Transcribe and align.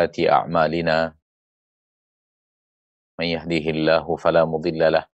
أعمالنا. 0.00 1.16
من 3.20 3.26
يهده 3.26 3.70
الله 3.70 4.16
فلا 4.16 4.44
مضل 4.44 4.92
له. 4.92 5.06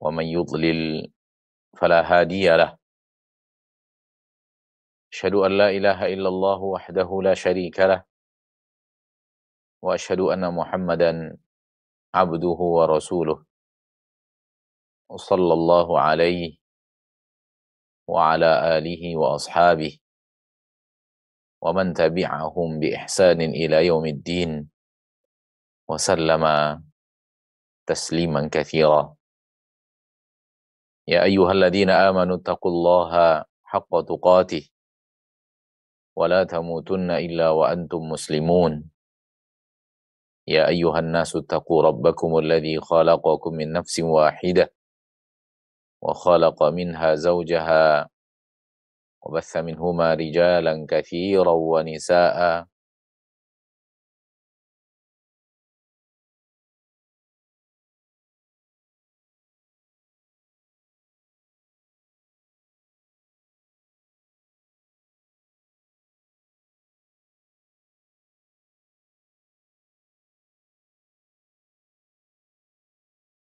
ومن 0.00 0.24
يضلل 0.24 1.12
فلا 1.80 2.00
هادي 2.00 2.56
له. 2.56 2.78
أشهد 5.12 5.34
أن 5.34 5.58
لا 5.58 5.68
إله 5.70 6.06
إلا 6.06 6.28
الله 6.28 6.58
وحده 6.62 7.20
لا 7.22 7.34
شريك 7.34 7.80
له. 7.80 8.04
وأشهد 9.82 10.20
أن 10.20 10.54
محمدا 10.54 11.36
عبده 12.14 12.58
ورسوله. 12.76 13.44
صلى 15.16 15.52
الله 15.52 16.00
عليه 16.00 16.56
وعلى 18.08 18.78
آله 18.78 19.16
وأصحابه. 19.16 20.03
ومن 21.64 21.92
تبعهم 21.96 22.68
بإحسان 22.80 23.40
إلى 23.40 23.86
يوم 23.86 24.06
الدين 24.06 24.68
وسلم 25.88 26.44
تسليما 27.86 28.48
كثيرا. 28.52 29.16
يا 31.08 31.22
أيها 31.24 31.52
الذين 31.52 31.90
آمنوا 31.90 32.36
اتقوا 32.36 32.70
الله 32.70 33.12
حق 33.64 33.92
تقاته 34.08 34.68
ولا 36.16 36.44
تموتن 36.44 37.10
إلا 37.10 37.50
وأنتم 37.50 37.98
مسلمون. 38.12 38.90
يا 40.46 40.68
أيها 40.68 40.98
الناس 40.98 41.36
اتقوا 41.36 41.82
ربكم 41.82 42.38
الذي 42.38 42.80
خلقكم 42.80 43.52
من 43.54 43.72
نفس 43.72 44.00
واحدة 44.00 44.72
وخلق 46.02 46.62
منها 46.62 47.14
زوجها 47.14 48.08
وبث 49.24 49.56
منهما 49.56 50.14
رجالا 50.14 50.86
كثيرا 50.90 51.52
ونساء. 51.52 52.66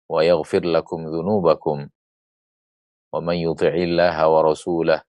ويغفر 0.09 0.66
لكم 0.66 1.00
ذنوبكم. 1.08 1.89
ومن 3.14 3.36
يطع 3.36 3.67
الله 3.67 4.30
ورسوله 4.30 5.08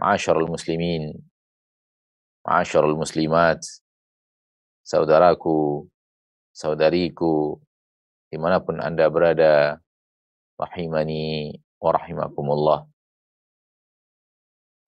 Ma'asyarul 0.00 0.48
muslimin, 0.48 1.12
ma'asyarul 2.48 2.96
muslimat, 2.96 3.60
saudaraku, 4.80 5.84
saudariku, 6.56 7.60
di 8.32 8.40
mana 8.40 8.64
pun 8.64 8.80
Anda 8.80 9.12
berada, 9.12 9.76
rahimani 10.56 11.52
wa 11.84 11.92
rahimakumullah. 11.92 12.88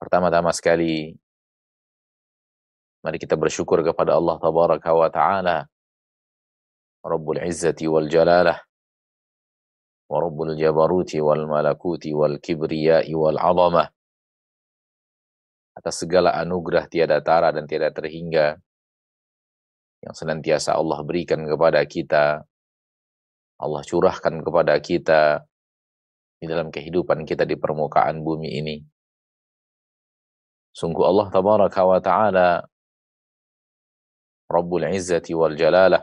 Pertama-tama 0.01 0.49
sekali, 0.49 1.13
mari 3.05 3.21
kita 3.21 3.37
bersyukur 3.37 3.85
kepada 3.85 4.17
Allah 4.17 4.41
Tabaraka 4.41 4.97
wa 4.97 5.13
Ta'ala, 5.13 5.57
Rabbul 7.05 7.37
Izzati 7.45 7.85
wal 7.85 8.09
Jalalah, 8.09 8.57
wa 10.09 10.17
Rabbul 10.17 10.57
Jabaruti 10.57 11.21
wal 11.21 11.45
Malakuti 11.45 12.09
wal 12.17 12.41
Kibriyai 12.41 13.13
wal 13.13 13.37
atas 15.73 16.05
segala 16.05 16.37
anugerah 16.37 16.85
tiada 16.85 17.17
tara 17.19 17.49
dan 17.49 17.65
tiada 17.65 17.89
terhingga 17.89 18.61
yang 20.05 20.13
senantiasa 20.13 20.77
Allah 20.77 21.01
berikan 21.01 21.41
kepada 21.47 21.81
kita. 21.87 22.45
Allah 23.57 23.81
curahkan 23.85 24.43
kepada 24.43 24.75
kita 24.83 25.47
di 26.37 26.45
dalam 26.45 26.67
kehidupan 26.69 27.23
kita 27.23 27.47
di 27.47 27.55
permukaan 27.55 28.19
bumi 28.19 28.59
ini. 28.59 28.77
Sungguh 30.73 31.05
Allah 31.05 31.29
tabaraka 31.31 31.81
wa 31.85 31.99
taala 32.03 32.49
Rabbul 34.49 34.89
Izzati 34.89 35.31
wal 35.31 35.55
Jalalah 35.55 36.01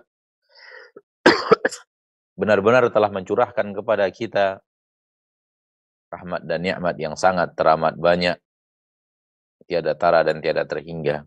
benar-benar 2.41 2.89
telah 2.89 3.11
mencurahkan 3.13 3.67
kepada 3.77 4.09
kita 4.09 4.63
rahmat 6.11 6.43
dan 6.49 6.65
nikmat 6.65 6.97
yang 6.99 7.15
sangat 7.15 7.55
teramat 7.55 7.95
banyak 7.99 8.39
tiada 9.71 9.95
tara 9.95 10.27
dan 10.27 10.43
tiada 10.43 10.67
terhingga 10.67 11.23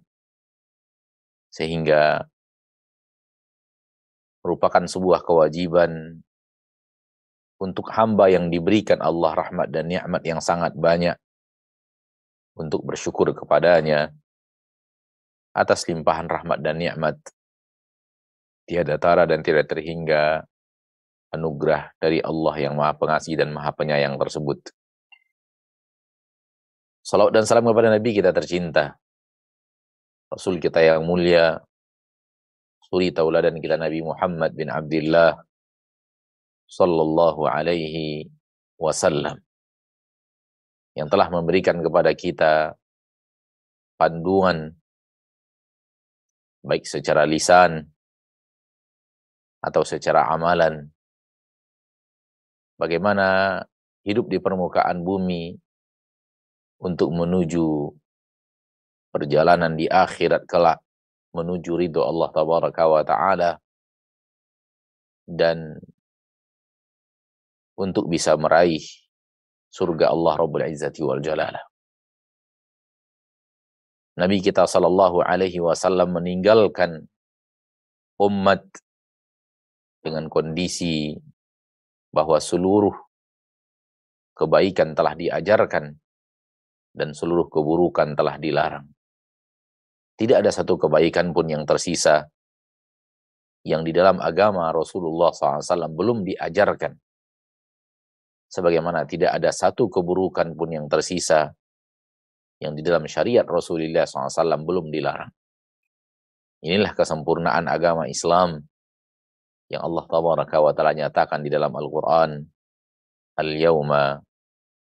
sehingga 1.47 2.27
merupakan 4.43 4.83
sebuah 4.83 5.23
kewajiban 5.23 6.19
untuk 7.63 7.87
hamba 7.95 8.27
yang 8.27 8.51
diberikan 8.51 8.99
Allah 8.99 9.31
rahmat 9.39 9.71
dan 9.71 9.87
nikmat 9.87 10.19
yang 10.27 10.43
sangat 10.43 10.75
banyak 10.75 11.15
untuk 12.59 12.83
bersyukur 12.83 13.31
kepadanya 13.31 14.11
atas 15.55 15.87
limpahan 15.87 16.27
rahmat 16.27 16.59
dan 16.59 16.75
nikmat 16.75 17.15
tiada 18.67 18.99
tara 18.99 19.23
dan 19.23 19.39
tidak 19.39 19.71
terhingga 19.71 20.43
anugerah 21.31 21.95
dari 21.97 22.19
Allah 22.19 22.55
yang 22.59 22.75
Maha 22.75 22.93
Pengasih 22.99 23.39
dan 23.39 23.55
Maha 23.55 23.71
Penyayang 23.73 24.19
tersebut. 24.19 24.59
Salawat 27.03 27.35
dan 27.35 27.43
salam 27.43 27.67
kepada 27.67 27.91
Nabi 27.91 28.15
kita 28.15 28.31
tercinta. 28.31 28.95
Rasul 30.31 30.55
kita 30.63 30.79
yang 30.79 31.03
mulia, 31.03 31.59
suri 32.79 33.11
tauladan 33.11 33.59
kita 33.59 33.75
Nabi 33.75 33.99
Muhammad 33.99 34.55
bin 34.55 34.71
Abdullah 34.71 35.35
sallallahu 36.63 37.43
alaihi 37.43 38.31
wasallam. 38.79 39.35
Yang 40.95 41.11
telah 41.11 41.27
memberikan 41.27 41.83
kepada 41.83 42.15
kita 42.15 42.79
panduan 43.99 44.71
baik 46.63 46.87
secara 46.87 47.27
lisan 47.27 47.83
atau 49.59 49.83
secara 49.83 50.31
amalan. 50.31 50.87
Bagaimana 52.79 53.59
hidup 54.07 54.31
di 54.31 54.39
permukaan 54.39 55.03
bumi 55.03 55.62
untuk 56.83 57.15
menuju 57.15 57.95
perjalanan 59.15 59.79
di 59.79 59.87
akhirat 59.87 60.43
kelak 60.43 60.83
menuju 61.31 61.79
ridho 61.79 62.03
Allah 62.03 62.29
tabaraka 62.35 62.83
wa 62.85 63.01
taala 63.07 63.51
dan 65.23 65.79
untuk 67.79 68.11
bisa 68.11 68.35
meraih 68.35 68.83
surga 69.71 70.11
Allah 70.11 70.33
Rabbul 70.37 70.67
Izzati 70.69 71.01
wal 71.01 71.23
Jalalah. 71.23 71.63
Nabi 74.13 74.45
kita 74.45 74.69
sallallahu 74.69 75.25
alaihi 75.25 75.57
wasallam 75.57 76.13
meninggalkan 76.13 77.09
umat 78.21 78.61
dengan 80.05 80.29
kondisi 80.29 81.17
bahwa 82.13 82.37
seluruh 82.37 82.93
kebaikan 84.37 84.93
telah 84.93 85.17
diajarkan 85.17 85.97
dan 86.93 87.11
seluruh 87.11 87.49
keburukan 87.49 88.13
telah 88.13 88.37
dilarang. 88.37 88.85
Tidak 90.13 90.37
ada 90.37 90.53
satu 90.53 90.77
kebaikan 90.77 91.33
pun 91.33 91.49
yang 91.49 91.65
tersisa 91.65 92.29
yang 93.65 93.81
di 93.81 93.89
dalam 93.89 94.21
agama 94.21 94.69
Rasulullah 94.69 95.33
SAW 95.33 95.89
belum 95.89 96.21
diajarkan. 96.21 96.93
Sebagaimana 98.53 99.09
tidak 99.09 99.33
ada 99.33 99.49
satu 99.49 99.89
keburukan 99.89 100.53
pun 100.53 100.69
yang 100.69 100.85
tersisa 100.85 101.49
yang 102.61 102.77
di 102.77 102.85
dalam 102.85 103.09
syariat 103.09 103.43
Rasulullah 103.43 104.05
SAW 104.05 104.61
belum 104.61 104.93
dilarang. 104.93 105.33
Inilah 106.63 106.93
kesempurnaan 106.93 107.65
agama 107.67 108.05
Islam 108.05 108.61
yang 109.67 109.81
Allah 109.81 110.05
tabaraka 110.05 110.61
wa 110.61 110.71
taala 110.71 110.93
nyatakan 110.93 111.41
di 111.41 111.49
dalam 111.49 111.73
Al-Qur'an 111.73 112.39
Al-yauma 113.33 114.21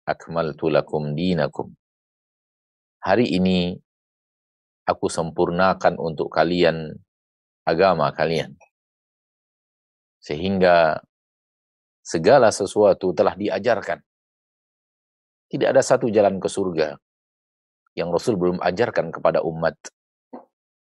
akmaltu 0.05 0.69
lakum 0.69 1.17
dinakum 1.17 1.73
hari 3.05 3.29
ini 3.37 3.77
aku 4.89 5.13
sempurnakan 5.13 6.01
untuk 6.01 6.33
kalian 6.33 6.89
agama 7.69 8.09
kalian. 8.17 8.57
Sehingga 10.25 11.05
segala 12.01 12.49
sesuatu 12.49 13.13
telah 13.13 13.37
diajarkan. 13.37 14.01
Tidak 15.53 15.69
ada 15.69 15.85
satu 15.85 16.09
jalan 16.09 16.41
ke 16.41 16.49
surga 16.49 16.97
yang 17.95 18.09
Rasul 18.09 18.41
belum 18.41 18.59
ajarkan 18.65 19.13
kepada 19.13 19.45
umat. 19.45 19.77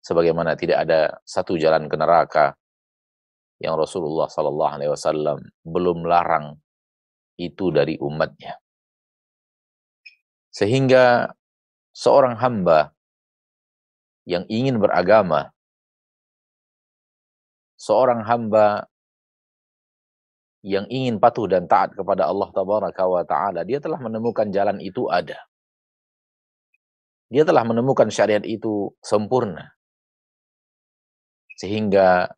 Sebagaimana 0.04 0.54
tidak 0.54 0.86
ada 0.86 1.18
satu 1.26 1.58
jalan 1.58 1.90
ke 1.90 1.96
neraka 1.98 2.54
yang 3.58 3.74
Rasulullah 3.74 4.30
Sallallahu 4.30 4.72
Alaihi 4.78 4.92
Wasallam 4.92 5.38
belum 5.66 6.06
larang 6.06 6.60
itu 7.40 7.74
dari 7.74 7.98
umatnya. 7.98 8.56
Sehingga 10.54 11.34
seorang 11.94 12.34
hamba 12.36 12.90
yang 14.26 14.42
ingin 14.50 14.82
beragama, 14.82 15.54
seorang 17.78 18.26
hamba 18.26 18.90
yang 20.64 20.88
ingin 20.90 21.22
patuh 21.22 21.46
dan 21.46 21.70
taat 21.70 21.94
kepada 21.94 22.26
Allah 22.26 22.48
Tabaraka 22.50 23.04
wa 23.06 23.22
Ta'ala, 23.22 23.62
dia 23.62 23.78
telah 23.78 24.00
menemukan 24.00 24.50
jalan 24.50 24.80
itu 24.82 25.06
ada. 25.06 25.38
Dia 27.28 27.44
telah 27.46 27.62
menemukan 27.62 28.08
syariat 28.08 28.42
itu 28.42 28.90
sempurna. 29.04 29.76
Sehingga 31.60 32.32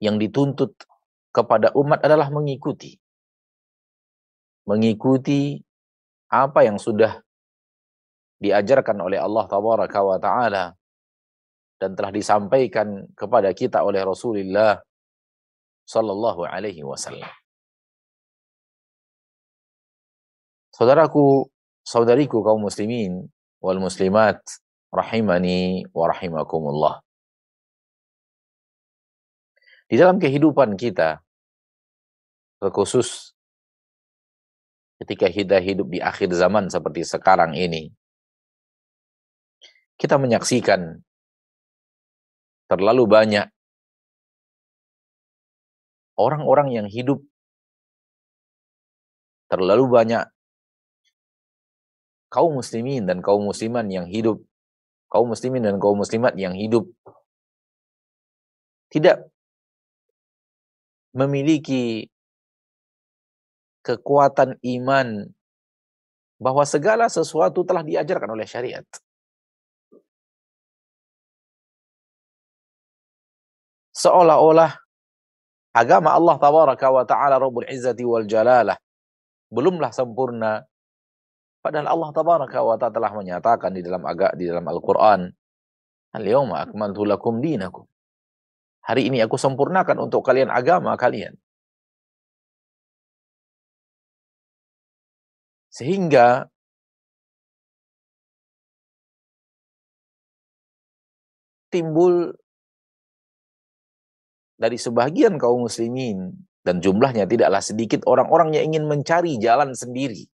yang 0.00 0.16
dituntut 0.16 0.74
kepada 1.30 1.70
umat 1.76 2.00
adalah 2.00 2.32
mengikuti. 2.32 2.96
Mengikuti 4.64 5.60
apa 6.28 6.64
yang 6.64 6.80
sudah 6.80 7.20
diajarkan 8.38 8.98
oleh 9.02 9.18
Allah 9.18 9.44
Tabaraka 9.50 9.98
wa 10.02 10.18
Ta'ala 10.18 10.64
dan 11.78 11.94
telah 11.94 12.10
disampaikan 12.10 13.06
kepada 13.14 13.50
kita 13.54 13.82
oleh 13.86 14.02
Rasulullah 14.02 14.78
sallallahu 15.86 16.46
alaihi 16.46 16.82
wasallam. 16.82 17.30
Saudaraku, 20.74 21.50
saudariku 21.82 22.38
kaum 22.46 22.62
muslimin 22.62 23.26
wal 23.58 23.82
muslimat 23.82 24.38
rahimani 24.94 25.82
wa 25.90 26.06
rahimakumullah. 26.06 27.02
Di 29.88 29.96
dalam 29.96 30.20
kehidupan 30.20 30.76
kita, 30.76 31.18
terkhusus 32.60 33.32
ketika 35.00 35.32
kita 35.32 35.56
hidup 35.62 35.88
di 35.88 35.98
akhir 36.02 36.30
zaman 36.34 36.68
seperti 36.68 37.02
sekarang 37.08 37.56
ini, 37.56 37.90
kita 39.98 40.16
menyaksikan 40.16 41.02
terlalu 42.70 43.04
banyak 43.10 43.50
orang-orang 46.14 46.74
yang 46.74 46.86
hidup 46.86 47.20
terlalu 49.50 49.90
banyak 49.90 50.24
kaum 52.30 52.60
muslimin 52.60 53.08
dan 53.08 53.24
kaum 53.24 53.42
musliman 53.42 53.88
yang 53.88 54.06
hidup 54.06 54.38
kaum 55.08 55.32
muslimin 55.32 55.64
dan 55.64 55.80
kaum 55.80 55.98
muslimat 55.98 56.36
yang 56.36 56.52
hidup 56.54 56.86
tidak 58.92 59.28
memiliki 61.16 62.12
kekuatan 63.84 64.60
iman 64.60 65.32
bahwa 66.38 66.62
segala 66.68 67.08
sesuatu 67.08 67.64
telah 67.64 67.82
diajarkan 67.82 68.30
oleh 68.30 68.46
syariat. 68.46 68.84
Seolah-olah 73.98 74.78
agama 75.74 76.14
Allah 76.14 76.36
tabaraka 76.38 76.86
wa 76.94 77.02
ta'ala 77.02 77.42
Rabbul 77.42 77.66
Izzati 77.66 78.06
wal 78.06 78.30
Jalalah 78.30 78.78
belumlah 79.50 79.90
sempurna 79.90 80.62
padahal 81.58 81.90
Allah 81.90 82.10
tabaraka 82.14 82.58
wa 82.62 82.78
ta'ala 82.78 82.94
telah 82.94 83.10
menyatakan 83.10 83.74
di 83.74 83.82
dalam 83.82 84.06
agak 84.06 84.38
di 84.38 84.46
dalam 84.46 84.62
Al-Qur'an 84.62 85.26
Al-yawma 86.14 86.62
akmaltu 86.62 87.02
lakum 87.02 87.42
dinakum 87.42 87.84
Hari 88.88 89.12
ini 89.12 89.20
aku 89.20 89.36
sempurnakan 89.36 90.00
untuk 90.00 90.24
kalian 90.24 90.48
agama 90.48 90.96
kalian. 90.96 91.36
Sehingga 95.68 96.48
timbul 101.68 102.32
dari 104.58 104.74
sebagian 104.74 105.38
kaum 105.38 105.64
muslimin 105.64 106.34
dan 106.66 106.82
jumlahnya 106.82 107.24
tidaklah 107.30 107.62
sedikit 107.62 108.02
orang-orang 108.04 108.58
yang 108.58 108.74
ingin 108.74 108.84
mencari 108.90 109.38
jalan 109.38 109.72
sendiri. 109.72 110.26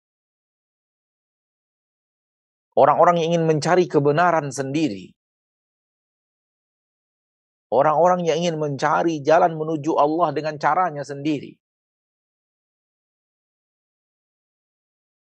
Orang-orang 2.74 3.22
yang 3.22 3.38
ingin 3.38 3.44
mencari 3.46 3.86
kebenaran 3.86 4.50
sendiri. 4.50 5.14
Orang-orang 7.70 8.26
yang 8.26 8.42
ingin 8.42 8.56
mencari 8.58 9.22
jalan 9.22 9.54
menuju 9.54 9.94
Allah 9.94 10.34
dengan 10.34 10.58
caranya 10.58 11.06
sendiri. 11.06 11.54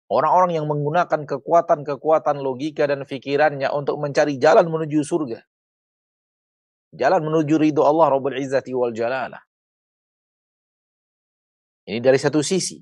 Orang-orang 0.06 0.54
yang 0.54 0.70
menggunakan 0.70 1.26
kekuatan-kekuatan 1.26 2.38
logika 2.40 2.86
dan 2.86 3.04
pikirannya 3.04 3.68
untuk 3.74 3.98
mencari 3.98 4.38
jalan 4.38 4.70
menuju 4.70 5.02
surga. 5.02 5.42
Jalan 6.96 7.28
menuju 7.28 7.60
ridho 7.60 7.84
Allah 7.84 8.08
Rabbul 8.16 8.40
Izzati 8.40 8.72
wal 8.72 8.96
Jalalah. 8.96 9.44
Ini 11.86 12.00
dari 12.02 12.18
satu 12.18 12.40
sisi. 12.40 12.80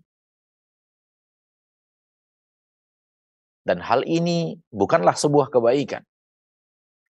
Dan 3.64 3.82
hal 3.82 4.06
ini 4.06 4.54
bukanlah 4.70 5.16
sebuah 5.18 5.50
kebaikan. 5.50 6.04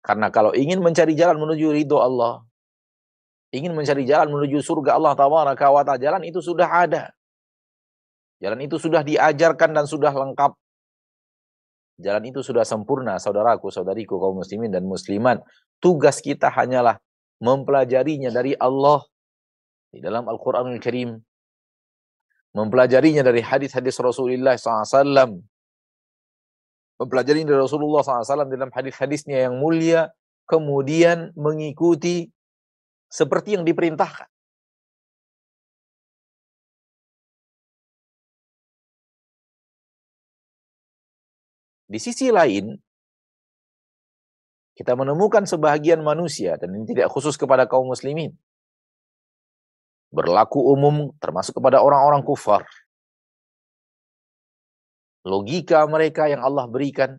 Karena 0.05 0.29
kalau 0.29 0.53
ingin 0.53 0.83
mencari 0.85 1.17
jalan 1.17 1.41
menuju 1.41 1.73
ridho 1.73 1.99
Allah, 2.03 2.43
ingin 3.55 3.73
mencari 3.73 4.05
jalan 4.05 4.29
menuju 4.31 4.61
surga 4.61 4.99
Allah 4.99 5.15
tabaraka 5.17 5.67
wa 5.73 5.83
jalan 5.97 6.23
itu 6.27 6.43
sudah 6.43 6.69
ada. 6.69 7.11
Jalan 8.41 8.61
itu 8.65 8.81
sudah 8.81 9.05
diajarkan 9.05 9.77
dan 9.77 9.85
sudah 9.85 10.11
lengkap. 10.11 10.57
Jalan 12.01 12.33
itu 12.33 12.41
sudah 12.41 12.65
sempurna, 12.65 13.21
saudaraku, 13.21 13.69
saudariku, 13.69 14.17
kaum 14.17 14.41
muslimin 14.41 14.73
dan 14.73 14.89
muslimat. 14.89 15.45
Tugas 15.85 16.25
kita 16.25 16.49
hanyalah 16.49 16.97
mempelajarinya 17.45 18.33
dari 18.33 18.57
Allah 18.57 19.05
di 19.93 20.01
dalam 20.01 20.25
Al-Quranul 20.25 20.81
Karim. 20.81 21.21
Mempelajarinya 22.57 23.21
dari 23.23 23.45
hadis-hadis 23.45 24.01
Rasulullah 24.01 24.57
SAW. 24.57 25.45
Mempelajari 26.99 27.45
dari 27.45 27.59
Rasulullah 27.61 28.03
SAW 28.03 28.49
dalam 28.49 28.73
hadis-hadisnya 28.73 29.47
yang 29.47 29.61
mulia. 29.61 30.09
Kemudian 30.49 31.31
mengikuti 31.39 32.27
seperti 33.07 33.55
yang 33.55 33.63
diperintahkan. 33.63 34.27
Di 41.91 41.99
sisi 41.99 42.31
lain, 42.31 42.71
kita 44.79 44.95
menemukan 44.95 45.43
sebahagian 45.43 46.07
manusia, 46.07 46.55
dan 46.55 46.71
ini 46.71 46.87
tidak 46.87 47.11
khusus 47.11 47.35
kepada 47.35 47.67
kaum 47.67 47.91
muslimin, 47.91 48.31
berlaku 50.15 50.63
umum 50.71 51.11
termasuk 51.19 51.59
kepada 51.59 51.83
orang-orang 51.83 52.23
kufar. 52.23 52.63
Logika 55.27 55.83
mereka 55.91 56.31
yang 56.31 56.47
Allah 56.47 56.71
berikan, 56.71 57.19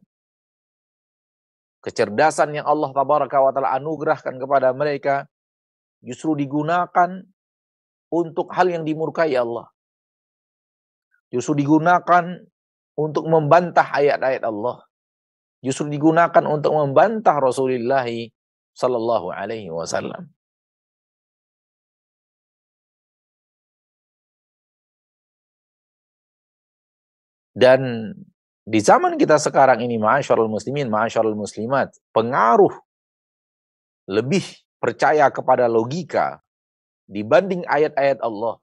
kecerdasan 1.84 2.56
yang 2.56 2.64
Allah 2.64 2.96
tabaraka 2.96 3.44
wa 3.44 3.52
ta'ala 3.52 3.76
anugerahkan 3.76 4.40
kepada 4.40 4.72
mereka, 4.72 5.28
justru 6.00 6.34
digunakan 6.40 7.20
untuk 8.08 8.48
hal 8.56 8.72
yang 8.72 8.88
dimurkai 8.88 9.36
Allah. 9.36 9.68
Justru 11.28 11.60
digunakan 11.60 12.40
untuk 12.98 13.28
membantah 13.28 13.88
ayat-ayat 13.92 14.44
Allah. 14.44 14.84
Justru 15.62 15.94
digunakan 15.94 16.44
untuk 16.50 16.74
membantah 16.74 17.38
Rasulullah 17.38 18.08
sallallahu 18.74 19.30
alaihi 19.30 19.70
wasallam. 19.70 20.32
Dan 27.52 28.12
di 28.64 28.80
zaman 28.80 29.20
kita 29.20 29.36
sekarang 29.38 29.84
ini, 29.84 30.00
ma'asyarul 30.00 30.50
muslimin, 30.50 30.88
ma'asyarul 30.88 31.36
muslimat, 31.36 31.92
pengaruh 32.16 32.72
lebih 34.10 34.42
percaya 34.82 35.30
kepada 35.30 35.70
logika 35.70 36.42
dibanding 37.06 37.68
ayat-ayat 37.68 38.24
Allah. 38.24 38.58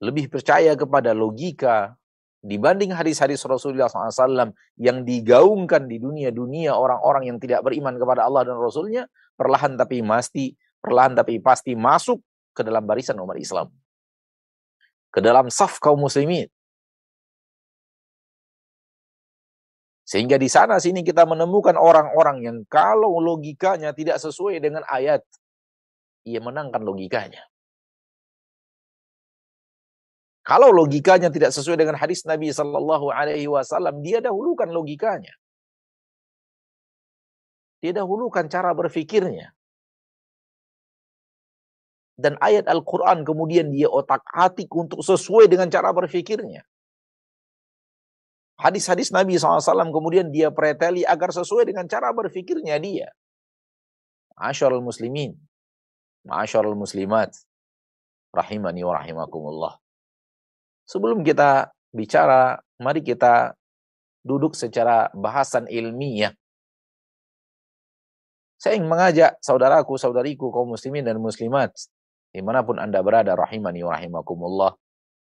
Lebih 0.00 0.32
percaya 0.32 0.72
kepada 0.78 1.12
logika 1.12 1.99
dibanding 2.40 2.96
hadis-hadis 2.96 3.44
Rasulullah 3.44 3.88
SAW 3.92 4.52
yang 4.80 5.04
digaungkan 5.04 5.84
di 5.84 6.00
dunia-dunia 6.00 6.72
orang-orang 6.72 7.28
yang 7.28 7.38
tidak 7.38 7.60
beriman 7.60 8.00
kepada 8.00 8.24
Allah 8.24 8.48
dan 8.48 8.56
Rasulnya, 8.56 9.04
perlahan 9.36 9.76
tapi 9.76 10.00
pasti, 10.00 10.56
perlahan 10.80 11.12
tapi 11.12 11.36
pasti 11.40 11.76
masuk 11.76 12.20
ke 12.56 12.64
dalam 12.64 12.84
barisan 12.88 13.20
umat 13.20 13.36
Islam. 13.36 13.68
Ke 15.12 15.20
dalam 15.20 15.52
saf 15.52 15.76
kaum 15.82 16.00
muslimin. 16.00 16.48
Sehingga 20.06 20.40
di 20.42 20.50
sana 20.50 20.82
sini 20.82 21.06
kita 21.06 21.22
menemukan 21.22 21.78
orang-orang 21.78 22.42
yang 22.42 22.56
kalau 22.66 23.22
logikanya 23.22 23.94
tidak 23.94 24.18
sesuai 24.18 24.58
dengan 24.58 24.82
ayat, 24.90 25.22
ia 26.26 26.42
menangkan 26.42 26.82
logikanya. 26.82 27.49
Kalau 30.50 30.74
logikanya 30.74 31.30
tidak 31.30 31.54
sesuai 31.54 31.78
dengan 31.78 31.94
hadis 31.94 32.26
Nabi 32.26 32.50
Shallallahu 32.50 33.14
Alaihi 33.14 33.46
Wasallam, 33.46 34.02
dia 34.02 34.18
dahulukan 34.18 34.66
logikanya. 34.66 35.30
Dia 37.78 37.94
dahulukan 37.94 38.50
cara 38.50 38.74
berfikirnya. 38.74 39.54
Dan 42.18 42.34
ayat 42.42 42.66
Al-Quran 42.66 43.22
kemudian 43.22 43.70
dia 43.70 43.86
otak-atik 43.86 44.66
untuk 44.74 45.06
sesuai 45.06 45.46
dengan 45.46 45.70
cara 45.70 45.94
berfikirnya. 45.94 46.66
Hadis-hadis 48.58 49.14
Nabi 49.14 49.38
SAW 49.38 49.62
kemudian 49.94 50.34
dia 50.34 50.50
preteli 50.50 51.06
agar 51.06 51.30
sesuai 51.30 51.70
dengan 51.70 51.86
cara 51.86 52.10
berfikirnya 52.10 52.74
dia. 52.82 53.08
Ma'asyarul 54.34 54.82
muslimin. 54.82 55.32
Ma'asyarul 56.26 56.76
muslimat. 56.76 57.38
Rahimani 58.34 58.82
wa 58.82 58.98
rahimakumullah. 58.98 59.80
Sebelum 60.90 61.22
kita 61.22 61.70
bicara, 61.94 62.58
mari 62.82 62.98
kita 63.06 63.54
duduk 64.26 64.58
secara 64.58 65.06
bahasan 65.14 65.70
ilmiah. 65.70 66.34
Saya 68.58 68.74
ingin 68.74 68.90
mengajak 68.90 69.38
saudaraku, 69.38 69.94
saudariku, 69.96 70.50
kaum 70.50 70.74
muslimin 70.74 71.06
dan 71.06 71.22
muslimat, 71.22 71.70
di 72.34 72.42
mana 72.42 72.66
pun 72.66 72.82
anda 72.82 72.98
berada, 73.06 73.38
rahimani 73.38 73.86
wa 73.86 73.94
rahimakumullah, 73.94 74.74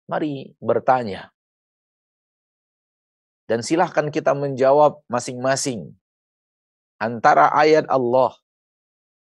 mari 0.06 0.54
bertanya 0.62 1.34
dan 3.46 3.62
silahkan 3.62 4.10
kita 4.10 4.34
menjawab 4.34 5.00
masing-masing 5.06 5.94
antara 6.98 7.50
ayat 7.54 7.86
Allah, 7.86 8.34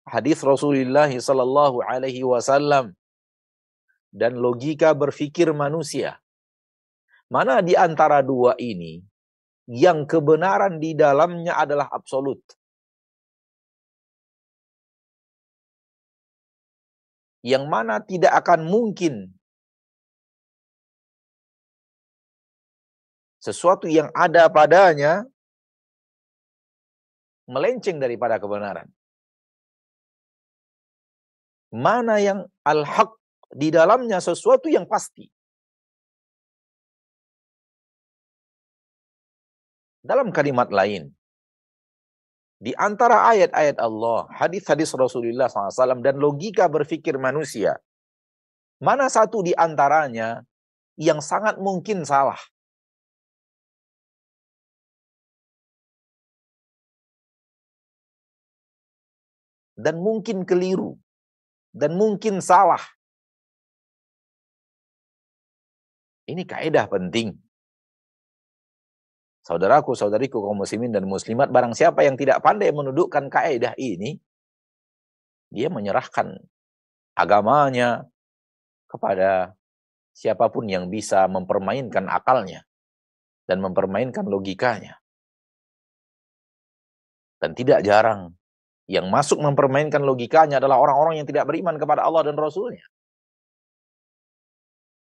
hadis 0.05 0.37
Rasulullah 0.45 1.09
sallallahu 1.09 1.81
alaihi 1.81 2.21
wasallam 2.21 2.93
dan 4.13 4.37
logika 4.37 4.93
berfikir 4.93 5.49
manusia. 5.49 6.21
Mana 7.33 7.65
di 7.65 7.73
antara 7.73 8.21
dua 8.21 8.53
ini 8.61 9.01
yang 9.65 10.05
kebenaran 10.05 10.77
di 10.77 10.93
dalamnya 10.93 11.57
adalah 11.57 11.89
absolut? 11.89 12.37
Yang 17.41 17.65
mana 17.65 17.97
tidak 18.05 18.37
akan 18.37 18.69
mungkin 18.69 19.33
sesuatu 23.41 23.89
yang 23.89 24.13
ada 24.13 24.45
padanya 24.47 25.25
melenceng 27.49 27.97
daripada 27.97 28.37
kebenaran. 28.37 28.87
Mana 31.73 32.21
yang 32.21 32.45
al-haq 32.61 33.17
di 33.49 33.73
dalamnya 33.73 34.21
sesuatu 34.21 34.69
yang 34.69 34.85
pasti. 34.85 35.27
Dalam 40.03 40.35
kalimat 40.35 40.67
lain, 40.67 41.15
di 42.59 42.75
antara 42.75 43.23
ayat-ayat 43.31 43.79
Allah, 43.79 44.27
hadis-hadis 44.35 44.91
Rasulullah 44.95 45.47
SAW, 45.47 46.03
dan 46.03 46.19
logika 46.19 46.67
berfikir 46.67 47.15
manusia, 47.15 47.79
mana 48.83 49.07
satu 49.07 49.39
di 49.39 49.55
antaranya 49.55 50.43
yang 50.99 51.23
sangat 51.23 51.55
mungkin 51.55 52.03
salah? 52.03 52.39
dan 59.83 59.97
mungkin 59.99 60.45
keliru 60.45 60.97
dan 61.73 61.97
mungkin 61.97 62.39
salah. 62.39 62.81
Ini 66.23 66.47
kaidah 66.47 66.87
penting. 66.87 67.35
Saudaraku, 69.43 69.91
saudariku 69.91 70.39
kaum 70.39 70.63
muslimin 70.63 70.95
dan 70.95 71.03
muslimat, 71.03 71.51
barang 71.51 71.75
siapa 71.75 72.07
yang 72.07 72.15
tidak 72.15 72.39
pandai 72.39 72.71
menundukkan 72.71 73.27
kaidah 73.27 73.75
ini, 73.75 74.15
dia 75.51 75.67
menyerahkan 75.67 76.39
agamanya 77.13 78.07
kepada 78.87 79.53
siapa 80.15 80.47
pun 80.47 80.63
yang 80.71 80.87
bisa 80.87 81.27
mempermainkan 81.27 82.07
akalnya 82.07 82.63
dan 83.43 83.59
mempermainkan 83.59 84.23
logikanya. 84.23 85.03
Dan 87.43 87.51
tidak 87.51 87.83
jarang 87.83 88.31
yang 88.87 89.11
masuk 89.11 89.43
mempermainkan 89.43 89.99
logikanya 89.99 90.63
adalah 90.63 90.79
orang-orang 90.79 91.19
yang 91.19 91.27
tidak 91.27 91.43
beriman 91.51 91.75
kepada 91.75 92.07
Allah 92.07 92.23
dan 92.23 92.39
Rasulnya. 92.39 92.87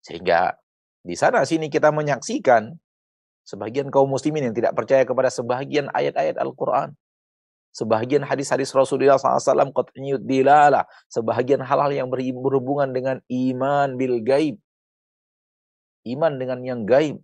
Sehingga 0.00 0.56
di 1.04 1.12
sana 1.12 1.44
sini 1.44 1.68
kita 1.68 1.92
menyaksikan 1.92 2.72
sebagian 3.42 3.90
kaum 3.90 4.08
muslimin 4.10 4.50
yang 4.50 4.56
tidak 4.56 4.72
percaya 4.74 5.02
kepada 5.06 5.28
sebagian 5.30 5.90
ayat-ayat 5.92 6.38
Al-Quran. 6.38 6.94
Sebagian 7.72 8.20
hadis-hadis 8.20 8.68
Rasulullah 8.76 9.16
SAW 9.16 9.72
qat'iyud 9.72 10.28
dilala. 10.28 10.84
Sebagian 11.08 11.64
hal-hal 11.64 11.88
yang 11.88 12.08
berhubungan 12.12 12.92
dengan 12.92 13.16
iman 13.32 13.88
bil 13.96 14.20
gaib. 14.20 14.60
Iman 16.04 16.36
dengan 16.36 16.60
yang 16.60 16.84
gaib. 16.84 17.16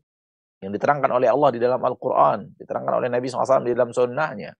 Yang 0.64 0.70
diterangkan 0.80 1.12
oleh 1.12 1.28
Allah 1.28 1.52
di 1.52 1.60
dalam 1.60 1.76
Al-Quran. 1.84 2.56
Diterangkan 2.56 2.94
oleh 2.96 3.12
Nabi 3.12 3.28
SAW 3.28 3.68
di 3.68 3.76
dalam 3.76 3.92
sunnahnya. 3.92 4.56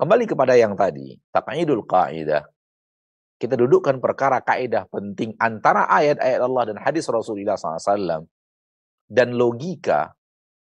Kembali 0.00 0.24
kepada 0.26 0.58
yang 0.58 0.74
tadi, 0.74 1.14
taqidul 1.30 1.86
qaidah. 1.86 2.42
Kita 3.42 3.58
dudukkan 3.58 3.98
perkara 3.98 4.38
kaidah 4.38 4.86
penting 4.86 5.34
antara 5.42 5.90
ayat-ayat 5.90 6.38
Allah 6.46 6.62
dan 6.70 6.78
hadis 6.78 7.10
Rasulullah 7.10 7.58
SAW 7.58 8.22
dan 9.10 9.28
logika 9.34 10.14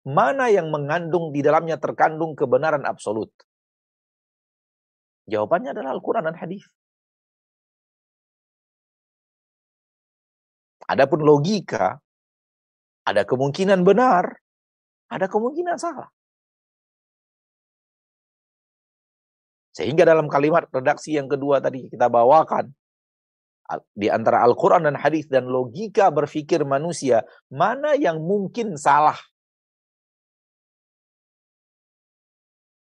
mana 0.05 0.53
yang 0.53 0.69
mengandung 0.69 1.34
di 1.34 1.41
dalamnya 1.41 1.81
terkandung 1.81 2.38
kebenaran 2.38 2.86
absolut. 2.86 3.34
Jawabannya 5.25 5.74
adalah 5.74 5.98
Al-Quran 5.98 6.29
dan 6.29 6.38
hadis. 6.38 6.69
Adapun 10.86 11.25
logika, 11.25 11.98
ada 13.10 13.25
kemungkinan 13.25 13.81
benar, 13.81 14.38
ada 15.10 15.25
kemungkinan 15.25 15.81
salah. 15.81 16.13
Sehingga 19.77 20.10
dalam 20.10 20.25
kalimat 20.25 20.65
redaksi 20.74 21.13
yang 21.13 21.29
kedua 21.29 21.62
tadi 21.62 21.86
kita 21.86 22.10
bawakan, 22.10 22.74
di 23.93 24.10
antara 24.10 24.41
Al-Quran 24.41 24.89
dan 24.89 24.98
hadis 24.98 25.29
dan 25.29 25.46
logika 25.46 26.10
berpikir 26.10 26.65
manusia, 26.65 27.22
mana 27.53 27.93
yang 27.93 28.17
mungkin 28.17 28.74
salah? 28.74 29.22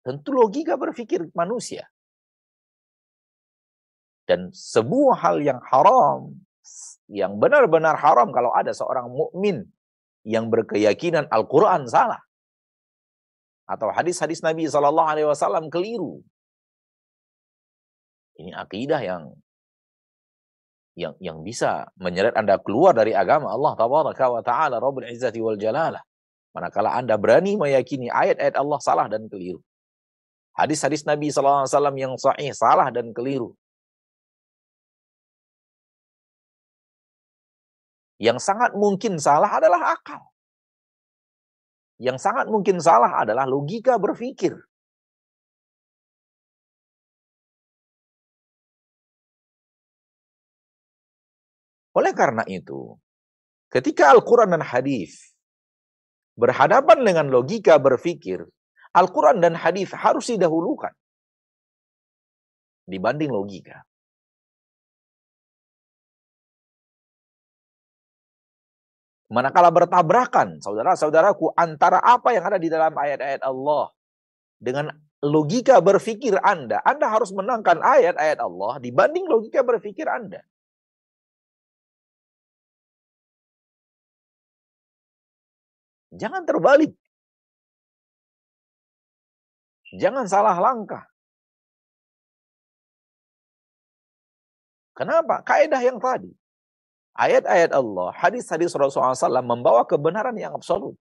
Tentu 0.03 0.35
logika 0.35 0.75
berpikir 0.75 1.31
manusia. 1.39 1.87
Dan 4.27 4.51
sebuah 4.51 5.23
hal 5.23 5.39
yang 5.39 5.63
haram, 5.63 6.35
yang 7.07 7.39
benar-benar 7.39 7.95
haram 7.95 8.35
kalau 8.35 8.51
ada 8.51 8.75
seorang 8.75 9.07
mukmin 9.07 9.71
yang 10.27 10.51
berkeyakinan 10.51 11.31
Al-Quran 11.31 11.87
salah. 11.87 12.19
Atau 13.71 13.95
hadis-hadis 13.95 14.43
Nabi 14.43 14.67
SAW 14.67 15.71
keliru. 15.71 16.27
Ini 18.43 18.51
akidah 18.59 18.99
yang 18.99 19.31
yang 20.99 21.15
yang 21.23 21.39
bisa 21.47 21.87
menyeret 21.95 22.35
Anda 22.35 22.59
keluar 22.59 22.91
dari 22.91 23.15
agama 23.15 23.49
Allah 23.55 23.79
tabaraka 23.79 24.27
wa 24.27 24.43
taala 24.43 24.83
Rabbul 24.83 25.07
Izzati 25.07 25.39
wal 25.39 25.55
Jalalah. 25.55 26.03
Manakala 26.53 26.99
Anda 26.99 27.15
berani 27.17 27.55
meyakini 27.55 28.11
ayat-ayat 28.11 28.59
Allah 28.59 28.79
salah 28.83 29.07
dan 29.07 29.31
keliru. 29.31 29.63
Hadis-hadis 30.59 31.07
Nabi 31.09 31.33
wasallam 31.33 31.97
yang 31.97 32.13
sahih 32.19 32.53
salah 32.53 32.93
dan 32.93 33.15
keliru. 33.15 33.57
Yang 38.21 38.45
sangat 38.45 38.77
mungkin 38.77 39.17
salah 39.17 39.49
adalah 39.63 39.97
akal. 39.97 40.21
Yang 42.03 42.19
sangat 42.21 42.47
mungkin 42.51 42.83
salah 42.83 43.23
adalah 43.23 43.47
logika 43.49 43.97
berpikir. 43.97 44.59
Oleh 51.93 52.13
karena 52.17 52.41
itu, 52.49 52.97
ketika 53.69 54.13
Al-Quran 54.13 54.57
dan 54.57 54.65
hadis 54.65 55.33
berhadapan 56.37 57.05
dengan 57.05 57.27
logika 57.29 57.77
berpikir, 57.77 58.41
Al-Quran 58.93 59.41
dan 59.41 59.57
hadis 59.57 59.93
harus 59.93 60.29
didahulukan 60.29 60.93
dibanding 62.89 63.33
logika. 63.33 63.85
Manakala 69.33 69.73
bertabrakan, 69.73 70.61
saudara-saudaraku, 70.61 71.57
antara 71.57 72.05
apa 72.05 72.37
yang 72.37 72.45
ada 72.45 72.61
di 72.61 72.69
dalam 72.69 72.93
ayat-ayat 72.93 73.41
Allah 73.41 73.89
dengan 74.61 74.93
logika 75.25 75.81
berpikir 75.81 76.37
Anda, 76.45 76.85
Anda 76.85 77.09
harus 77.09 77.33
menangkan 77.33 77.81
ayat-ayat 77.81 78.37
Allah 78.45 78.77
dibanding 78.85 79.25
logika 79.25 79.65
berpikir 79.65 80.05
Anda. 80.05 80.45
Jangan 86.13 86.45
terbalik. 86.45 86.93
Jangan 89.97 90.25
salah 90.29 90.57
langkah. 90.57 91.05
Kenapa? 94.93 95.41
Kaidah 95.41 95.81
yang 95.81 95.97
tadi. 95.97 96.33
Ayat-ayat 97.13 97.77
Allah, 97.77 98.09
hadis-hadis 98.17 98.73
Rasulullah 98.73 99.13
SAW 99.13 99.45
membawa 99.45 99.85
kebenaran 99.85 100.33
yang 100.37 100.57
absolut. 100.57 100.97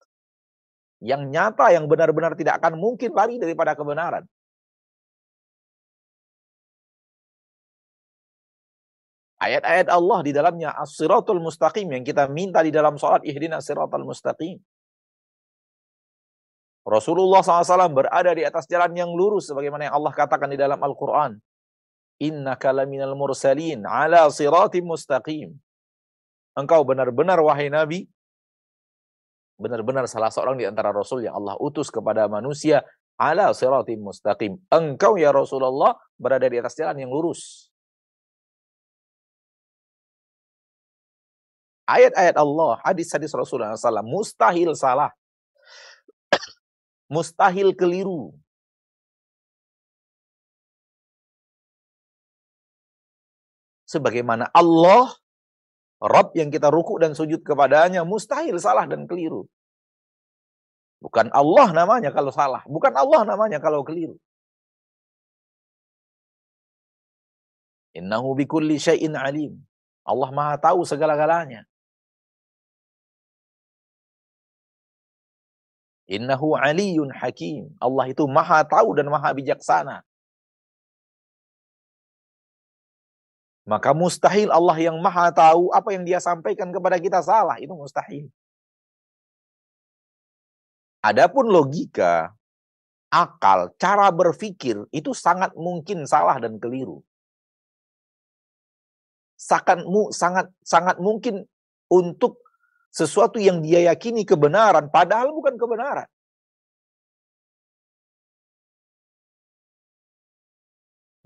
Yang 1.01 1.29
nyata, 1.29 1.69
yang 1.69 1.85
benar-benar 1.85 2.33
tidak 2.33 2.57
akan 2.61 2.81
mungkin 2.81 3.13
lari 3.13 3.37
daripada 3.37 3.77
kebenaran. 3.77 4.25
Ayat-ayat 9.39 9.87
Allah 9.87 10.19
di 10.19 10.31
dalamnya 10.35 10.75
as-siratul 10.75 11.39
mustaqim 11.39 11.87
yang 11.87 12.03
kita 12.03 12.27
minta 12.27 12.59
di 12.59 12.75
dalam 12.75 12.99
sholat 12.99 13.23
ihdina 13.23 13.63
siratul 13.63 14.03
mustaqim. 14.03 14.59
Rasulullah 16.89 17.45
SAW 17.45 17.93
berada 17.93 18.33
di 18.33 18.41
atas 18.41 18.65
jalan 18.65 18.89
yang 18.97 19.13
lurus 19.13 19.47
sebagaimana 19.47 19.87
yang 19.87 19.95
Allah 19.95 20.09
katakan 20.09 20.49
di 20.49 20.57
dalam 20.57 20.81
Al-Quran. 20.81 21.37
Innaka 22.19 22.73
laminal 22.75 23.15
mursalin 23.15 23.85
ala 23.85 24.27
siratim 24.33 24.89
mustaqim. 24.89 25.53
Engkau 26.57 26.83
benar-benar 26.83 27.39
wahai 27.39 27.71
Nabi, 27.71 28.09
benar-benar 29.55 30.09
salah 30.11 30.27
seorang 30.27 30.59
di 30.59 30.67
antara 30.67 30.91
Rasul 30.91 31.23
yang 31.23 31.37
Allah 31.39 31.55
utus 31.61 31.87
kepada 31.87 32.27
manusia 32.27 32.83
ala 33.15 33.55
siratim 33.55 34.03
mustaqim. 34.03 34.59
Engkau 34.67 35.15
ya 35.15 35.31
Rasulullah 35.31 35.95
berada 36.19 36.49
di 36.49 36.59
atas 36.59 36.75
jalan 36.75 36.99
yang 36.99 37.11
lurus. 37.13 37.71
Ayat-ayat 41.89 42.37
Allah, 42.37 42.77
hadis-hadis 42.85 43.33
Rasulullah 43.33 43.73
SAW 43.73 44.05
mustahil 44.05 44.77
salah 44.77 45.09
mustahil 47.09 47.73
keliru. 47.73 48.37
Sebagaimana 53.89 54.45
Allah, 54.53 55.09
Rabb 55.97 56.37
yang 56.37 56.53
kita 56.53 56.69
ruku 56.69 57.01
dan 57.01 57.17
sujud 57.17 57.41
kepadanya, 57.41 58.05
mustahil 58.05 58.55
salah 58.61 58.85
dan 58.85 59.09
keliru. 59.09 59.49
Bukan 61.01 61.31
Allah 61.33 61.67
namanya 61.73 62.11
kalau 62.11 62.29
salah. 62.29 62.61
Bukan 62.67 62.93
Allah 62.93 63.21
namanya 63.25 63.57
kalau 63.57 63.81
keliru. 63.87 64.19
Innahu 67.97 68.37
bikulli 68.37 68.77
syai'in 68.77 69.17
alim. 69.17 69.57
Allah 70.05 70.29
maha 70.29 70.55
tahu 70.59 70.85
segala-galanya. 70.85 71.68
Innahu 76.09 76.57
aliyun 76.57 77.13
hakim. 77.13 77.69
Allah 77.77 78.09
itu 78.09 78.25
maha 78.25 78.65
tahu 78.65 78.97
dan 78.97 79.05
maha 79.13 79.29
bijaksana. 79.29 80.01
Maka 83.69 83.93
mustahil 83.93 84.49
Allah 84.49 84.77
yang 84.81 84.97
maha 84.97 85.29
tahu 85.29 85.69
apa 85.69 85.93
yang 85.93 86.01
dia 86.01 86.17
sampaikan 86.17 86.73
kepada 86.73 86.97
kita 86.97 87.21
salah. 87.21 87.61
Itu 87.61 87.77
mustahil. 87.77 88.25
Adapun 91.05 91.45
logika, 91.53 92.33
akal, 93.13 93.69
cara 93.77 94.09
berpikir 94.09 94.89
itu 94.89 95.13
sangat 95.13 95.53
mungkin 95.53 96.09
salah 96.09 96.41
dan 96.41 96.57
keliru. 96.57 97.05
Sangat 99.37 99.85
sangat 100.09 100.49
sangat 100.65 100.97
mungkin 100.97 101.45
untuk 101.93 102.41
sesuatu 102.89 103.37
yang 103.37 103.61
dia 103.61 103.85
yakini 103.89 104.25
kebenaran, 104.25 104.89
padahal 104.89 105.29
bukan 105.33 105.55
kebenaran. 105.55 106.09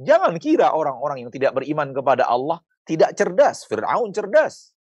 Jangan 0.04 0.36
kira 0.42 0.76
orang-orang 0.76 1.24
yang 1.28 1.32
tidak 1.32 1.56
beriman 1.56 1.96
kepada 1.96 2.28
Allah 2.28 2.60
tidak 2.84 3.16
cerdas. 3.16 3.64
Fir'aun 3.70 4.12
cerdas. 4.12 4.76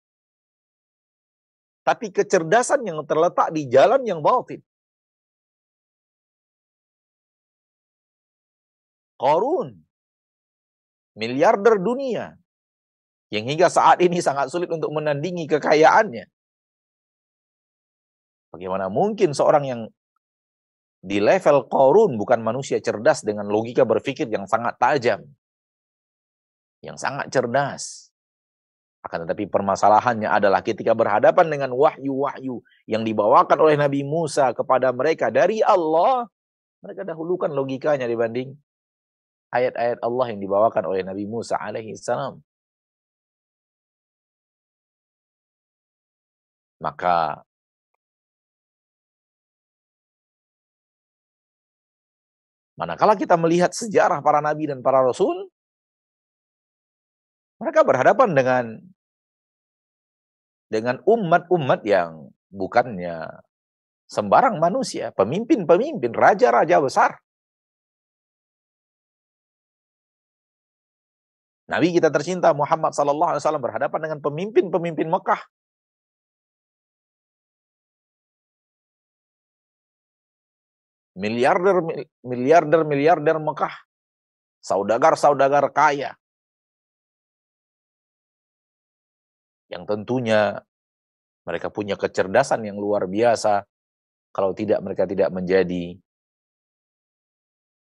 Tapi 1.83 2.13
kecerdasan 2.15 2.85
yang 2.87 3.03
terletak 3.09 3.51
di 3.51 3.67
jalan 3.67 4.05
yang 4.07 4.21
batin. 4.23 4.63
Korun. 9.19 9.75
Miliarder 11.19 11.83
dunia. 11.83 12.39
Yang 13.35 13.45
hingga 13.57 13.69
saat 13.69 13.99
ini 13.99 14.23
sangat 14.23 14.53
sulit 14.53 14.71
untuk 14.71 14.95
menandingi 14.95 15.51
kekayaannya. 15.51 16.38
Bagaimana 18.49 18.89
mungkin 18.89 19.37
seorang 19.37 19.65
yang 19.69 19.81
di 20.99 21.23
level 21.23 21.71
korun 21.71 22.19
bukan 22.19 22.43
manusia 22.43 22.83
cerdas 22.83 23.23
dengan 23.23 23.47
logika 23.47 23.87
berpikir 23.87 24.27
yang 24.27 24.49
sangat 24.49 24.75
tajam. 24.81 25.21
Yang 26.83 26.97
sangat 26.99 27.27
cerdas. 27.31 28.09
Akan 28.99 29.23
tetapi 29.23 29.47
permasalahannya 29.47 30.27
adalah 30.27 30.59
ketika 30.59 30.91
berhadapan 30.91 31.47
dengan 31.47 31.71
wahyu-wahyu 31.71 32.59
yang 32.91 33.07
dibawakan 33.07 33.59
oleh 33.63 33.79
Nabi 33.79 34.03
Musa 34.03 34.51
kepada 34.51 34.91
mereka 34.91 35.31
dari 35.31 35.63
Allah, 35.63 36.27
mereka 36.83 37.07
dahulukan 37.07 37.51
logikanya 37.55 38.11
dibanding 38.11 38.59
ayat-ayat 39.55 40.03
Allah 40.03 40.27
yang 40.35 40.41
dibawakan 40.43 40.85
oleh 40.91 41.07
Nabi 41.07 41.25
Musa 41.31 41.57
alaihi 41.57 41.95
salam. 41.95 42.43
Maka 46.79 47.43
Manakala 52.79 53.19
kita 53.19 53.35
melihat 53.35 53.75
sejarah 53.75 54.23
para 54.23 54.39
nabi 54.39 54.71
dan 54.71 54.79
para 54.87 55.03
rasul, 55.03 55.51
mereka 57.59 57.83
berhadapan 57.83 58.39
dengan 58.39 58.65
dengan 60.71 61.03
umat-umat 61.03 61.83
yang 61.83 62.31
bukannya 62.55 63.43
sembarang 64.07 64.63
manusia, 64.63 65.11
pemimpin-pemimpin, 65.11 66.15
raja-raja 66.15 66.79
besar. 66.79 67.19
Nabi 71.67 71.93
kita 71.93 72.09
tercinta 72.15 72.55
Muhammad 72.55 72.95
sallallahu 72.95 73.37
alaihi 73.37 73.43
wasallam 73.43 73.61
berhadapan 73.61 74.01
dengan 74.07 74.19
pemimpin-pemimpin 74.23 75.09
Mekah 75.11 75.43
miliarder 81.19 81.83
miliarder 82.23 82.87
miliarder 82.87 83.37
Mekah, 83.43 83.75
saudagar-saudagar 84.63 85.75
kaya. 85.75 86.15
Yang 89.69 89.85
tentunya 89.85 90.63
mereka 91.43 91.69
punya 91.69 91.99
kecerdasan 91.99 92.65
yang 92.65 92.79
luar 92.79 93.11
biasa. 93.11 93.67
Kalau 94.31 94.55
tidak 94.55 94.79
mereka 94.81 95.05
tidak 95.09 95.35
menjadi 95.35 95.99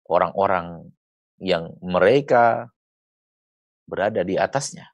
orang-orang 0.08 0.88
yang 1.42 1.76
mereka 1.84 2.72
berada 3.84 4.24
di 4.24 4.40
atasnya. 4.40 4.88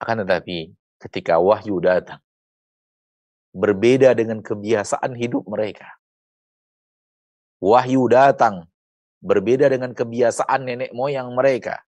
Akan 0.00 0.24
tetapi 0.24 0.72
ketika 1.02 1.36
wahyu 1.36 1.76
datang, 1.82 2.23
berbeda 3.54 4.12
dengan 4.18 4.42
kebiasaan 4.42 5.14
hidup 5.14 5.46
mereka. 5.46 5.86
Wahyu 7.62 8.10
datang 8.10 8.66
berbeda 9.22 9.70
dengan 9.70 9.94
kebiasaan 9.94 10.66
nenek 10.66 10.90
moyang 10.92 11.32
mereka. 11.32 11.80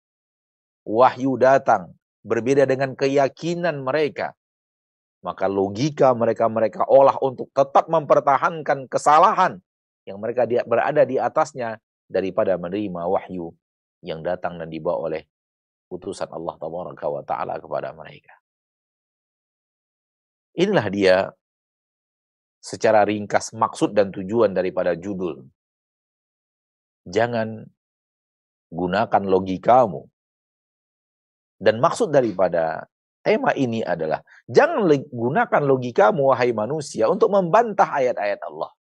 Wahyu 0.86 1.36
datang 1.36 1.92
berbeda 2.22 2.64
dengan 2.64 2.94
keyakinan 2.94 3.82
mereka. 3.82 4.32
Maka 5.26 5.50
logika 5.50 6.14
mereka 6.14 6.46
mereka 6.46 6.86
olah 6.86 7.18
untuk 7.18 7.50
tetap 7.50 7.90
mempertahankan 7.90 8.86
kesalahan 8.86 9.58
yang 10.06 10.22
mereka 10.22 10.46
berada 10.64 11.02
di 11.02 11.18
atasnya 11.18 11.82
daripada 12.06 12.54
menerima 12.54 13.10
wahyu 13.10 13.50
yang 14.06 14.22
datang 14.22 14.54
dan 14.62 14.70
dibawa 14.70 15.10
oleh 15.10 15.26
utusan 15.90 16.30
Allah 16.30 16.54
Taala 17.26 17.58
kepada 17.58 17.90
mereka. 17.90 18.38
Inilah 20.54 20.86
dia 20.88 21.16
secara 22.66 23.06
ringkas 23.06 23.54
maksud 23.54 23.94
dan 23.94 24.10
tujuan 24.10 24.50
daripada 24.50 24.98
judul. 24.98 25.46
Jangan 27.06 27.62
gunakan 28.74 29.22
logikamu. 29.22 30.02
Dan 31.62 31.78
maksud 31.78 32.10
daripada 32.10 32.90
tema 33.22 33.54
ini 33.54 33.86
adalah 33.86 34.20
jangan 34.50 34.82
gunakan 35.08 35.62
logikamu 35.62 36.34
wahai 36.34 36.50
manusia 36.50 37.06
untuk 37.06 37.30
membantah 37.30 37.86
ayat-ayat 37.86 38.42
Allah. 38.42 38.74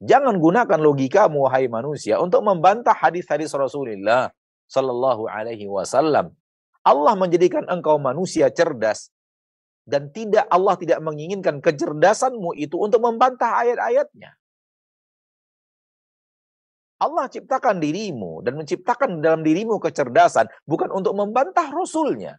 Jangan 0.00 0.40
gunakan 0.40 0.80
logikamu 0.80 1.46
wahai 1.46 1.68
manusia 1.68 2.16
untuk 2.16 2.40
membantah 2.48 2.96
hadis-hadis 2.96 3.52
Rasulullah 3.52 4.32
sallallahu 4.72 5.28
alaihi 5.28 5.68
wasallam. 5.68 6.32
Allah 6.80 7.14
menjadikan 7.18 7.68
engkau 7.68 8.00
manusia 8.00 8.48
cerdas 8.48 9.12
dan 9.88 10.12
tidak 10.12 10.44
Allah 10.52 10.76
tidak 10.76 11.00
menginginkan 11.00 11.64
kecerdasanmu 11.64 12.52
itu 12.60 12.76
untuk 12.76 13.00
membantah 13.00 13.64
ayat-ayatnya. 13.64 14.36
Allah 17.00 17.30
ciptakan 17.32 17.80
dirimu 17.80 18.44
dan 18.44 18.60
menciptakan 18.60 19.24
dalam 19.24 19.40
dirimu 19.40 19.80
kecerdasan 19.80 20.50
bukan 20.68 20.92
untuk 20.92 21.16
membantah 21.16 21.72
Rasulnya. 21.72 22.36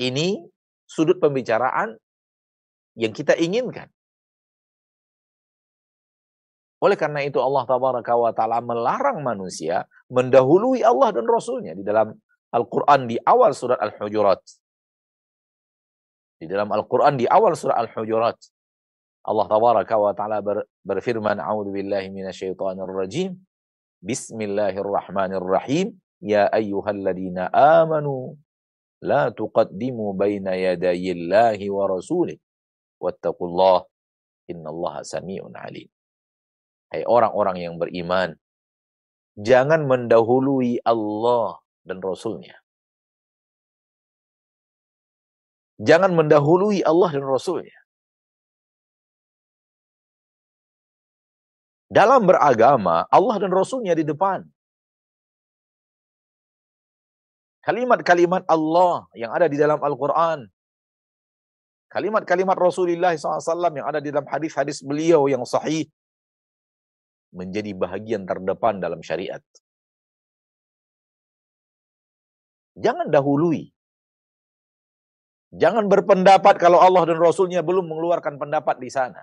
Ini 0.00 0.40
sudut 0.88 1.20
pembicaraan 1.20 2.00
yang 2.96 3.12
kita 3.12 3.36
inginkan. 3.36 3.90
Oleh 6.80 6.96
karena 7.00 7.24
itu 7.24 7.40
Allah 7.40 7.64
taala 7.66 8.60
melarang 8.60 9.24
manusia 9.26 9.88
mendahului 10.12 10.84
Allah 10.86 11.16
dan 11.16 11.26
Rasulnya 11.26 11.72
di 11.74 11.82
dalam 11.82 12.12
Al-Quran 12.54 13.10
di 13.10 13.18
awal 13.18 13.50
surat 13.50 13.82
Al-Hujurat. 13.82 14.38
Di 16.38 16.46
dalam 16.46 16.70
Al-Quran 16.70 17.18
di 17.18 17.26
awal 17.26 17.58
surat 17.58 17.82
Al-Hujurat. 17.82 18.38
Allah 19.26 19.46
taala 20.14 20.38
ber, 20.38 20.68
berfirman, 20.86 21.42
A'udhu 21.42 21.74
billahi 21.74 22.14
minasyaitanir 22.14 22.86
rajim. 22.86 23.34
Bismillahirrahmanirrahim. 24.04 25.98
Ya 26.22 26.46
ayyuhalladzina 26.52 27.50
amanu 27.50 28.38
la 29.02 29.34
tuqaddimu 29.34 30.14
baina 30.14 30.54
yadayillahi 30.56 31.68
wa 31.68 31.84
rasulih 31.90 32.38
wattaqullah 33.02 33.84
innallaha 34.48 35.04
samiun 35.04 35.52
alim. 35.58 35.88
Hai 36.92 37.02
orang-orang 37.04 37.58
yang 37.60 37.74
beriman, 37.76 38.38
jangan 39.36 39.84
mendahului 39.84 40.80
Allah 40.84 41.63
dan 41.84 42.00
Rasulnya. 42.00 42.56
Jangan 45.78 46.16
mendahului 46.16 46.80
Allah 46.82 47.10
dan 47.12 47.24
Rasulnya. 47.26 47.78
Dalam 51.92 52.26
beragama, 52.26 53.06
Allah 53.06 53.36
dan 53.38 53.52
Rasulnya 53.54 53.94
di 53.94 54.02
depan. 54.02 54.42
Kalimat-kalimat 57.64 58.44
Allah 58.50 59.06
yang 59.16 59.30
ada 59.32 59.46
di 59.48 59.56
dalam 59.56 59.80
Al-Quran 59.80 60.44
Kalimat-kalimat 61.94 62.58
Rasulullah 62.58 63.14
SAW 63.14 63.70
yang 63.70 63.86
ada 63.86 64.02
di 64.02 64.10
dalam 64.10 64.26
hadis-hadis 64.26 64.82
beliau 64.82 65.30
yang 65.30 65.46
sahih 65.46 65.86
menjadi 67.30 67.70
bahagian 67.70 68.26
terdepan 68.26 68.82
dalam 68.82 68.98
syariat. 68.98 69.38
Jangan 72.74 73.10
dahului. 73.10 73.70
Jangan 75.54 75.86
berpendapat 75.86 76.58
kalau 76.58 76.82
Allah 76.82 77.06
dan 77.06 77.22
Rasulnya 77.22 77.62
belum 77.62 77.86
mengeluarkan 77.86 78.42
pendapat 78.42 78.82
di 78.82 78.90
sana. 78.90 79.22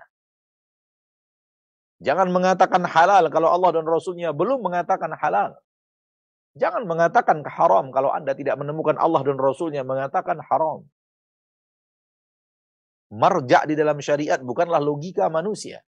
Jangan 2.00 2.32
mengatakan 2.32 2.82
halal 2.88 3.28
kalau 3.28 3.52
Allah 3.52 3.76
dan 3.76 3.84
Rasulnya 3.84 4.32
belum 4.32 4.64
mengatakan 4.64 5.12
halal. 5.12 5.54
Jangan 6.56 6.88
mengatakan 6.88 7.44
haram 7.44 7.92
kalau 7.92 8.12
Anda 8.12 8.32
tidak 8.32 8.56
menemukan 8.56 8.96
Allah 8.96 9.20
dan 9.24 9.36
Rasulnya 9.36 9.84
mengatakan 9.84 10.40
haram 10.40 10.88
marja 13.12 13.68
di 13.68 13.76
dalam 13.76 14.00
syariat 14.00 14.40
bukanlah 14.40 14.80
logika 14.80 15.28
manusia. 15.28 15.84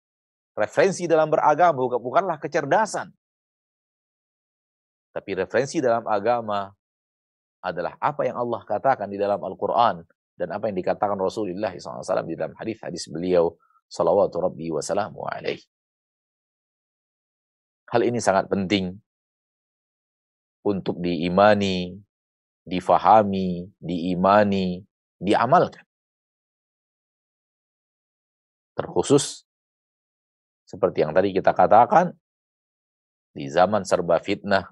Referensi 0.55 1.11
dalam 1.11 1.31
beragama 1.31 1.99
bukanlah 1.99 2.38
kecerdasan. 2.38 3.11
Tapi 5.11 5.31
referensi 5.35 5.83
dalam 5.83 6.07
agama 6.07 6.71
adalah 7.64 7.99
apa 7.99 8.27
yang 8.27 8.38
Allah 8.38 8.62
katakan 8.62 9.11
di 9.11 9.18
dalam 9.18 9.42
Al-Quran 9.42 10.07
dan 10.38 10.49
apa 10.55 10.71
yang 10.71 10.77
dikatakan 10.79 11.18
Rasulullah 11.18 11.75
SAW 11.75 12.23
di 12.27 12.38
dalam 12.38 12.55
hadis-hadis 12.55 13.11
beliau 13.11 13.59
salawatu 13.90 14.38
rabbi 14.38 14.71
wa 14.71 14.79
salamu 14.79 15.27
alaih. 15.27 15.59
Hal 17.88 18.05
ini 18.05 18.21
sangat 18.21 18.47
penting 18.47 18.94
untuk 20.62 21.01
diimani, 21.01 21.97
difahami, 22.68 23.73
diimani, 23.81 24.85
diamalkan. 25.16 25.83
Terkhusus 28.77 29.49
seperti 30.68 31.01
yang 31.01 31.16
tadi 31.16 31.33
kita 31.33 31.57
katakan 31.57 32.12
di 33.33 33.49
zaman 33.49 33.88
serba 33.88 34.21
fitnah, 34.21 34.68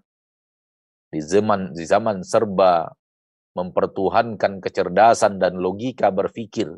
di 1.10 1.20
zaman 1.22 1.72
di 1.72 1.84
zaman 1.86 2.22
serba 2.26 2.90
mempertuhankan 3.56 4.60
kecerdasan 4.60 5.40
dan 5.40 5.56
logika 5.56 6.12
berpikir, 6.12 6.70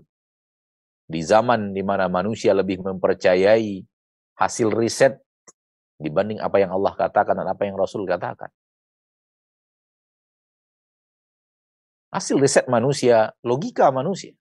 di 1.09 1.21
zaman 1.25 1.75
di 1.75 1.83
mana 1.83 2.07
manusia 2.07 2.55
lebih 2.55 2.81
mempercayai 2.85 3.83
hasil 4.39 4.71
riset 4.71 5.19
dibanding 5.99 6.39
apa 6.39 6.63
yang 6.63 6.71
Allah 6.71 6.95
katakan 6.95 7.35
dan 7.35 7.49
apa 7.51 7.63
yang 7.67 7.75
Rasul 7.75 8.07
katakan. 8.07 8.51
Hasil 12.09 12.41
riset 12.41 12.65
manusia, 12.71 13.37
logika 13.45 13.93
manusia 13.93 14.33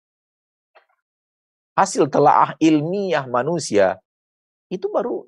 hasil 1.78 2.10
telaah 2.10 2.58
ilmiah 2.58 3.22
manusia, 3.30 4.02
itu 4.66 4.90
baru, 4.90 5.22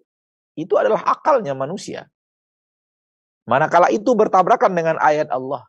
itu 0.58 0.74
adalah 0.74 1.06
akalnya 1.06 1.54
manusia. 1.54 2.10
Manakala 3.50 3.90
itu 3.90 4.14
bertabrakan 4.14 4.70
dengan 4.70 4.94
ayat 5.02 5.26
Allah, 5.34 5.66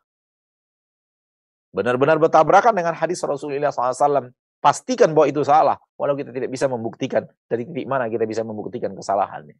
benar-benar 1.74 2.22
bertabrakan 2.22 2.78
dengan 2.78 2.94
hadis 2.94 3.18
Rasulullah 3.26 3.74
SAW, 3.74 4.30
pastikan 4.62 5.10
bahwa 5.10 5.26
itu 5.26 5.42
salah, 5.42 5.82
walau 5.98 6.14
kita 6.14 6.30
tidak 6.30 6.54
bisa 6.54 6.70
membuktikan 6.70 7.26
dari 7.50 7.66
titik 7.66 7.90
mana 7.90 8.06
kita 8.06 8.22
bisa 8.22 8.46
membuktikan 8.46 8.94
kesalahannya. 8.94 9.58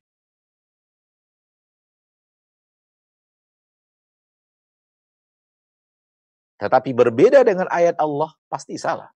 Tetapi 6.63 6.95
berbeda 6.95 7.43
dengan 7.43 7.67
ayat 7.75 7.99
Allah, 7.99 8.31
pasti 8.47 8.79
salah. 8.79 9.11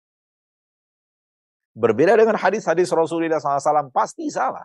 Berbeda 1.75 2.15
dengan 2.15 2.39
hadis-hadis 2.39 2.87
Rasulullah 2.95 3.43
SAW 3.43 3.91
pasti 3.91 4.31
salah. 4.31 4.63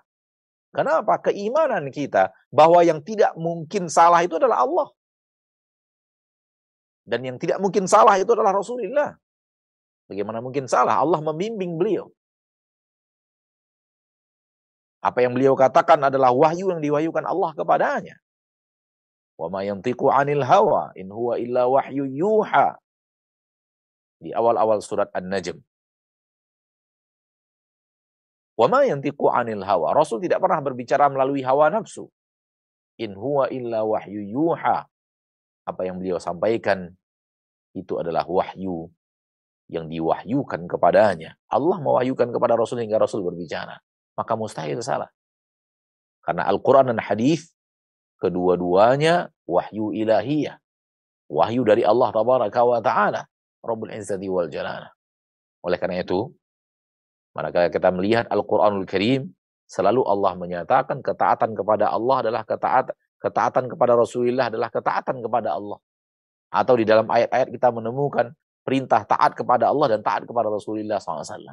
Kenapa? 0.72 1.16
Keimanan 1.24 1.88
kita 1.88 2.31
bahwa 2.52 2.85
yang 2.85 3.00
tidak 3.00 3.33
mungkin 3.40 3.88
salah 3.88 4.20
itu 4.20 4.37
adalah 4.37 4.64
Allah. 4.64 4.88
Dan 7.09 7.24
yang 7.24 7.40
tidak 7.40 7.57
mungkin 7.57 7.88
salah 7.88 8.20
itu 8.20 8.28
adalah 8.37 8.52
Rasulullah. 8.52 9.16
Bagaimana 10.12 10.44
mungkin 10.44 10.68
salah? 10.68 11.00
Allah 11.00 11.24
membimbing 11.24 11.81
beliau. 11.81 12.12
Apa 15.00 15.24
yang 15.24 15.33
beliau 15.33 15.57
katakan 15.57 15.96
adalah 16.04 16.35
wahyu 16.37 16.68
yang 16.68 16.85
diwahyukan 16.85 17.24
Allah 17.24 17.50
kepadanya. 17.57 18.16
Wa 19.38 19.48
ma 19.48 19.64
yantiqu 19.64 20.11
'anil 20.11 20.44
hawa 20.44 20.92
in 20.98 21.09
huwa 21.09 21.38
illa 21.40 21.64
wahyu 21.64 22.04
yuha. 22.04 22.76
Di 24.18 24.35
awal-awal 24.35 24.83
surat 24.83 25.09
An-Najm. 25.14 25.62
Wama 28.58 28.82
yantiqu 28.82 29.30
anil 29.30 29.62
hawa. 29.62 29.94
Rasul 29.94 30.18
tidak 30.18 30.42
pernah 30.42 30.58
berbicara 30.58 31.06
melalui 31.06 31.46
hawa 31.46 31.70
nafsu. 31.70 32.10
In 32.98 33.14
huwa 33.14 33.46
illa 33.54 33.86
wahyu 33.86 34.26
yuha. 34.26 34.82
Apa 35.62 35.86
yang 35.86 36.02
beliau 36.02 36.18
sampaikan 36.18 36.90
itu 37.70 37.94
adalah 38.02 38.26
wahyu 38.26 38.90
yang 39.70 39.86
diwahyukan 39.86 40.66
kepadanya. 40.66 41.38
Allah 41.46 41.78
mewahyukan 41.78 42.34
kepada 42.34 42.58
Rasul 42.58 42.82
hingga 42.82 42.98
Rasul 42.98 43.22
berbicara. 43.22 43.78
Maka 44.18 44.34
mustahil 44.34 44.82
salah. 44.82 45.06
Karena 46.26 46.50
Al-Quran 46.50 46.90
dan 46.90 46.98
hadis 46.98 47.54
kedua-duanya 48.18 49.30
wahyu 49.46 49.94
ilahiyah. 49.94 50.58
Wahyu 51.30 51.62
dari 51.62 51.86
Allah 51.86 52.10
tabaraka 52.10 52.60
wa 52.66 52.82
ta'ala. 52.82 53.22
Rabbul 53.62 53.94
Izzati 53.94 54.26
wal 54.26 54.50
Jalana. 54.50 54.90
Oleh 55.62 55.78
karena 55.78 56.00
itu, 56.02 56.32
Manakala 57.38 57.70
kita 57.70 57.94
melihat 57.94 58.27
Al-Quranul 58.27 58.83
Karim 58.83 59.31
Selalu 59.68 60.01
Allah 60.09 60.33
menyatakan 60.33 61.05
ketaatan 61.05 61.53
kepada 61.53 61.92
Allah 61.92 62.24
adalah 62.24 62.42
ketaatan 62.48 62.96
ketaatan 63.20 63.68
kepada 63.68 63.92
Rasulullah 64.01 64.48
adalah 64.48 64.72
ketaatan 64.72 65.20
kepada 65.20 65.61
Allah. 65.61 65.77
Atau 66.48 66.81
di 66.81 66.88
dalam 66.88 67.05
ayat-ayat 67.05 67.53
kita 67.53 67.68
menemukan 67.68 68.33
perintah 68.64 69.05
taat 69.05 69.37
kepada 69.37 69.68
Allah 69.68 69.92
dan 69.92 70.01
taat 70.01 70.24
kepada 70.24 70.48
Rasulullah 70.48 70.96
SAW. 70.96 71.53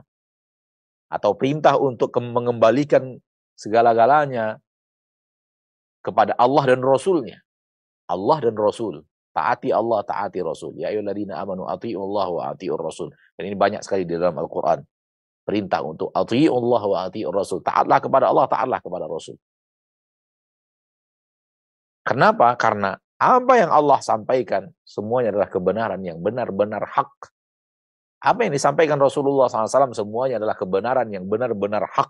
Atau 1.12 1.36
perintah 1.36 1.76
untuk 1.76 2.16
mengembalikan 2.24 3.20
segala-galanya 3.60 4.64
kepada 6.00 6.40
Allah 6.40 6.64
dan 6.72 6.80
Rasulnya. 6.80 7.44
Allah 8.08 8.40
dan 8.40 8.56
Rasul. 8.56 9.04
Taati 9.36 9.76
Allah, 9.76 10.00
taati 10.08 10.40
Rasul. 10.40 10.80
Ya 10.80 10.96
ayyuhalladzina 10.96 11.36
amanu 11.36 11.68
Allah 11.68 12.28
wa 12.32 12.44
ati'ur 12.56 12.80
Rasul. 12.80 13.12
Dan 13.36 13.52
ini 13.52 13.60
banyak 13.60 13.84
sekali 13.84 14.08
di 14.08 14.16
dalam 14.16 14.40
Al-Quran. 14.40 14.80
Perintah 15.46 15.86
untuk 15.86 16.10
Allah 16.10 16.82
wa 16.90 16.98
ati'ur 17.06 17.30
Rasul. 17.30 17.62
Taatlah 17.62 18.02
kepada 18.02 18.34
Allah, 18.34 18.50
taatlah 18.50 18.82
kepada 18.82 19.06
Rasul. 19.06 19.38
Kenapa? 22.02 22.58
Karena 22.58 22.98
apa 23.22 23.54
yang 23.58 23.70
Allah 23.70 24.02
sampaikan 24.02 24.70
semuanya 24.82 25.32
adalah 25.38 25.50
kebenaran 25.50 26.02
yang 26.02 26.18
benar-benar 26.18 26.84
hak. 26.84 27.14
Apa 28.26 28.50
yang 28.50 28.54
disampaikan 28.58 28.98
Rasulullah 28.98 29.46
SAW 29.46 29.94
semuanya 29.94 30.42
adalah 30.42 30.58
kebenaran 30.58 31.08
yang 31.14 31.30
benar-benar 31.30 31.86
hak. 31.94 32.10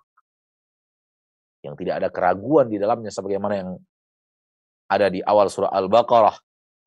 Yang 1.68 1.76
tidak 1.84 1.96
ada 2.00 2.10
keraguan 2.10 2.72
di 2.72 2.80
dalamnya 2.80 3.12
sebagaimana 3.12 3.54
yang 3.60 3.70
ada 4.88 5.12
di 5.12 5.20
awal 5.20 5.52
surah 5.52 5.76
Al-Baqarah. 5.76 6.36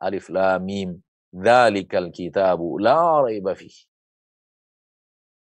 Alif 0.00 0.30
Lam 0.32 0.62
Mim. 0.64 0.90
Dzalikal 1.28 2.08
kitabu 2.08 2.80
la 2.80 3.20
raiba 3.20 3.52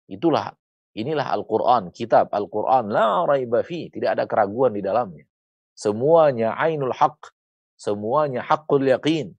Itulah 0.09 0.48
inilah 0.96 1.28
Al-Qur'an, 1.37 1.92
kitab 1.92 2.32
Al-Qur'an 2.32 2.88
la 2.88 3.28
raiba 3.28 3.61
Tidak 3.62 4.09
ada 4.09 4.24
keraguan 4.24 4.72
di 4.72 4.80
dalamnya. 4.80 5.28
Semuanya 5.76 6.56
ainul 6.56 6.96
haq 6.96 7.37
Semuanya 7.76 8.40
hakul 8.40 8.88
yakin. 8.88 9.37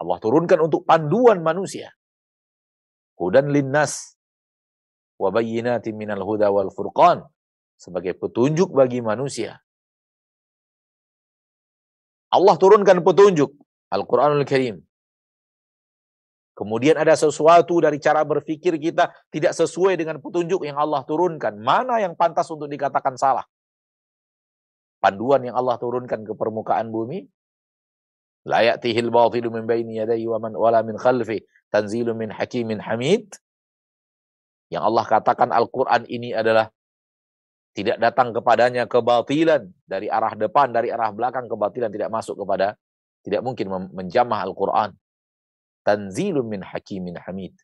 Allah 0.00 0.18
turunkan 0.20 0.58
untuk 0.64 0.88
panduan 0.88 1.44
manusia. 1.44 1.92
Hudan 3.20 3.52
linnas. 3.52 4.16
Wabayyinati 5.20 5.92
minal 5.92 6.24
huda 6.24 6.48
wal 6.48 6.72
furqan. 6.72 7.24
Sebagai 7.76 8.16
petunjuk 8.16 8.72
bagi 8.72 9.04
manusia. 9.04 9.60
Allah 12.32 12.56
turunkan 12.56 13.04
petunjuk. 13.04 13.52
Al-Quranul 13.92 14.48
Karim. 14.48 14.80
Kemudian 16.54 16.94
ada 16.94 17.18
sesuatu 17.18 17.82
dari 17.82 17.98
cara 17.98 18.22
berpikir 18.22 18.78
kita 18.78 19.10
tidak 19.34 19.58
sesuai 19.58 19.98
dengan 19.98 20.22
petunjuk 20.22 20.62
yang 20.62 20.78
Allah 20.78 21.02
turunkan. 21.02 21.58
Mana 21.58 21.98
yang 21.98 22.14
pantas 22.14 22.46
untuk 22.46 22.70
dikatakan 22.70 23.18
salah? 23.18 23.42
Panduan 25.02 25.42
yang 25.42 25.58
Allah 25.58 25.74
turunkan 25.82 26.22
ke 26.22 26.32
permukaan 26.38 26.94
bumi. 26.94 27.26
La 28.46 28.62
ya'tihil 28.62 29.10
batilu 29.10 29.50
min 29.50 29.66
baini 29.66 29.98
yadayhi 29.98 30.30
wa 30.30 30.38
man 30.38 30.54
wala 30.54 30.86
min 30.86 30.94
khalfi 30.94 31.42
tanzilu 31.74 32.14
min 32.14 32.30
hakimin 32.30 32.78
hamid. 32.78 33.26
Yang 34.70 34.82
Allah 34.86 35.04
katakan 35.10 35.50
Al-Quran 35.50 36.06
ini 36.06 36.38
adalah 36.38 36.70
tidak 37.74 37.98
datang 37.98 38.30
kepadanya 38.30 38.86
kebatilan 38.86 39.66
dari 39.82 40.06
arah 40.06 40.38
depan, 40.38 40.70
dari 40.70 40.94
arah 40.94 41.10
belakang 41.10 41.50
kebatilan 41.50 41.90
tidak 41.90 42.14
masuk 42.14 42.38
kepada 42.38 42.78
tidak 43.26 43.42
mungkin 43.42 43.90
menjamah 43.90 44.46
Al-Quran 44.46 44.94
tanzilun 45.84 46.48
min 46.48 46.64
hakimin 46.64 47.20
hamid. 47.20 47.54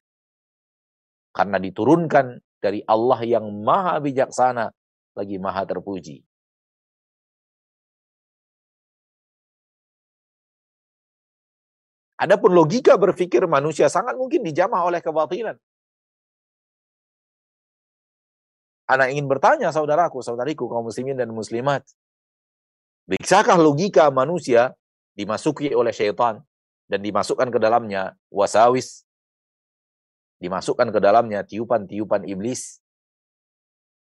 Karena 1.33 1.57
diturunkan 1.57 2.39
dari 2.61 2.85
Allah 2.85 3.21
yang 3.25 3.49
maha 3.65 3.97
bijaksana 3.99 4.69
lagi 5.17 5.37
maha 5.41 5.65
terpuji. 5.65 6.21
Adapun 12.21 12.53
logika 12.53 13.01
berpikir 13.01 13.49
manusia 13.49 13.89
sangat 13.89 14.13
mungkin 14.13 14.45
dijamah 14.45 14.85
oleh 14.85 15.01
kebatilan. 15.01 15.57
Anak 18.91 19.09
ingin 19.17 19.25
bertanya 19.25 19.73
saudaraku, 19.73 20.21
saudariku, 20.21 20.69
kaum 20.69 20.85
muslimin 20.93 21.17
dan 21.17 21.33
muslimat. 21.33 21.87
Bisakah 23.09 23.57
logika 23.57 24.13
manusia 24.13 24.77
dimasuki 25.17 25.73
oleh 25.73 25.95
syaitan 25.97 26.45
dan 26.91 27.07
dimasukkan 27.07 27.55
ke 27.55 27.59
dalamnya 27.63 28.19
wasawis, 28.35 29.07
dimasukkan 30.43 30.91
ke 30.91 30.99
dalamnya 30.99 31.47
tiupan-tiupan 31.47 32.27
iblis, 32.27 32.83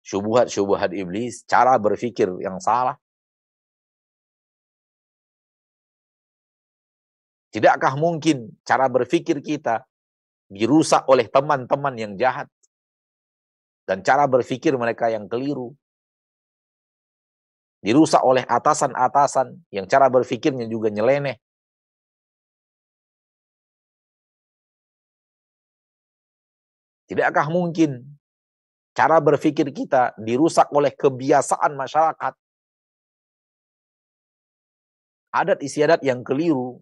syubuhat-syubuhat 0.07 0.95
iblis, 0.95 1.43
cara 1.43 1.75
berpikir 1.75 2.31
yang 2.39 2.63
salah. 2.63 2.95
Tidakkah 7.51 7.99
mungkin 7.99 8.55
cara 8.63 8.87
berpikir 8.87 9.43
kita 9.43 9.83
dirusak 10.47 11.03
oleh 11.11 11.27
teman-teman 11.27 11.91
yang 11.99 12.13
jahat 12.15 12.47
dan 13.83 13.99
cara 13.99 14.23
berpikir 14.31 14.71
mereka 14.79 15.11
yang 15.11 15.27
keliru? 15.27 15.75
Dirusak 17.83 18.23
oleh 18.23 18.47
atasan-atasan 18.47 19.67
yang 19.67 19.83
cara 19.91 20.07
berpikirnya 20.07 20.63
juga 20.71 20.87
nyeleneh 20.87 21.35
Tidakkah 27.11 27.51
mungkin 27.51 28.07
cara 28.95 29.19
berpikir 29.19 29.67
kita 29.75 30.15
dirusak 30.15 30.71
oleh 30.71 30.95
kebiasaan 30.95 31.75
masyarakat? 31.75 32.33
Adat 35.35 35.59
istiadat 35.59 35.99
yang 36.07 36.23
keliru, 36.23 36.79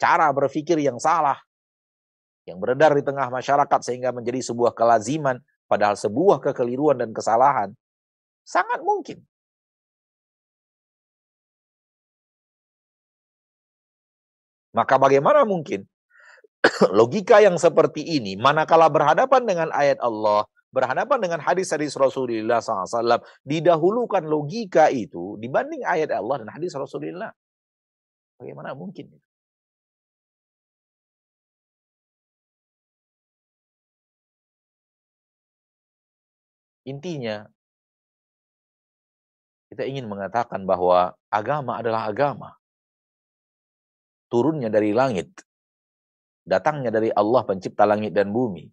cara 0.00 0.32
berpikir 0.32 0.80
yang 0.80 0.96
salah, 0.96 1.36
yang 2.48 2.56
beredar 2.56 2.96
di 2.96 3.04
tengah 3.04 3.28
masyarakat 3.28 3.80
sehingga 3.84 4.16
menjadi 4.16 4.40
sebuah 4.40 4.72
kelaziman, 4.72 5.44
padahal 5.68 6.00
sebuah 6.00 6.40
kekeliruan 6.40 6.96
dan 6.96 7.12
kesalahan, 7.12 7.76
sangat 8.48 8.80
mungkin. 8.80 9.20
Maka 14.72 14.96
bagaimana 14.96 15.44
mungkin 15.44 15.84
logika 16.98 17.38
yang 17.38 17.56
seperti 17.58 18.02
ini, 18.02 18.34
manakala 18.34 18.90
berhadapan 18.90 19.42
dengan 19.46 19.68
ayat 19.70 19.98
Allah, 20.02 20.46
berhadapan 20.74 21.18
dengan 21.22 21.40
hadis-hadis 21.42 21.94
Rasulullah 21.94 22.58
SAW, 22.58 23.22
didahulukan 23.46 24.24
logika 24.26 24.90
itu 24.90 25.38
dibanding 25.38 25.86
ayat 25.86 26.10
Allah 26.14 26.42
dan 26.44 26.48
hadis 26.50 26.74
Rasulullah. 26.74 27.30
Bagaimana 28.38 28.74
mungkin? 28.74 29.10
Intinya, 36.88 37.44
kita 39.68 39.84
ingin 39.84 40.08
mengatakan 40.08 40.64
bahwa 40.64 41.12
agama 41.28 41.76
adalah 41.76 42.08
agama. 42.08 42.56
Turunnya 44.32 44.72
dari 44.72 44.96
langit 44.96 45.47
datangnya 46.48 46.88
dari 46.88 47.12
Allah 47.12 47.44
pencipta 47.44 47.84
langit 47.84 48.16
dan 48.16 48.32
bumi. 48.32 48.64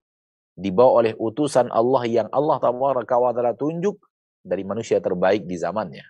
Dibawa 0.56 1.04
oleh 1.04 1.14
utusan 1.20 1.68
Allah 1.68 2.08
yang 2.08 2.28
Allah 2.32 2.56
taala 2.64 3.52
tunjuk 3.60 4.00
dari 4.40 4.64
manusia 4.64 5.04
terbaik 5.04 5.44
di 5.44 5.60
zamannya. 5.60 6.08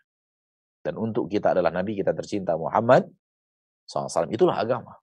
Dan 0.86 1.02
untuk 1.02 1.26
kita 1.26 1.58
adalah 1.58 1.74
nabi 1.74 1.98
kita 1.98 2.14
tercinta 2.14 2.54
Muhammad 2.54 3.10
SAW 3.90 4.30
itulah 4.30 4.62
agama. 4.62 4.94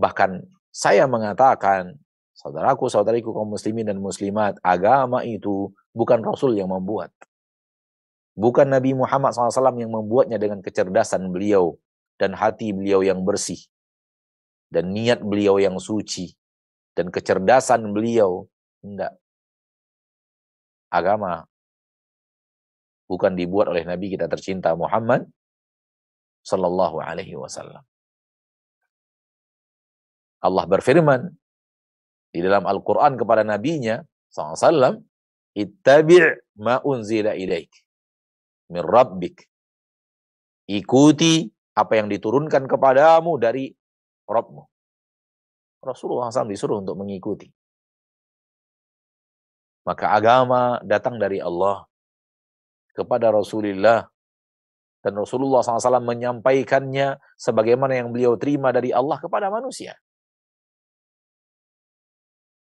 Bahkan 0.00 0.40
saya 0.72 1.04
mengatakan 1.04 2.00
saudaraku 2.32 2.88
saudariku 2.88 3.36
kaum 3.36 3.52
muslimin 3.52 3.84
dan 3.84 4.00
muslimat 4.00 4.56
agama 4.64 5.20
itu 5.20 5.68
bukan 5.92 6.24
Rasul 6.24 6.56
yang 6.56 6.72
membuat. 6.72 7.12
Bukan 8.38 8.70
Nabi 8.70 8.94
Muhammad 8.94 9.34
SAW 9.34 9.76
yang 9.76 9.90
membuatnya 9.92 10.38
dengan 10.40 10.62
kecerdasan 10.64 11.28
beliau 11.28 11.76
dan 12.16 12.32
hati 12.32 12.72
beliau 12.72 13.02
yang 13.04 13.20
bersih 13.26 13.58
dan 14.68 14.92
niat 14.92 15.24
beliau 15.24 15.56
yang 15.60 15.76
suci. 15.80 16.32
Dan 16.92 17.08
kecerdasan 17.14 17.94
beliau. 17.94 18.44
Enggak. 18.84 19.16
Agama. 20.92 21.44
Bukan 23.08 23.32
dibuat 23.32 23.72
oleh 23.72 23.88
nabi 23.88 24.12
kita 24.12 24.28
tercinta 24.28 24.76
Muhammad 24.76 25.24
sallallahu 26.44 27.00
alaihi 27.00 27.36
wasallam. 27.36 27.80
Allah 30.38 30.64
berfirman 30.68 31.32
di 32.30 32.40
dalam 32.44 32.68
Al-Qur'an 32.68 33.16
kepada 33.16 33.42
nabinya 33.42 34.04
sallallahu 34.30 35.00
ittabi' 35.56 36.60
ma 36.60 36.78
unzila 36.84 37.32
ilaik 37.34 37.72
min 38.70 38.84
rabbik. 38.84 39.42
Ikuti 40.68 41.48
apa 41.74 41.96
yang 41.96 42.12
diturunkan 42.12 42.68
kepadamu 42.68 43.40
dari 43.40 43.72
Rabbmu. 44.28 44.62
Rasulullah 45.82 46.28
SAW 46.28 46.52
disuruh 46.52 46.84
untuk 46.84 47.00
mengikuti. 47.00 47.48
Maka 49.88 50.12
agama 50.12 50.84
datang 50.84 51.16
dari 51.16 51.40
Allah 51.40 51.88
kepada 52.92 53.32
Rasulullah 53.32 54.04
dan 55.00 55.14
Rasulullah 55.16 55.64
SAW 55.64 56.04
menyampaikannya 56.04 57.16
sebagaimana 57.40 57.96
yang 57.96 58.12
beliau 58.12 58.36
terima 58.36 58.68
dari 58.68 58.92
Allah 58.92 59.16
kepada 59.16 59.48
manusia. 59.48 59.96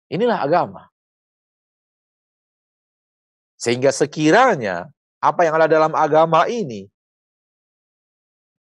Inilah 0.10 0.42
agama. 0.42 0.90
Sehingga 3.62 3.94
sekiranya 3.94 4.90
apa 5.22 5.46
yang 5.46 5.62
ada 5.62 5.70
dalam 5.70 5.94
agama 5.94 6.50
ini 6.50 6.90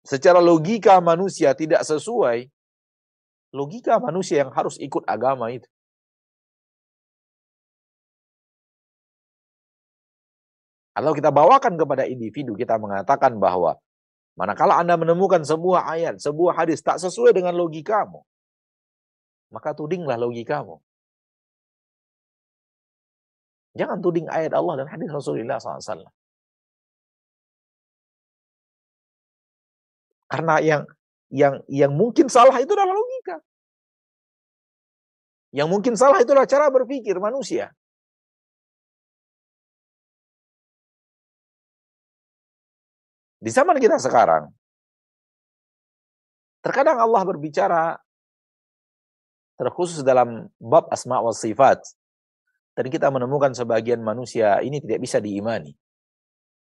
secara 0.04 0.38
logika 0.38 1.00
manusia 1.00 1.56
tidak 1.56 1.80
sesuai, 1.82 2.52
logika 3.54 4.02
manusia 4.02 4.42
yang 4.42 4.50
harus 4.50 4.74
ikut 4.82 5.06
agama 5.06 5.54
itu. 5.54 5.70
Kalau 10.94 11.10
kita 11.10 11.30
bawakan 11.34 11.74
kepada 11.74 12.06
individu, 12.06 12.54
kita 12.54 12.78
mengatakan 12.78 13.34
bahwa 13.38 13.78
manakala 14.38 14.78
Anda 14.78 14.94
menemukan 14.94 15.42
sebuah 15.42 15.90
ayat, 15.90 16.22
sebuah 16.22 16.54
hadis 16.54 16.82
tak 16.82 17.02
sesuai 17.02 17.34
dengan 17.34 17.54
logikamu, 17.58 18.22
maka 19.50 19.74
tudinglah 19.74 20.14
logikamu. 20.18 20.78
Jangan 23.74 23.98
tuding 23.98 24.30
ayat 24.30 24.54
Allah 24.54 24.82
dan 24.82 24.86
hadis 24.86 25.10
Rasulullah 25.10 25.58
SAW. 25.58 26.06
Karena 30.30 30.62
yang 30.62 30.82
yang 31.34 31.58
yang 31.66 31.90
mungkin 31.90 32.30
salah 32.30 32.54
itu 32.62 32.70
adalah 32.70 32.94
logika. 32.94 33.42
Yang 35.50 35.68
mungkin 35.70 35.94
salah 35.98 36.22
itulah 36.22 36.46
cara 36.46 36.70
berpikir 36.70 37.18
manusia. 37.18 37.74
Di 43.42 43.50
zaman 43.50 43.76
kita 43.76 43.98
sekarang, 43.98 44.48
terkadang 46.62 46.96
Allah 47.02 47.22
berbicara 47.26 47.82
terkhusus 49.58 50.06
dalam 50.06 50.50
bab 50.62 50.86
asma 50.90 51.18
wa 51.18 51.34
sifat. 51.34 51.82
Dan 52.74 52.90
kita 52.90 53.06
menemukan 53.10 53.54
sebagian 53.54 54.02
manusia 54.02 54.58
ini 54.58 54.82
tidak 54.82 55.06
bisa 55.06 55.22
diimani. 55.22 55.70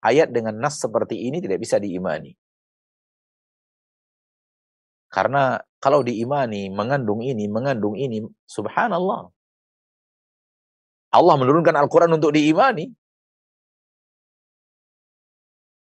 Ayat 0.05 0.29
dengan 0.29 0.53
nas 0.61 0.77
seperti 0.77 1.17
ini 1.29 1.41
tidak 1.41 1.65
bisa 1.65 1.81
diimani. 1.81 2.37
Karena 5.17 5.57
kalau 5.81 6.05
diimani, 6.05 6.69
mengandung 6.69 7.25
ini, 7.25 7.49
mengandung 7.49 7.97
ini, 7.97 8.21
subhanallah. 8.45 9.33
Allah 11.17 11.35
menurunkan 11.41 11.73
Al-Quran 11.73 12.21
untuk 12.21 12.37
diimani. 12.37 12.93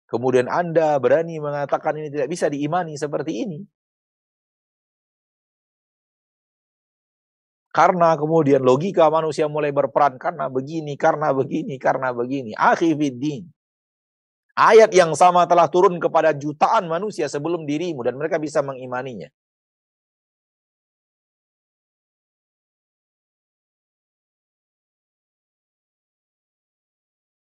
Kemudian 0.09 0.49
Anda 0.49 0.97
berani 0.97 1.37
mengatakan 1.37 2.01
ini 2.01 2.09
tidak 2.09 2.33
bisa 2.33 2.49
diimani 2.49 2.97
seperti 2.97 3.45
ini. 3.45 3.61
Karena 7.77 8.17
kemudian 8.17 8.65
logika 8.65 9.13
manusia 9.13 9.53
mulai 9.53 9.69
berperan 9.69 10.17
karena 10.17 10.49
begini, 10.49 10.97
karena 10.97 11.37
begini, 11.37 11.77
karena 11.77 12.09
begini. 12.17 12.57
Akhifiddin. 12.57 13.53
Ayat 14.57 14.89
yang 14.97 15.13
sama 15.13 15.45
telah 15.45 15.69
turun 15.69 16.01
kepada 16.01 16.33
jutaan 16.33 16.89
manusia 16.89 17.29
sebelum 17.29 17.69
dirimu 17.69 18.01
dan 18.01 18.17
mereka 18.17 18.41
bisa 18.41 18.65
mengimaninya. 18.65 19.29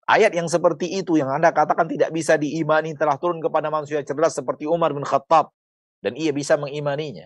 Ayat 0.05 0.33
yang 0.37 0.45
seperti 0.45 0.97
itu 1.01 1.17
yang 1.17 1.29
Anda 1.33 1.49
katakan 1.49 1.89
tidak 1.89 2.13
bisa 2.13 2.37
diimani 2.37 2.93
telah 2.93 3.17
turun 3.17 3.41
kepada 3.41 3.73
manusia 3.73 4.05
cerdas 4.05 4.37
seperti 4.37 4.69
Umar 4.69 4.93
bin 4.93 5.01
Khattab 5.01 5.49
dan 6.05 6.13
ia 6.13 6.29
bisa 6.29 6.57
mengimaninya. 6.61 7.25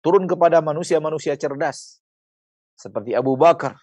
Turun 0.00 0.24
kepada 0.24 0.64
manusia-manusia 0.64 1.36
cerdas 1.36 2.00
seperti 2.76 3.12
Abu 3.12 3.36
Bakar, 3.36 3.76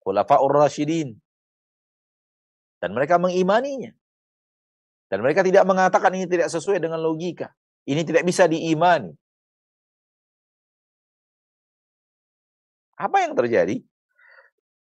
Khulafaur 0.00 0.52
Rashidin 0.52 1.16
dan 2.80 2.90
mereka 2.96 3.20
mengimaninya. 3.20 3.92
Dan 5.10 5.20
mereka 5.26 5.42
tidak 5.42 5.66
mengatakan 5.66 6.14
ini 6.16 6.24
tidak 6.30 6.48
sesuai 6.48 6.80
dengan 6.80 7.02
logika. 7.02 7.50
Ini 7.84 8.06
tidak 8.06 8.22
bisa 8.24 8.46
diimani. 8.46 9.10
Apa 12.94 13.26
yang 13.26 13.34
terjadi? 13.34 13.80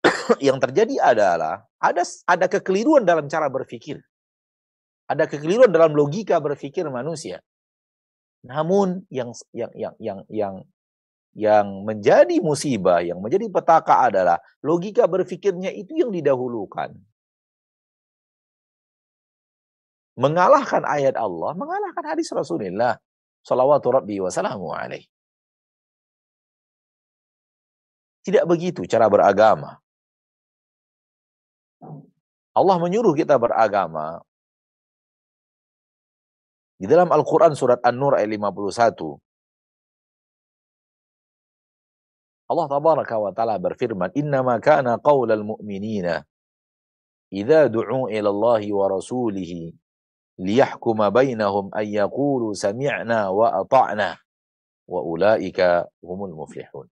yang 0.48 0.58
terjadi 0.58 0.98
adalah 1.04 1.68
ada 1.78 2.04
ada 2.26 2.46
kekeliruan 2.50 3.06
dalam 3.06 3.30
cara 3.30 3.52
berpikir. 3.52 4.02
Ada 5.06 5.30
kekeliruan 5.30 5.70
dalam 5.70 5.94
logika 5.94 6.42
berpikir 6.42 6.90
manusia. 6.90 7.38
Namun 8.42 9.06
yang 9.14 9.30
yang 9.54 9.72
yang 9.78 9.94
yang 10.02 10.20
yang 10.30 10.54
yang 11.36 11.84
menjadi 11.84 12.40
musibah, 12.40 13.04
yang 13.04 13.20
menjadi 13.20 13.52
petaka 13.52 14.08
adalah 14.08 14.40
logika 14.64 15.04
berpikirnya 15.04 15.68
itu 15.76 15.92
yang 16.00 16.08
didahulukan. 16.08 16.96
Mengalahkan 20.16 20.88
ayat 20.88 21.20
Allah, 21.20 21.52
mengalahkan 21.60 22.16
hadis 22.16 22.32
Rasulullah 22.32 22.96
sallallahu 23.44 24.00
rabbi 24.00 24.24
wa 24.24 24.32
salamu 24.32 24.72
alaihi. 24.72 25.12
Tidak 28.24 28.48
begitu 28.48 28.88
cara 28.88 29.12
beragama. 29.12 29.78
Allah 32.56 32.78
menyuruh 32.80 33.12
kita 33.12 33.36
beragama. 33.36 34.24
Di 36.80 36.88
dalam 36.88 37.12
Al-Quran 37.12 37.54
surat 37.54 37.84
An-Nur 37.84 38.16
ayat 38.16 38.32
51. 38.32 39.25
Allah 42.46 42.66
tabaraka 42.70 43.16
wa 43.18 43.34
ta'ala 43.34 43.58
berfirman, 43.58 44.14
Innama 44.14 44.62
kana 44.62 45.02
qawlal 45.02 45.42
mu'minina 45.42 46.22
idza 47.34 47.68
du'u 47.74 48.06
ila 48.06 48.30
Allah 48.30 48.64
wa 48.70 48.86
rasulihi 48.86 49.74
liyahkuma 50.38 51.10
bainahum 51.10 51.74
an 51.74 51.86
yaqulu 51.90 52.54
sami'na 52.54 53.34
wa 53.34 53.50
ata'na 53.66 54.20
wa 54.86 55.00
ulaika 55.02 55.90
humul 56.06 56.38
muflihun. 56.38 56.86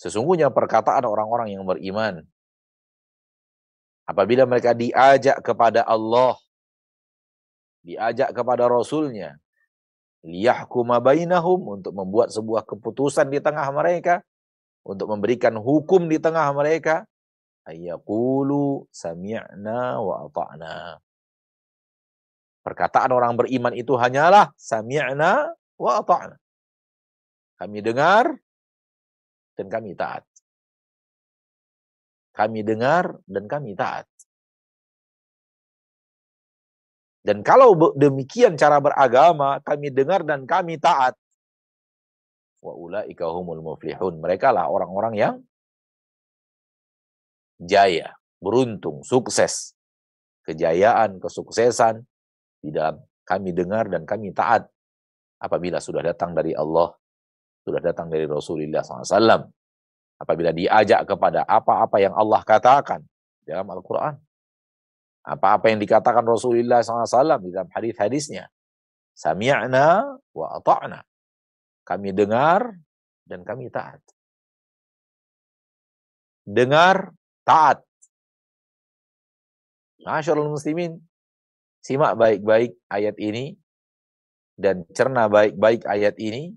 Sesungguhnya 0.00 0.48
perkataan 0.50 1.04
orang-orang 1.04 1.54
yang 1.54 1.62
beriman 1.68 2.24
apabila 4.08 4.48
mereka 4.48 4.74
diajak 4.74 5.38
kepada 5.44 5.86
Allah, 5.86 6.34
diajak 7.86 8.34
kepada 8.34 8.66
Rasulnya, 8.66 9.38
liyahkuma 10.24 11.00
bainahum 11.00 11.80
untuk 11.80 11.96
membuat 11.96 12.28
sebuah 12.32 12.68
keputusan 12.68 13.32
di 13.32 13.40
tengah 13.40 13.68
mereka, 13.72 14.20
untuk 14.84 15.12
memberikan 15.12 15.56
hukum 15.56 16.08
di 16.08 16.20
tengah 16.20 16.52
mereka, 16.52 17.04
ayyaqulu 17.68 18.88
sami'na 18.92 20.00
wa 20.00 20.28
ata'na. 20.28 21.00
Perkataan 22.60 23.10
orang 23.16 23.40
beriman 23.40 23.72
itu 23.72 23.96
hanyalah 23.96 24.52
sami'na 24.56 25.48
wa 25.80 25.92
ata'na. 26.04 26.36
Kami 27.60 27.78
dengar 27.84 28.32
dan 29.56 29.66
kami 29.68 29.92
taat. 29.92 30.24
Kami 32.32 32.60
dengar 32.64 33.20
dan 33.28 33.44
kami 33.44 33.76
taat. 33.76 34.08
Dan 37.20 37.44
kalau 37.44 37.76
demikian 37.92 38.56
cara 38.56 38.80
beragama, 38.80 39.60
kami 39.60 39.92
dengar 39.92 40.24
dan 40.24 40.48
kami 40.48 40.80
taat. 40.80 41.12
Wa 42.64 42.72
ulaika 42.72 43.28
humul 43.28 43.60
muflihun. 43.60 44.20
Mereka 44.20 44.52
lah 44.52 44.68
orang-orang 44.72 45.14
yang 45.16 45.34
jaya, 47.60 48.16
beruntung, 48.40 49.04
sukses. 49.04 49.76
Kejayaan, 50.48 51.20
kesuksesan 51.20 52.00
di 52.64 52.72
dalam 52.72 53.00
kami 53.28 53.52
dengar 53.52 53.86
dan 53.92 54.08
kami 54.08 54.32
taat 54.32 54.66
apabila 55.38 55.78
sudah 55.78 56.00
datang 56.00 56.32
dari 56.32 56.56
Allah 56.56 56.90
sudah 57.64 57.80
datang 57.80 58.08
dari 58.08 58.24
Rasulullah 58.24 58.80
SAW. 58.80 59.46
Apabila 60.20 60.52
diajak 60.52 61.08
kepada 61.08 61.48
apa-apa 61.48 61.96
yang 61.96 62.12
Allah 62.12 62.40
katakan 62.44 63.00
dalam 63.44 63.64
Al-Quran. 63.72 64.20
Apa-apa 65.20 65.68
yang 65.68 65.80
dikatakan 65.80 66.24
Rasulullah 66.24 66.80
SAW 66.80 67.40
di 67.44 67.52
dalam 67.52 67.68
hadis-hadisnya. 67.70 68.48
Sami'na 69.12 70.16
wa 70.32 70.46
ata'na. 70.56 71.04
Kami 71.84 72.16
dengar 72.16 72.72
dan 73.28 73.44
kami 73.44 73.68
taat. 73.68 74.00
Dengar, 76.48 77.12
taat. 77.44 77.84
Masyarul 80.00 80.48
muslimin. 80.48 80.96
Simak 81.80 82.16
baik-baik 82.16 82.76
ayat 82.92 83.16
ini 83.16 83.56
dan 84.60 84.84
cerna 84.92 85.28
baik-baik 85.28 85.84
ayat 85.88 86.16
ini. 86.20 86.52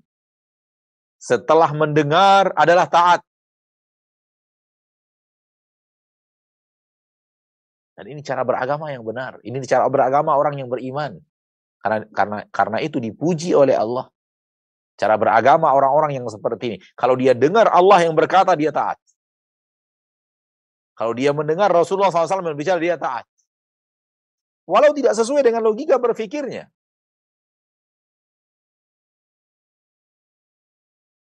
Setelah 1.19 1.71
mendengar 1.71 2.51
adalah 2.59 2.87
taat. 2.87 3.23
Dan 7.93 8.05
ini 8.09 8.25
cara 8.25 8.41
beragama 8.41 8.89
yang 8.89 9.05
benar. 9.05 9.37
Ini 9.45 9.57
cara 9.69 9.85
beragama 9.85 10.33
orang 10.33 10.57
yang 10.57 10.69
beriman. 10.69 11.21
Karena 11.77 12.05
karena 12.09 12.37
karena 12.49 12.77
itu 12.81 12.97
dipuji 12.97 13.53
oleh 13.53 13.77
Allah. 13.77 14.09
Cara 14.97 15.17
beragama 15.17 15.73
orang-orang 15.73 16.21
yang 16.21 16.25
seperti 16.29 16.63
ini. 16.73 16.77
Kalau 16.93 17.17
dia 17.17 17.33
dengar 17.33 17.69
Allah 17.69 18.05
yang 18.05 18.13
berkata, 18.13 18.53
dia 18.53 18.69
taat. 18.69 18.97
Kalau 20.93 21.17
dia 21.17 21.33
mendengar 21.33 21.73
Rasulullah 21.73 22.13
SAW 22.13 22.53
berbicara, 22.53 22.77
dia 22.77 22.97
taat. 22.97 23.25
Walau 24.69 24.93
tidak 24.93 25.17
sesuai 25.17 25.41
dengan 25.41 25.65
logika 25.65 25.97
berfikirnya. 25.97 26.69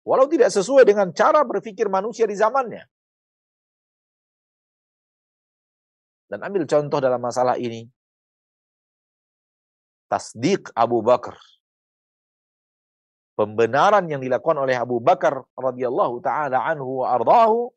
Walau 0.02 0.26
tidak 0.26 0.50
sesuai 0.50 0.82
dengan 0.82 1.14
cara 1.14 1.46
berpikir 1.46 1.86
manusia 1.86 2.26
di 2.26 2.34
zamannya. 2.34 2.82
Dan 6.30 6.46
ambil 6.46 6.62
contoh 6.64 7.02
dalam 7.02 7.18
masalah 7.18 7.58
ini. 7.58 7.90
Tasdik 10.06 10.70
Abu 10.78 11.02
Bakar. 11.02 11.34
Pembenaran 13.34 14.06
yang 14.06 14.22
dilakukan 14.22 14.62
oleh 14.62 14.78
Abu 14.78 15.02
Bakar 15.02 15.42
radhiyallahu 15.58 16.22
taala 16.22 16.62
anhu 16.66 17.02
wa 17.02 17.16
ardahu 17.18 17.72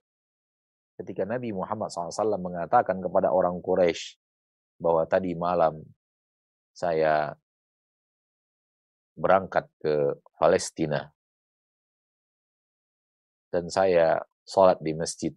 ketika 0.99 1.23
Nabi 1.23 1.55
Muhammad 1.55 1.89
SAW 1.89 2.37
mengatakan 2.37 2.99
kepada 2.99 3.31
orang 3.31 3.57
Quraisy 3.63 4.19
bahwa 4.77 5.07
tadi 5.07 5.33
malam 5.33 5.79
saya 6.75 7.31
berangkat 9.15 9.69
ke 9.79 10.19
Palestina 10.35 11.13
dan 13.53 13.69
saya 13.69 14.17
sholat 14.43 14.81
di 14.81 14.97
masjid 14.97 15.31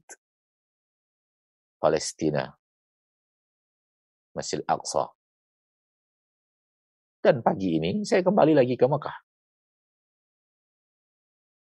Palestina, 1.76 2.48
Masjid 4.37 4.61
Aqsa. 4.68 5.09
Dan 7.24 7.41
pagi 7.41 7.80
ini 7.80 8.05
saya 8.05 8.20
kembali 8.20 8.53
lagi 8.53 8.76
ke 8.76 8.84
Mekah. 8.84 9.16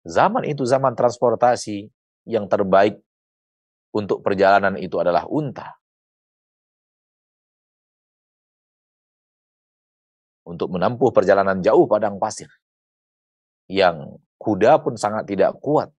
Zaman 0.07 0.47
itu 0.49 0.65
zaman 0.65 0.97
transportasi 0.97 1.85
yang 2.25 2.49
terbaik 2.49 2.97
untuk 3.93 4.23
perjalanan 4.25 4.79
itu 4.79 4.97
adalah 4.97 5.27
unta. 5.29 5.77
Untuk 10.41 10.73
menempuh 10.73 11.13
perjalanan 11.13 11.61
jauh 11.61 11.85
padang 11.85 12.17
pasir. 12.17 12.49
Yang 13.69 14.17
kuda 14.41 14.81
pun 14.81 14.97
sangat 14.97 15.29
tidak 15.29 15.53
kuat 15.61 15.93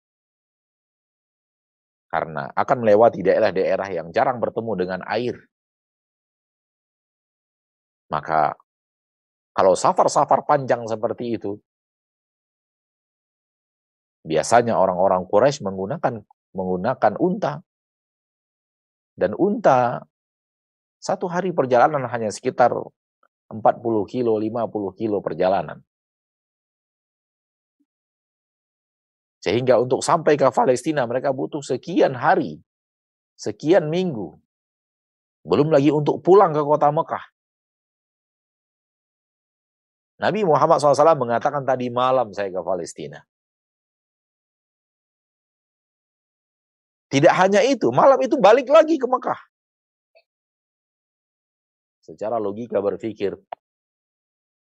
karena 2.12 2.52
akan 2.52 2.76
melewati 2.84 3.24
daerah-daerah 3.24 3.88
yang 3.88 4.12
jarang 4.12 4.36
bertemu 4.36 4.72
dengan 4.76 5.00
air. 5.08 5.32
Maka 8.12 8.52
kalau 9.56 9.72
safar-safar 9.72 10.44
panjang 10.44 10.84
seperti 10.84 11.40
itu, 11.40 11.56
biasanya 14.28 14.76
orang-orang 14.76 15.24
Quraisy 15.24 15.64
menggunakan 15.64 16.20
menggunakan 16.52 17.14
unta. 17.16 17.64
Dan 19.12 19.36
unta 19.36 20.04
satu 21.00 21.28
hari 21.28 21.52
perjalanan 21.52 22.04
hanya 22.08 22.28
sekitar 22.32 22.72
40 22.72 23.60
kilo, 24.08 24.40
50 24.40 24.92
kilo 24.96 25.20
perjalanan. 25.20 25.80
Sehingga 29.42 29.76
untuk 29.82 30.00
sampai 30.06 30.38
ke 30.38 30.48
Palestina 30.54 31.02
mereka 31.04 31.34
butuh 31.34 31.60
sekian 31.60 32.14
hari, 32.14 32.62
sekian 33.34 33.90
minggu. 33.90 34.38
Belum 35.42 35.74
lagi 35.74 35.90
untuk 35.90 36.22
pulang 36.22 36.54
ke 36.54 36.62
kota 36.62 36.94
Mekah. 36.94 37.24
Nabi 40.20 40.44
Muhammad 40.44 40.78
SAW 40.82 41.16
mengatakan 41.16 41.64
tadi 41.64 41.88
malam 41.88 42.30
saya 42.34 42.52
ke 42.52 42.60
Palestina. 42.60 43.20
Tidak 47.12 47.34
hanya 47.36 47.60
itu, 47.60 47.92
malam 47.92 48.16
itu 48.24 48.40
balik 48.40 48.72
lagi 48.72 48.96
ke 48.96 49.04
Mekah. 49.04 49.40
Secara 52.02 52.40
logika 52.40 52.80
berpikir, 52.80 53.36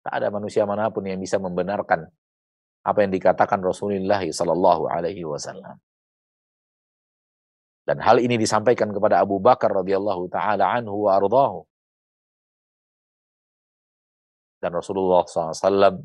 tak 0.04 0.12
ada 0.22 0.28
manusia 0.28 0.62
mana 0.68 0.92
pun 0.92 1.02
yang 1.02 1.18
bisa 1.18 1.40
membenarkan 1.40 2.06
apa 2.86 2.98
yang 3.02 3.10
dikatakan 3.10 3.58
Rasulullah 3.58 4.22
sallallahu 4.22 4.86
alaihi 4.86 5.26
wasallam. 5.26 5.80
Dan 7.86 7.98
hal 8.02 8.22
ini 8.22 8.38
disampaikan 8.38 8.94
kepada 8.94 9.22
Abu 9.22 9.42
Bakar 9.42 9.70
radhiyallahu 9.70 10.30
taala 10.30 10.70
anhu 10.74 11.10
wa 11.10 11.18
ardahu. 11.18 11.66
Dan 14.56 14.70
Rasulullah 14.72 15.22
SAW 15.26 16.00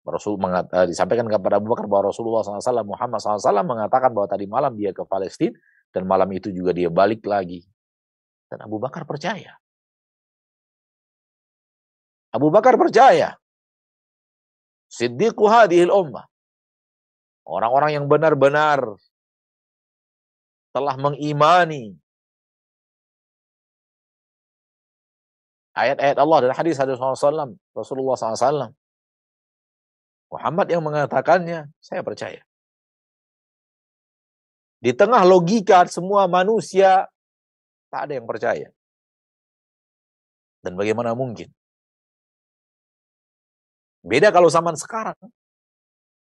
Rasul 0.00 0.40
mengat, 0.40 0.66
uh, 0.74 0.88
disampaikan 0.88 1.28
kepada 1.28 1.60
Abu 1.60 1.70
Bakar 1.70 1.86
bahwa 1.86 2.10
Rasulullah 2.10 2.42
SAW 2.42 2.82
Muhammad 2.82 3.20
SAW 3.20 3.62
mengatakan 3.62 4.10
bahwa 4.10 4.26
tadi 4.26 4.48
malam 4.48 4.74
dia 4.74 4.90
ke 4.90 5.06
Palestina 5.06 5.54
dan 5.94 6.08
malam 6.08 6.26
itu 6.34 6.50
juga 6.50 6.74
dia 6.74 6.90
balik 6.90 7.22
lagi. 7.28 7.62
Dan 8.50 8.64
Abu 8.66 8.82
Bakar 8.82 9.06
percaya. 9.06 9.54
Abu 12.34 12.50
Bakar 12.50 12.74
percaya 12.78 13.38
Siddiqu 14.90 15.46
hadihil 15.46 15.94
ummah. 15.94 16.26
Orang-orang 17.46 17.94
yang 17.94 18.06
benar-benar 18.10 18.98
telah 20.74 20.94
mengimani 20.98 21.94
ayat-ayat 25.74 26.16
Allah 26.18 26.38
dan 26.46 26.50
hadis 26.54 26.76
hadis 26.78 26.96
Rasulullah 26.98 27.48
Rasulullah 27.74 28.14
SAW. 28.16 28.74
Muhammad 30.30 30.66
yang 30.70 30.82
mengatakannya, 30.86 31.74
saya 31.82 32.06
percaya. 32.06 32.38
Di 34.80 34.94
tengah 34.94 35.26
logika 35.26 35.82
semua 35.90 36.30
manusia, 36.30 37.10
tak 37.90 38.00
ada 38.08 38.12
yang 38.16 38.24
percaya. 38.30 38.70
Dan 40.62 40.78
bagaimana 40.78 41.18
mungkin? 41.18 41.50
Beda 44.00 44.32
kalau 44.32 44.48
zaman 44.48 44.78
sekarang. 44.78 45.18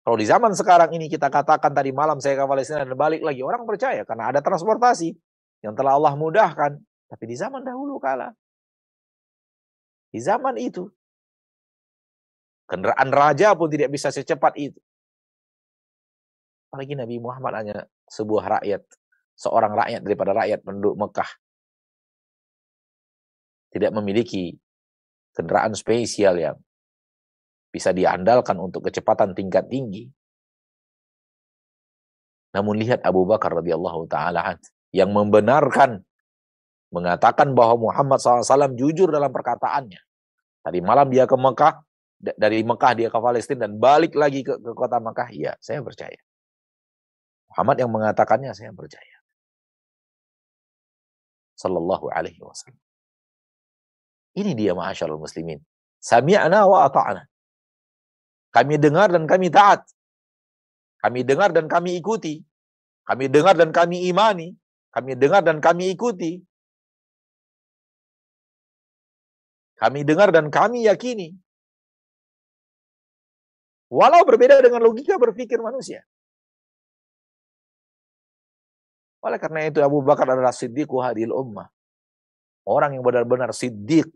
Kalau 0.04 0.20
di 0.20 0.28
zaman 0.28 0.52
sekarang 0.52 0.92
ini 0.92 1.08
kita 1.08 1.32
katakan 1.32 1.72
tadi 1.72 1.88
malam 1.88 2.20
saya 2.20 2.36
ke 2.36 2.44
Palestina 2.44 2.84
dan 2.84 2.92
balik 2.92 3.24
lagi, 3.24 3.40
orang 3.40 3.64
percaya 3.64 4.04
karena 4.04 4.28
ada 4.28 4.44
transportasi 4.44 5.16
yang 5.64 5.72
telah 5.72 5.96
Allah 5.96 6.12
mudahkan. 6.12 6.76
Tapi 7.08 7.24
di 7.24 7.36
zaman 7.40 7.64
dahulu 7.64 7.96
kala, 7.96 8.28
di 10.14 10.22
zaman 10.22 10.54
itu, 10.62 10.86
kendaraan 12.70 13.10
raja 13.10 13.50
pun 13.58 13.66
tidak 13.66 13.90
bisa 13.90 14.14
secepat 14.14 14.54
itu. 14.54 14.78
Apalagi 16.70 16.94
Nabi 16.94 17.18
Muhammad 17.18 17.52
hanya 17.58 17.78
sebuah 18.06 18.62
rakyat, 18.62 18.86
seorang 19.34 19.74
rakyat 19.74 20.00
daripada 20.06 20.30
rakyat 20.38 20.62
penduduk 20.62 20.94
Mekah. 21.02 21.30
Tidak 23.74 23.90
memiliki 23.90 24.54
kendaraan 25.34 25.74
spesial 25.74 26.38
yang 26.38 26.54
bisa 27.74 27.90
diandalkan 27.90 28.54
untuk 28.62 28.86
kecepatan 28.86 29.34
tingkat 29.34 29.66
tinggi. 29.66 30.06
Namun 32.54 32.78
lihat 32.78 33.02
Abu 33.02 33.26
Bakar 33.26 33.50
radhiyallahu 33.50 34.06
taala 34.06 34.62
yang 34.94 35.10
membenarkan 35.10 36.06
mengatakan 36.94 37.58
bahwa 37.58 37.90
Muhammad 37.90 38.22
SAW 38.22 38.78
jujur 38.78 39.10
dalam 39.10 39.34
perkataannya. 39.34 39.98
Tadi 40.62 40.78
malam 40.78 41.10
dia 41.10 41.26
ke 41.26 41.34
Mekah, 41.34 41.82
dari 42.22 42.62
Mekah 42.62 42.92
dia 42.94 43.08
ke 43.10 43.18
Palestina 43.18 43.66
dan 43.66 43.76
balik 43.82 44.14
lagi 44.14 44.46
ke, 44.46 44.62
ke 44.62 44.70
kota 44.72 45.02
Mekah. 45.02 45.28
Iya, 45.34 45.52
saya 45.58 45.82
percaya. 45.82 46.16
Muhammad 47.50 47.76
yang 47.82 47.90
mengatakannya 47.90 48.54
saya 48.54 48.70
percaya. 48.70 49.18
Sallallahu 51.58 52.10
alaihi 52.14 52.38
wasallam. 52.38 52.80
Ini 54.34 54.54
dia 54.58 54.74
ma'asyarul 54.74 55.22
muslimin. 55.22 55.62
Sami'na 56.02 56.66
wa 56.66 56.86
ata'na. 56.90 57.26
Kami 58.50 58.74
dengar 58.78 59.10
dan 59.10 59.26
kami 59.26 59.50
taat. 59.50 59.86
Kami 61.02 61.26
dengar 61.26 61.50
dan 61.50 61.66
kami 61.66 61.98
ikuti. 61.98 62.42
Kami 63.06 63.30
dengar 63.30 63.54
dan 63.54 63.70
kami 63.70 64.10
imani. 64.10 64.54
Kami 64.90 65.14
dengar 65.18 65.42
dan 65.42 65.58
kami 65.58 65.94
ikuti. 65.94 66.42
Kami 69.74 70.06
dengar 70.06 70.30
dan 70.30 70.48
kami 70.48 70.86
yakini. 70.86 71.34
Walau 73.90 74.22
berbeda 74.26 74.58
dengan 74.58 74.82
logika 74.82 75.18
berpikir 75.18 75.58
manusia. 75.62 76.02
Oleh 79.24 79.38
karena 79.40 79.70
itu 79.70 79.80
Abu 79.80 80.04
Bakar 80.04 80.28
adalah 80.28 80.52
siddiqu 80.52 81.00
hadil 81.00 81.32
ummah. 81.32 81.70
Orang 82.64 82.96
yang 82.96 83.04
benar-benar 83.04 83.52
siddiq 83.56 84.12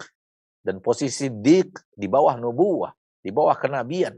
dan 0.64 0.80
posisi 0.84 1.28
siddiq 1.28 1.72
di 1.96 2.06
bawah 2.08 2.36
nubuah, 2.36 2.92
di 3.24 3.30
bawah 3.32 3.56
kenabian. 3.56 4.16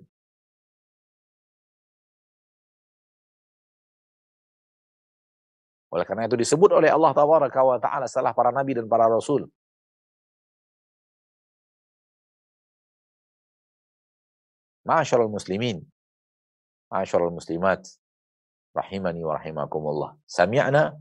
Oleh 5.91 6.07
karena 6.07 6.31
itu 6.31 6.39
disebut 6.39 6.71
oleh 6.71 6.87
Allah 6.87 7.11
Taala 7.15 8.07
salah 8.07 8.31
para 8.31 8.55
nabi 8.55 8.79
dan 8.79 8.87
para 8.87 9.11
rasul. 9.11 9.51
Masyaallah 14.85 15.29
muslimin. 15.29 15.85
Masyaallah 16.89 17.35
muslimat. 17.35 17.85
Rahimani 18.71 19.21
wa 19.27 19.35
rahimakumullah. 19.37 20.11
Sami'na 20.25 20.95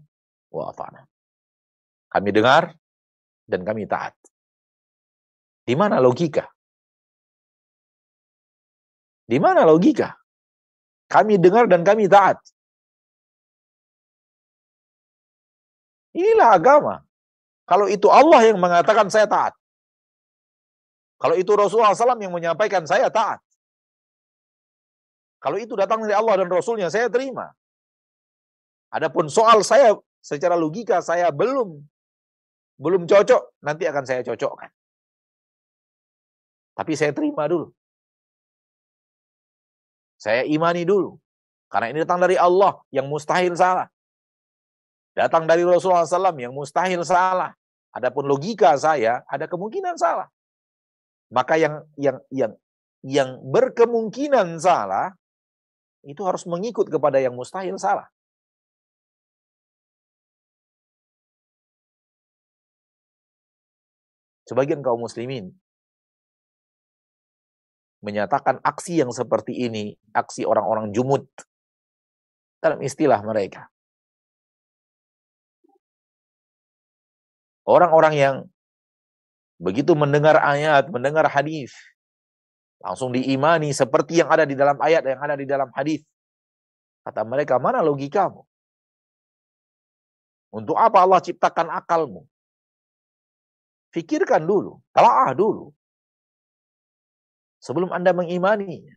wa 0.50 0.64
ata'na. 0.74 1.06
Kami 2.10 2.30
dengar 2.34 2.74
dan 3.46 3.62
kami 3.62 3.86
taat. 3.86 4.18
Di 5.64 5.78
mana 5.78 6.02
logika? 6.02 6.50
Di 9.30 9.38
mana 9.38 9.62
logika? 9.62 10.18
Kami 11.06 11.38
dengar 11.38 11.70
dan 11.70 11.86
kami 11.86 12.10
taat. 12.10 12.42
Inilah 16.18 16.58
agama. 16.58 17.06
Kalau 17.70 17.86
itu 17.86 18.10
Allah 18.10 18.50
yang 18.50 18.58
mengatakan 18.58 19.14
saya 19.14 19.30
taat. 19.30 19.54
Kalau 21.22 21.38
itu 21.38 21.54
Rasulullah 21.54 21.94
SAW 21.94 22.18
yang 22.18 22.34
menyampaikan 22.34 22.90
saya 22.90 23.14
taat. 23.14 23.38
Kalau 25.40 25.56
itu 25.56 25.74
datang 25.80 26.04
dari 26.04 26.12
Allah 26.12 26.44
dan 26.44 26.52
Rasulnya, 26.52 26.92
saya 26.92 27.08
terima. 27.08 27.48
Adapun 28.92 29.32
soal 29.32 29.64
saya, 29.64 29.96
secara 30.20 30.60
logika 30.60 31.00
saya 31.00 31.32
belum 31.32 31.80
belum 32.80 33.08
cocok, 33.08 33.60
nanti 33.64 33.88
akan 33.88 34.04
saya 34.08 34.22
cocokkan. 34.24 34.72
Tapi 36.76 36.94
saya 36.96 37.12
terima 37.12 37.44
dulu. 37.48 37.72
Saya 40.20 40.44
imani 40.48 40.84
dulu. 40.88 41.16
Karena 41.72 41.92
ini 41.92 42.04
datang 42.04 42.24
dari 42.24 42.40
Allah 42.40 42.80
yang 42.92 43.08
mustahil 43.08 43.52
salah. 43.56 43.88
Datang 45.16 45.44
dari 45.44 45.68
Rasulullah 45.68 46.08
SAW 46.08 46.40
yang 46.40 46.56
mustahil 46.56 47.04
salah. 47.04 47.52
Adapun 47.92 48.28
logika 48.28 48.76
saya 48.80 49.28
ada 49.28 49.44
kemungkinan 49.48 50.00
salah. 50.00 50.28
Maka 51.30 51.60
yang 51.60 51.84
yang 52.00 52.18
yang 52.32 52.52
yang 53.04 53.30
berkemungkinan 53.44 54.58
salah 54.60 55.14
itu 56.04 56.22
harus 56.24 56.48
mengikut 56.48 56.88
kepada 56.88 57.20
yang 57.20 57.36
mustahil 57.36 57.76
salah. 57.76 58.08
Sebagian 64.48 64.82
kaum 64.82 65.06
muslimin 65.06 65.54
menyatakan 68.00 68.64
aksi 68.64 69.04
yang 69.04 69.12
seperti 69.12 69.54
ini, 69.68 69.94
aksi 70.16 70.48
orang-orang 70.48 70.90
jumud 70.96 71.28
dalam 72.64 72.80
istilah 72.82 73.20
mereka. 73.22 73.68
Orang-orang 77.68 78.14
yang 78.18 78.36
begitu 79.62 79.94
mendengar 79.94 80.42
ayat, 80.42 80.90
mendengar 80.90 81.30
hadis, 81.30 81.76
Langsung 82.80 83.12
diimani 83.12 83.76
seperti 83.76 84.24
yang 84.24 84.32
ada 84.32 84.48
di 84.48 84.56
dalam 84.56 84.80
ayat 84.80 85.04
yang 85.04 85.20
ada 85.20 85.36
di 85.36 85.44
dalam 85.44 85.68
hadis. 85.76 86.00
Kata 87.04 87.28
mereka, 87.28 87.60
mana 87.60 87.84
logikamu? 87.84 88.48
Untuk 90.50 90.80
apa 90.80 91.04
Allah 91.04 91.20
ciptakan 91.20 91.70
akalmu? 91.76 92.24
Fikirkan 93.92 94.48
dulu, 94.48 94.80
telaah 94.96 95.36
dulu. 95.36 95.76
Sebelum 97.60 97.92
Anda 97.92 98.16
mengimaninya. 98.16 98.96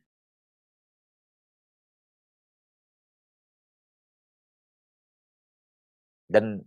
Dan 6.32 6.64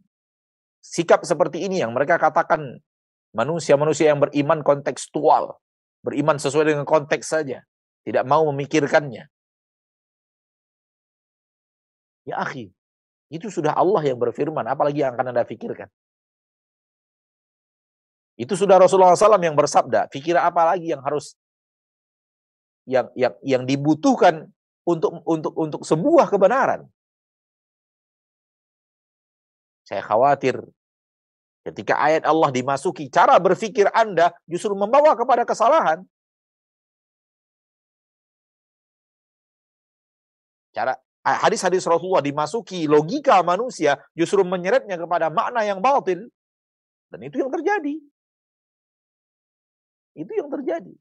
sikap 0.84 1.26
seperti 1.26 1.66
ini 1.66 1.82
yang 1.82 1.90
mereka 1.96 2.22
katakan 2.22 2.78
manusia-manusia 3.34 4.14
yang 4.14 4.22
beriman 4.22 4.62
kontekstual. 4.62 5.58
Beriman 6.06 6.38
sesuai 6.38 6.70
dengan 6.70 6.86
konteks 6.86 7.26
saja. 7.26 7.66
Tidak 8.06 8.22
mau 8.30 8.46
memikirkannya. 8.54 9.26
Ya 12.30 12.36
akhi, 12.42 12.70
itu 13.34 13.50
sudah 13.50 13.74
Allah 13.74 14.06
yang 14.06 14.22
berfirman. 14.22 14.70
Apalagi 14.70 15.02
yang 15.02 15.18
akan 15.18 15.34
Anda 15.34 15.42
pikirkan. 15.42 15.90
Itu 18.38 18.54
sudah 18.54 18.78
Rasulullah 18.78 19.18
SAW 19.18 19.42
yang 19.42 19.58
bersabda. 19.58 20.12
Pikir 20.12 20.38
apa 20.38 20.76
lagi 20.76 20.92
yang 20.94 21.02
harus 21.02 21.34
yang 22.86 23.10
yang 23.18 23.34
yang 23.42 23.64
dibutuhkan 23.66 24.52
untuk 24.86 25.26
untuk 25.26 25.54
untuk 25.58 25.82
sebuah 25.82 26.30
kebenaran. 26.30 26.86
Saya 29.86 30.06
khawatir 30.06 30.62
Ketika 31.66 31.98
ayat 31.98 32.30
Allah 32.30 32.54
dimasuki, 32.54 33.10
cara 33.10 33.42
berpikir 33.42 33.90
Anda 33.90 34.30
justru 34.46 34.78
membawa 34.78 35.18
kepada 35.18 35.42
kesalahan. 35.50 36.06
Cara 40.70 40.94
hadis-hadis 41.26 41.82
Rasulullah 41.90 42.22
dimasuki 42.22 42.86
logika 42.86 43.42
manusia 43.42 43.98
justru 44.14 44.46
menyeretnya 44.46 44.94
kepada 44.94 45.34
makna 45.34 45.66
yang 45.66 45.82
batil. 45.82 46.30
Dan 47.10 47.20
itu 47.26 47.42
yang 47.42 47.50
terjadi. 47.50 47.98
Itu 50.14 50.32
yang 50.38 50.54
terjadi. 50.54 50.94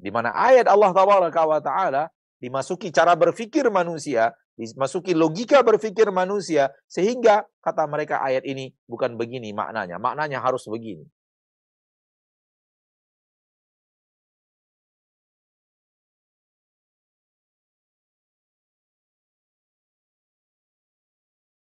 Di 0.00 0.08
mana 0.08 0.32
ayat 0.32 0.64
Allah 0.70 0.90
Taala 0.96 2.08
dimasuki 2.38 2.94
cara 2.94 3.14
berpikir 3.18 3.66
manusia, 3.70 4.34
dimasuki 4.54 5.12
logika 5.14 5.62
berpikir 5.62 6.10
manusia, 6.14 6.70
sehingga 6.86 7.46
kata 7.62 7.84
mereka 7.90 8.22
ayat 8.22 8.46
ini 8.46 8.70
bukan 8.86 9.18
begini 9.18 9.50
maknanya, 9.54 9.98
maknanya 9.98 10.38
harus 10.42 10.64
begini. 10.70 11.06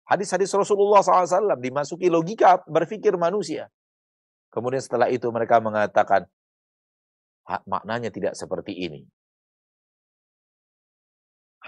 Hadis-hadis 0.08 0.56
Rasulullah 0.56 1.04
SAW 1.04 1.60
dimasuki 1.60 2.08
logika 2.08 2.64
berpikir 2.64 3.20
manusia. 3.20 3.68
Kemudian 4.48 4.80
setelah 4.80 5.12
itu 5.12 5.28
mereka 5.36 5.60
mengatakan, 5.60 6.24
maknanya 7.68 8.08
tidak 8.08 8.32
seperti 8.40 8.72
ini 8.72 9.04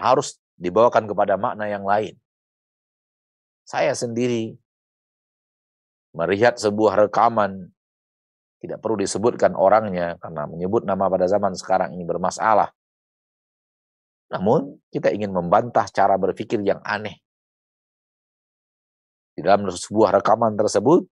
harus 0.00 0.40
dibawakan 0.56 1.04
kepada 1.04 1.36
makna 1.36 1.68
yang 1.68 1.84
lain. 1.84 2.16
Saya 3.68 3.92
sendiri 3.92 4.56
melihat 6.16 6.56
sebuah 6.56 7.06
rekaman 7.06 7.70
tidak 8.60 8.80
perlu 8.80 9.00
disebutkan 9.00 9.54
orangnya 9.56 10.16
karena 10.20 10.48
menyebut 10.48 10.84
nama 10.84 11.06
pada 11.06 11.28
zaman 11.28 11.52
sekarang 11.52 11.96
ini 11.96 12.04
bermasalah. 12.04 12.72
Namun 14.32 14.80
kita 14.88 15.12
ingin 15.12 15.32
membantah 15.32 15.86
cara 15.92 16.16
berpikir 16.16 16.60
yang 16.64 16.80
aneh. 16.82 17.20
Di 19.36 19.40
dalam 19.40 19.68
sebuah 19.68 20.20
rekaman 20.20 20.58
tersebut 20.58 21.08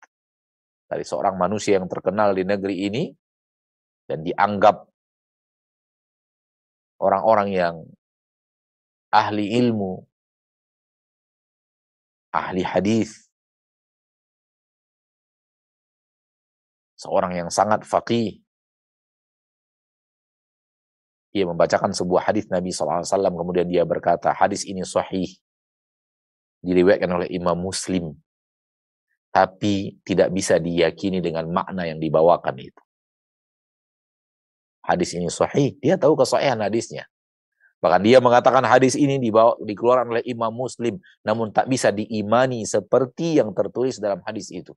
dari 0.89 1.05
seorang 1.05 1.37
manusia 1.41 1.81
yang 1.81 1.89
terkenal 1.89 2.37
di 2.37 2.45
negeri 2.45 2.77
ini 2.89 3.05
dan 4.09 4.21
dianggap 4.25 4.89
orang-orang 7.01 7.49
yang 7.55 7.75
ahli 9.09 9.57
ilmu, 9.57 10.05
ahli 12.33 12.63
hadis, 12.65 13.29
seorang 16.99 17.39
yang 17.39 17.49
sangat 17.49 17.87
faqih. 17.87 18.43
Ia 21.37 21.45
membacakan 21.45 21.93
sebuah 21.93 22.33
hadis 22.33 22.49
Nabi 22.49 22.73
SAW, 22.73 23.05
kemudian 23.37 23.69
dia 23.69 23.85
berkata, 23.85 24.33
hadis 24.33 24.65
ini 24.65 24.83
sahih, 24.83 25.29
diriwayatkan 26.65 27.11
oleh 27.13 27.29
Imam 27.31 27.55
Muslim, 27.55 28.17
tapi 29.31 30.01
tidak 30.03 30.33
bisa 30.35 30.57
diyakini 30.59 31.21
dengan 31.21 31.47
makna 31.53 31.85
yang 31.85 32.01
dibawakan 32.01 32.57
itu. 32.59 32.83
Hadis 34.83 35.13
ini 35.15 35.29
sahih, 35.29 35.77
dia 35.85 36.01
tahu 36.01 36.17
kesahihan 36.17 36.59
hadisnya. 36.65 37.05
Bahkan 37.79 38.03
dia 38.03 38.19
mengatakan 38.19 38.67
hadis 38.67 38.99
ini 38.99 39.23
dibawa, 39.23 39.55
dikeluarkan 39.63 40.19
oleh 40.19 40.25
Imam 40.27 40.51
Muslim, 40.51 40.99
namun 41.23 41.55
tak 41.55 41.71
bisa 41.71 41.95
diimani 41.95 42.67
seperti 42.67 43.39
yang 43.39 43.55
tertulis 43.55 44.03
dalam 44.03 44.19
hadis 44.27 44.51
itu. 44.51 44.75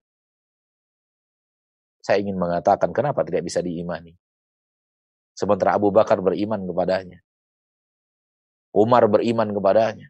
Saya 2.01 2.21
ingin 2.21 2.37
mengatakan 2.37 2.93
kenapa 2.93 3.25
tidak 3.25 3.45
bisa 3.49 3.61
diimani. 3.61 4.13
Sementara 5.33 5.73
Abu 5.73 5.89
Bakar 5.89 6.21
beriman 6.21 6.61
kepadanya. 6.61 7.21
Umar 8.73 9.09
beriman 9.09 9.49
kepadanya. 9.49 10.07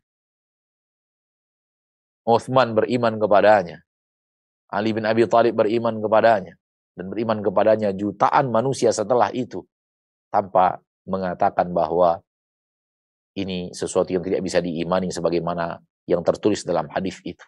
Uthman 2.27 2.75
beriman 2.75 3.15
kepadanya. 3.17 3.83
Ali 4.71 4.95
bin 4.95 5.07
Abi 5.07 5.27
Thalib 5.27 5.55
beriman 5.55 5.99
kepadanya. 5.99 6.55
Dan 6.95 7.07
beriman 7.07 7.39
kepadanya 7.39 7.95
jutaan 7.95 8.51
manusia 8.51 8.91
setelah 8.91 9.31
itu. 9.31 9.63
Tanpa 10.31 10.79
mengatakan 11.07 11.71
bahwa 11.71 12.23
ini 13.37 13.71
sesuatu 13.71 14.11
yang 14.11 14.23
tidak 14.23 14.43
bisa 14.43 14.59
diimani 14.59 15.07
sebagaimana 15.07 15.79
yang 16.09 16.19
tertulis 16.25 16.67
dalam 16.67 16.89
hadis 16.91 17.19
itu. 17.23 17.43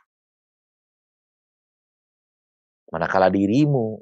Manakala 2.93 3.27
dirimu 3.33 3.99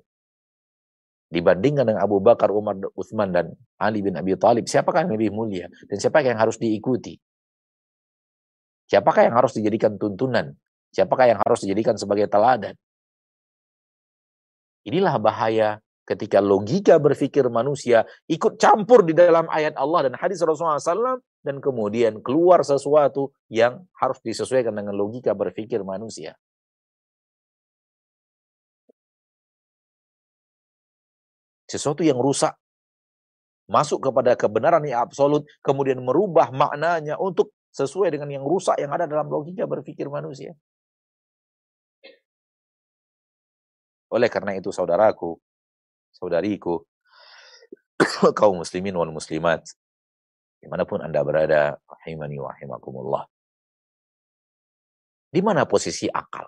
dibandingkan 1.32 1.88
dengan 1.88 2.04
Abu 2.04 2.20
Bakar, 2.20 2.52
Umar, 2.52 2.76
Uthman, 2.92 3.32
dan 3.32 3.46
Ali 3.80 4.04
bin 4.04 4.20
Abi 4.20 4.36
Thalib, 4.36 4.68
siapakah 4.68 5.08
yang 5.08 5.16
lebih 5.16 5.32
mulia? 5.32 5.72
Dan 5.88 5.98
siapakah 5.98 6.36
yang 6.36 6.42
harus 6.44 6.60
diikuti? 6.60 7.16
Siapakah 8.92 9.32
yang 9.32 9.36
harus 9.40 9.56
dijadikan 9.56 9.96
tuntunan? 9.96 10.52
Siapakah 10.92 11.32
yang 11.32 11.40
harus 11.40 11.64
dijadikan 11.64 11.96
sebagai 11.96 12.28
teladan? 12.28 12.76
Inilah 14.84 15.16
bahaya 15.24 15.80
ketika 16.04 16.44
logika 16.44 17.00
berpikir 17.00 17.48
manusia 17.48 18.04
ikut 18.28 18.60
campur 18.60 19.08
di 19.08 19.16
dalam 19.16 19.48
ayat 19.48 19.80
Allah 19.80 20.12
dan 20.12 20.20
hadis 20.20 20.44
Rasulullah 20.44 20.82
SAW 20.82 21.24
dan 21.42 21.58
kemudian 21.58 22.22
keluar 22.22 22.62
sesuatu 22.62 23.34
yang 23.50 23.86
harus 23.98 24.22
disesuaikan 24.22 24.74
dengan 24.74 24.94
logika 24.94 25.34
berpikir 25.34 25.82
manusia. 25.82 26.38
sesuatu 31.72 32.04
yang 32.04 32.20
rusak 32.20 32.52
masuk 33.72 34.04
kepada 34.12 34.36
kebenaran 34.36 34.84
yang 34.84 35.08
absolut 35.08 35.48
kemudian 35.64 36.04
merubah 36.04 36.52
maknanya 36.52 37.16
untuk 37.16 37.56
sesuai 37.72 38.12
dengan 38.12 38.28
yang 38.28 38.44
rusak 38.44 38.76
yang 38.76 38.92
ada 38.92 39.08
dalam 39.08 39.32
logika 39.32 39.64
berpikir 39.64 40.12
manusia. 40.12 40.52
Oleh 44.12 44.28
karena 44.28 44.60
itu 44.60 44.76
saudaraku, 44.76 45.40
saudariku, 46.12 46.84
kaum 48.40 48.60
muslimin 48.60 48.92
wal 48.92 49.16
muslimat, 49.16 49.64
di 50.62 50.70
mana 50.70 50.86
pun 50.86 51.02
anda 51.02 51.26
berada, 51.26 51.74
rahimani 51.90 52.38
wa 52.38 52.54
rahimakumullah. 52.54 53.24
Di 55.34 55.42
mana 55.42 55.66
posisi 55.66 56.06
akal? 56.06 56.46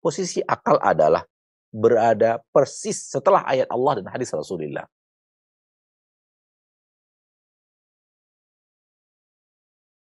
Posisi 0.00 0.40
akal 0.40 0.80
adalah 0.80 1.20
berada 1.68 2.40
persis 2.48 3.12
setelah 3.12 3.44
ayat 3.44 3.68
Allah 3.68 4.00
dan 4.00 4.08
hadis 4.08 4.32
Rasulullah. 4.32 4.88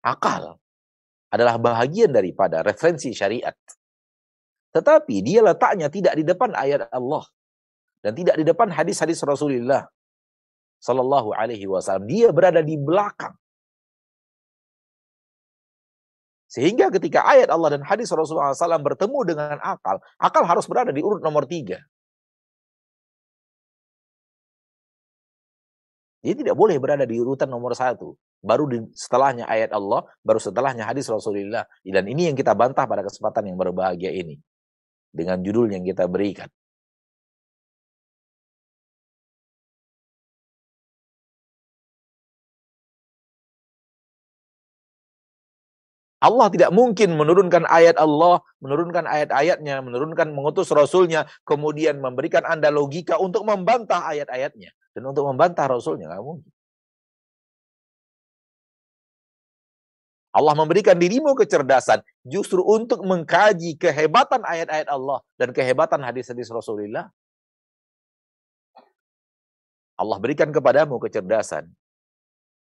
Akal 0.05 0.61
adalah 1.33 1.57
bahagian 1.57 2.13
daripada 2.13 2.61
referensi 2.61 3.09
syariat. 3.11 3.57
Tetapi 4.71 5.25
dia 5.25 5.41
letaknya 5.41 5.89
tidak 5.89 6.13
di 6.13 6.23
depan 6.23 6.53
ayat 6.53 6.85
Allah 6.93 7.25
dan 8.05 8.13
tidak 8.13 8.37
di 8.37 8.45
depan 8.45 8.69
hadis-hadis 8.69 9.17
Rasulullah 9.25 9.89
sallallahu 10.81 11.33
alaihi 11.33 11.65
wasallam. 11.65 12.05
Dia 12.09 12.29
berada 12.33 12.61
di 12.61 12.77
belakang. 12.77 13.33
Sehingga 16.47 16.87
ketika 16.89 17.27
ayat 17.27 17.51
Allah 17.51 17.75
dan 17.75 17.83
hadis 17.83 18.07
Rasulullah 18.07 18.55
SAW 18.55 18.79
bertemu 18.79 19.19
dengan 19.27 19.59
akal, 19.59 19.99
akal 20.15 20.47
harus 20.47 20.63
berada 20.63 20.95
di 20.95 21.03
urut 21.03 21.19
nomor 21.19 21.43
tiga. 21.43 21.83
Dia 26.23 26.33
tidak 26.33 26.55
boleh 26.55 26.79
berada 26.79 27.03
di 27.03 27.19
urutan 27.19 27.51
nomor 27.51 27.75
satu. 27.75 28.15
Baru 28.41 28.67
di, 28.67 28.79
setelahnya 28.95 29.47
ayat 29.47 29.75
Allah, 29.75 30.07
baru 30.23 30.39
setelahnya 30.39 30.87
hadis 30.87 31.07
Rasulullah. 31.11 31.67
Dan 31.83 32.07
ini 32.07 32.31
yang 32.31 32.35
kita 32.35 32.55
bantah 32.55 32.87
pada 32.87 33.03
kesempatan 33.03 33.47
yang 33.47 33.57
berbahagia 33.59 34.11
ini. 34.11 34.39
Dengan 35.11 35.39
judul 35.43 35.71
yang 35.71 35.83
kita 35.83 36.07
berikan. 36.07 36.47
Allah 46.27 46.51
tidak 46.51 46.75
mungkin 46.75 47.15
menurunkan 47.15 47.63
ayat 47.71 47.95
Allah, 47.95 48.43
menurunkan 48.59 49.07
ayat-ayatnya, 49.07 49.79
menurunkan 49.79 50.35
mengutus 50.35 50.67
Rasulnya, 50.75 51.23
kemudian 51.47 52.03
memberikan 52.03 52.43
Anda 52.43 52.67
logika 52.67 53.15
untuk 53.15 53.47
membantah 53.47 54.03
ayat-ayatnya. 54.11 54.75
Dan 54.91 55.07
untuk 55.07 55.23
membantah 55.23 55.71
Rasulnya, 55.71 56.11
nggak 56.11 56.23
mungkin. 56.25 56.51
Allah 60.35 60.53
memberikan 60.53 60.93
dirimu 60.93 61.33
kecerdasan 61.33 62.03
justru 62.21 62.61
untuk 62.61 63.01
mengkaji 63.01 63.73
kehebatan 63.79 64.45
ayat-ayat 64.45 64.85
Allah 64.85 65.23
dan 65.39 65.49
kehebatan 65.49 65.97
hadis-hadis 66.03 66.51
Rasulullah. 66.53 67.09
Allah 69.97 70.17
berikan 70.21 70.53
kepadamu 70.53 71.01
kecerdasan 71.01 71.73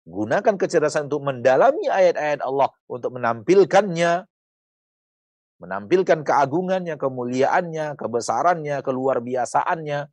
Gunakan 0.09 0.55
kecerdasan 0.57 1.13
untuk 1.13 1.23
mendalami 1.29 1.87
ayat-ayat 1.87 2.41
Allah 2.41 2.73
untuk 2.89 3.21
menampilkannya, 3.21 4.25
menampilkan 5.61 6.25
keagungannya, 6.25 6.97
kemuliaannya, 6.97 8.01
kebesarannya, 8.01 8.81
keluar 8.81 9.21
biasaannya, 9.21 10.09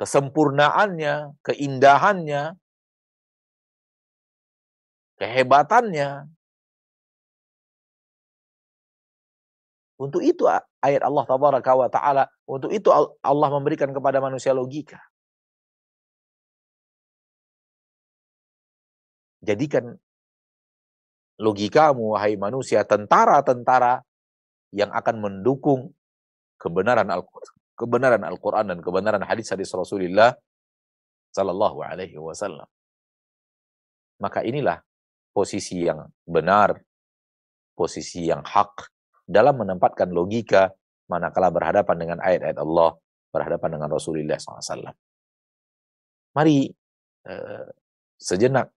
kesempurnaannya, 0.00 1.36
keindahannya, 1.44 2.56
kehebatannya. 5.20 6.32
Untuk 10.00 10.24
itu 10.24 10.48
ayat 10.80 11.04
Allah 11.04 11.24
taala, 11.92 12.24
untuk 12.48 12.72
itu 12.72 12.88
Allah 13.20 13.48
memberikan 13.52 13.92
kepada 13.92 14.24
manusia 14.24 14.56
logika. 14.56 15.09
Jadikan 19.40 19.96
logikamu, 21.40 22.16
wahai 22.16 22.36
manusia, 22.36 22.84
tentara-tentara 22.84 24.04
yang 24.70 24.92
akan 24.92 25.16
mendukung 25.18 25.96
kebenaran 26.60 27.08
Al-Quran 27.08 27.60
kebenaran 27.80 28.20
Al-Quran 28.20 28.76
dan 28.76 28.78
kebenaran 28.84 29.24
hadis-hadis 29.24 29.72
Rasulullah 29.72 30.36
Sallallahu 31.32 31.80
Alaihi 31.80 32.20
Wasallam. 32.20 32.68
Maka 34.20 34.44
inilah 34.44 34.84
posisi 35.32 35.88
yang 35.88 36.04
benar, 36.28 36.76
posisi 37.72 38.28
yang 38.28 38.44
hak 38.44 38.92
dalam 39.24 39.64
menempatkan 39.64 40.12
logika 40.12 40.68
manakala 41.08 41.48
berhadapan 41.48 41.96
dengan 41.96 42.18
ayat-ayat 42.20 42.60
Allah, 42.60 43.00
berhadapan 43.32 43.80
dengan 43.80 43.88
Rasulullah 43.88 44.36
SAW. 44.36 44.92
Mari 46.36 46.68
uh, 47.24 47.66
sejenak 48.20 48.68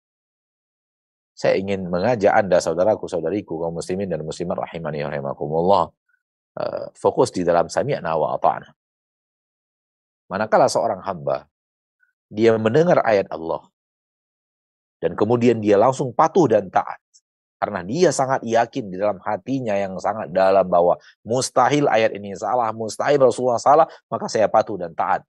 saya 1.33 1.57
ingin 1.57 1.89
mengajak 1.89 2.29
Anda, 2.29 2.61
saudaraku, 2.61 3.09
saudariku, 3.09 3.57
kaum 3.57 3.81
muslimin 3.81 4.05
dan 4.05 4.21
muslimat 4.21 4.53
rahimani 4.53 5.01
rahimakumullah, 5.01 5.89
uh, 6.61 6.85
fokus 6.93 7.33
di 7.33 7.41
dalam 7.41 7.65
sami'na 7.65 8.13
wa 8.13 8.37
ata'na. 8.37 8.69
Manakala 10.29 10.69
seorang 10.69 11.01
hamba, 11.01 11.49
dia 12.29 12.53
mendengar 12.61 13.01
ayat 13.01 13.25
Allah, 13.33 13.65
dan 15.01 15.17
kemudian 15.17 15.57
dia 15.57 15.75
langsung 15.75 16.13
patuh 16.13 16.45
dan 16.45 16.69
taat. 16.69 17.01
Karena 17.57 17.79
dia 17.79 18.11
sangat 18.11 18.43
yakin 18.43 18.91
di 18.91 18.99
dalam 18.99 19.23
hatinya 19.23 19.71
yang 19.73 19.95
sangat 19.95 20.29
dalam 20.35 20.67
bahwa 20.67 20.99
mustahil 21.23 21.87
ayat 21.87 22.11
ini 22.13 22.35
salah, 22.35 22.69
mustahil 22.75 23.23
Rasulullah 23.23 23.57
salah, 23.57 23.87
maka 24.11 24.27
saya 24.27 24.51
patuh 24.51 24.75
dan 24.75 24.91
taat. 24.91 25.23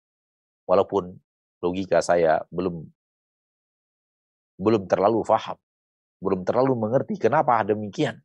Walaupun 0.66 1.14
logika 1.62 2.02
saya 2.02 2.42
belum 2.50 2.82
belum 4.58 4.82
terlalu 4.90 5.22
faham 5.22 5.54
belum 6.24 6.48
terlalu 6.48 6.72
mengerti 6.88 7.20
kenapa 7.20 7.60
demikian. 7.60 8.16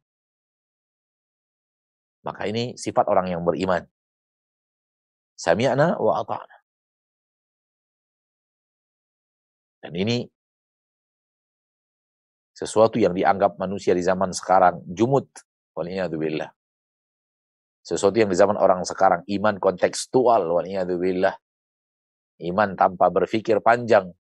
Maka 2.24 2.48
ini 2.48 2.80
sifat 2.80 3.12
orang 3.12 3.28
yang 3.36 3.44
beriman. 3.44 3.84
Sami'na 5.36 6.00
wa 6.00 6.24
ata'na. 6.24 6.58
Dan 9.80 9.94
ini 9.96 10.28
sesuatu 12.52 13.00
yang 13.00 13.16
dianggap 13.16 13.56
manusia 13.56 13.96
di 13.96 14.04
zaman 14.04 14.36
sekarang 14.36 14.84
jumut. 14.84 15.32
Waliyahdubillah. 15.76 16.52
Sesuatu 17.80 18.20
yang 18.20 18.28
di 18.28 18.36
zaman 18.36 18.60
orang 18.60 18.84
sekarang 18.84 19.24
iman 19.24 19.56
kontekstual. 19.56 20.44
Waliyahdubillah. 20.44 21.36
Iman 22.44 22.76
tanpa 22.76 23.08
berpikir 23.08 23.64
panjang 23.64 24.12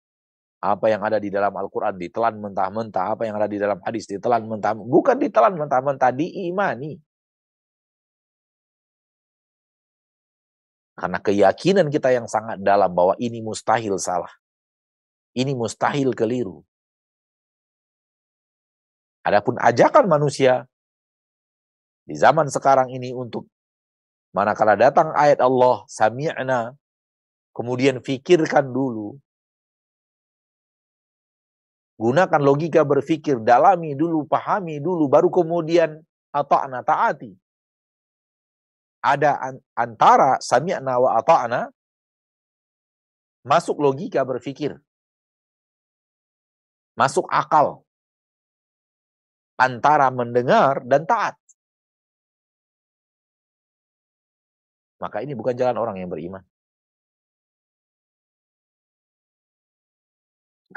apa 0.59 0.91
yang 0.91 0.99
ada 1.07 1.23
di 1.23 1.31
dalam 1.31 1.55
Al-Quran 1.55 1.95
ditelan 1.95 2.35
mentah-mentah, 2.35 3.15
apa 3.15 3.23
yang 3.23 3.39
ada 3.39 3.47
di 3.47 3.55
dalam 3.55 3.79
hadis 3.79 4.03
ditelan 4.11 4.43
mentah, 4.43 4.75
bukan 4.75 5.15
ditelan 5.15 5.55
mentah-mentah, 5.55 6.11
diimani. 6.11 6.99
Karena 10.99 11.15
keyakinan 11.23 11.87
kita 11.87 12.11
yang 12.11 12.27
sangat 12.27 12.59
dalam 12.59 12.91
bahwa 12.91 13.15
ini 13.23 13.39
mustahil 13.39 13.95
salah. 13.95 14.31
Ini 15.31 15.55
mustahil 15.55 16.11
keliru. 16.11 16.59
Adapun 19.23 19.55
ajakan 19.63 20.11
manusia 20.11 20.67
di 22.03 22.19
zaman 22.19 22.51
sekarang 22.51 22.91
ini 22.91 23.15
untuk 23.15 23.47
manakala 24.35 24.75
datang 24.75 25.13
ayat 25.15 25.39
Allah 25.39 25.85
sami'na 25.85 26.73
kemudian 27.53 28.01
fikirkan 28.01 28.73
dulu 28.73 29.21
gunakan 31.99 32.41
logika 32.41 32.87
berpikir 32.87 33.43
dalami 33.43 33.93
dulu 33.93 34.23
pahami 34.23 34.79
dulu 34.79 35.11
baru 35.11 35.27
kemudian 35.27 35.99
ata'na 36.31 36.79
taati 36.87 37.35
ada 39.03 39.59
antara 39.75 40.39
sami'na 40.39 40.95
wa 40.95 41.19
ata'na 41.19 41.67
masuk 43.43 43.83
logika 43.83 44.23
berpikir 44.23 44.79
masuk 46.95 47.27
akal 47.27 47.83
antara 49.59 50.07
mendengar 50.07 50.79
dan 50.87 51.03
taat. 51.03 51.35
Maka 55.03 55.19
ini 55.23 55.35
bukan 55.35 55.55
jalan 55.55 55.75
orang 55.75 55.99
yang 55.99 56.07
beriman. 56.07 56.43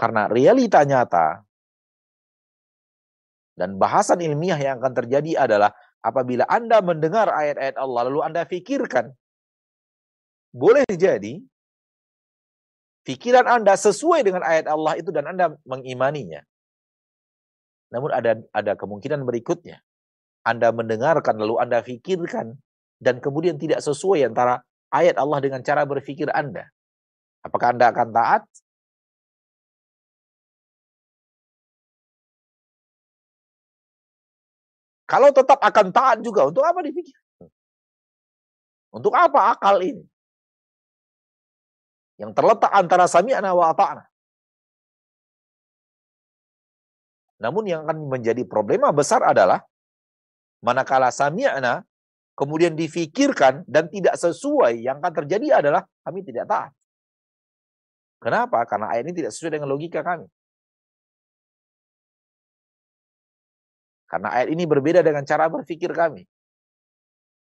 Karena 0.02 0.26
realita 0.26 0.82
nyata 0.82 1.46
dan 3.54 3.78
bahasan 3.78 4.18
ilmiah 4.18 4.58
yang 4.58 4.82
akan 4.82 4.98
terjadi 4.98 5.46
adalah 5.46 5.70
apabila 6.02 6.42
Anda 6.50 6.82
mendengar 6.82 7.30
ayat-ayat 7.30 7.78
Allah 7.78 8.10
lalu 8.10 8.26
Anda 8.26 8.42
fikirkan 8.42 9.14
boleh 10.50 10.82
jadi 10.90 11.38
pikiran 13.06 13.46
Anda 13.46 13.78
sesuai 13.78 14.26
dengan 14.26 14.42
ayat 14.42 14.66
Allah 14.66 14.98
itu 14.98 15.14
dan 15.14 15.30
Anda 15.30 15.54
mengimaninya. 15.62 16.42
Namun 17.94 18.10
ada 18.10 18.42
ada 18.50 18.72
kemungkinan 18.74 19.22
berikutnya. 19.22 19.78
Anda 20.42 20.74
mendengarkan 20.74 21.38
lalu 21.38 21.62
Anda 21.62 21.78
fikirkan 21.86 22.58
dan 22.98 23.22
kemudian 23.22 23.54
tidak 23.54 23.78
sesuai 23.78 24.26
antara 24.26 24.66
ayat 24.90 25.14
Allah 25.14 25.38
dengan 25.38 25.62
cara 25.62 25.86
berpikir 25.86 26.26
Anda. 26.34 26.66
Apakah 27.46 27.78
Anda 27.78 27.94
akan 27.94 28.08
taat? 28.10 28.42
Kalau 35.12 35.28
tetap 35.28 35.60
akan 35.60 35.92
taat 35.92 36.24
juga, 36.24 36.48
untuk 36.48 36.64
apa 36.64 36.80
dipikir? 36.80 37.12
Untuk 38.88 39.12
apa 39.12 39.52
akal 39.52 39.84
ini? 39.84 40.04
Yang 42.16 42.32
terletak 42.32 42.72
antara 42.72 43.04
sami'na 43.04 43.52
wa 43.52 43.76
ata'na. 43.76 44.08
Namun 47.44 47.68
yang 47.68 47.84
akan 47.84 48.08
menjadi 48.08 48.40
problema 48.48 48.88
besar 48.88 49.20
adalah 49.20 49.60
manakala 50.64 51.12
sami'na 51.12 51.84
kemudian 52.32 52.72
difikirkan 52.72 53.68
dan 53.68 53.92
tidak 53.92 54.16
sesuai 54.16 54.80
yang 54.80 54.96
akan 55.02 55.12
terjadi 55.12 55.60
adalah 55.60 55.84
kami 56.08 56.24
tidak 56.24 56.48
taat. 56.48 56.72
Kenapa? 58.22 58.64
Karena 58.64 58.96
ayat 58.96 59.04
ini 59.10 59.18
tidak 59.18 59.34
sesuai 59.34 59.60
dengan 59.60 59.68
logika 59.68 60.00
kami. 60.00 60.24
Karena 64.12 64.28
ayat 64.28 64.52
ini 64.52 64.68
berbeda 64.68 65.00
dengan 65.00 65.24
cara 65.24 65.48
berpikir 65.48 65.88
kami. 65.96 66.28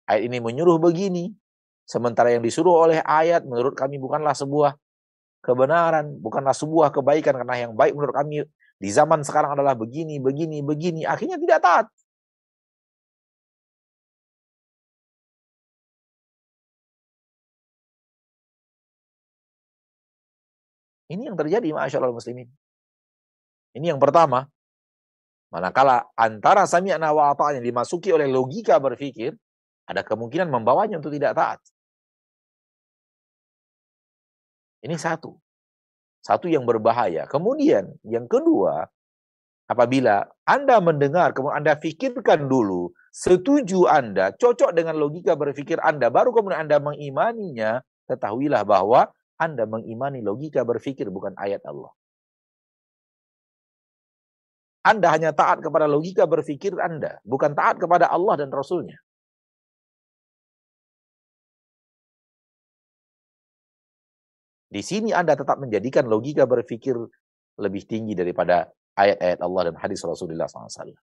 Ayat 0.09 0.25
ini 0.25 0.41
menyuruh 0.41 0.81
begini, 0.81 1.37
sementara 1.85 2.33
yang 2.33 2.41
disuruh 2.41 2.89
oleh 2.89 3.05
ayat 3.05 3.45
menurut 3.45 3.77
kami 3.77 4.01
bukanlah 4.01 4.33
sebuah 4.33 4.73
kebenaran, 5.45 6.17
bukanlah 6.25 6.57
sebuah 6.57 6.89
kebaikan 6.97 7.37
karena 7.45 7.69
yang 7.69 7.73
baik 7.77 7.93
menurut 7.93 8.17
kami 8.17 8.49
di 8.81 8.89
zaman 8.89 9.21
sekarang 9.21 9.53
adalah 9.53 9.77
begini, 9.77 10.17
begini, 10.17 10.65
begini. 10.65 11.05
Akhirnya 11.05 11.37
tidak 11.37 11.61
taat. 11.61 11.87
Ini 21.07 21.31
yang 21.31 21.37
terjadi, 21.39 21.69
Masya 21.71 22.03
Allah 22.03 22.11
muslimin. 22.11 22.49
Ini 23.77 23.95
yang 23.95 24.01
pertama. 24.03 24.51
Manakala 25.51 26.11
antara 26.19 26.67
sami'na 26.67 27.15
wa 27.15 27.33
yang 27.55 27.63
dimasuki 27.63 28.11
oleh 28.11 28.27
logika 28.27 28.83
berpikir, 28.83 29.33
ada 29.87 30.03
kemungkinan 30.03 30.51
membawanya 30.51 30.99
untuk 30.99 31.15
tidak 31.15 31.39
taat. 31.39 31.59
Ini 34.83 34.99
satu. 34.99 35.39
Satu 36.23 36.51
yang 36.51 36.67
berbahaya. 36.67 37.31
Kemudian 37.31 37.87
yang 38.03 38.27
kedua, 38.27 38.91
apabila 39.71 40.27
Anda 40.43 40.83
mendengar, 40.83 41.31
kemudian 41.31 41.63
Anda 41.63 41.79
pikirkan 41.79 42.51
dulu, 42.51 42.91
setuju 43.15 43.87
Anda, 43.87 44.35
cocok 44.35 44.75
dengan 44.75 44.99
logika 44.99 45.39
berpikir 45.39 45.79
Anda, 45.79 46.11
baru 46.11 46.35
kemudian 46.35 46.67
Anda 46.67 46.83
mengimaninya, 46.83 47.79
ketahuilah 48.11 48.67
bahwa 48.67 49.07
Anda 49.39 49.71
mengimani 49.71 50.19
logika 50.23 50.67
berpikir 50.67 51.07
bukan 51.15 51.39
ayat 51.39 51.63
Allah. 51.63 51.95
Anda 54.87 55.11
hanya 55.11 55.35
taat 55.35 55.67
kepada 55.67 55.91
logika 55.91 56.31
berpikir 56.31 56.79
Anda, 56.79 57.19
bukan 57.27 57.59
taat 57.59 57.83
kepada 57.83 58.07
Allah 58.07 58.39
dan 58.39 58.55
Rasulnya. 58.55 58.95
Di 64.71 64.83
sini 64.87 65.11
Anda 65.11 65.35
tetap 65.35 65.59
menjadikan 65.59 66.07
logika 66.07 66.47
berpikir 66.47 66.95
lebih 67.59 67.83
tinggi 67.89 68.15
daripada 68.15 68.71
ayat-ayat 68.95 69.43
Allah 69.43 69.63
dan 69.73 69.75
hadis 69.75 70.07
Rasulullah 70.07 70.47
SAW. 70.47 70.95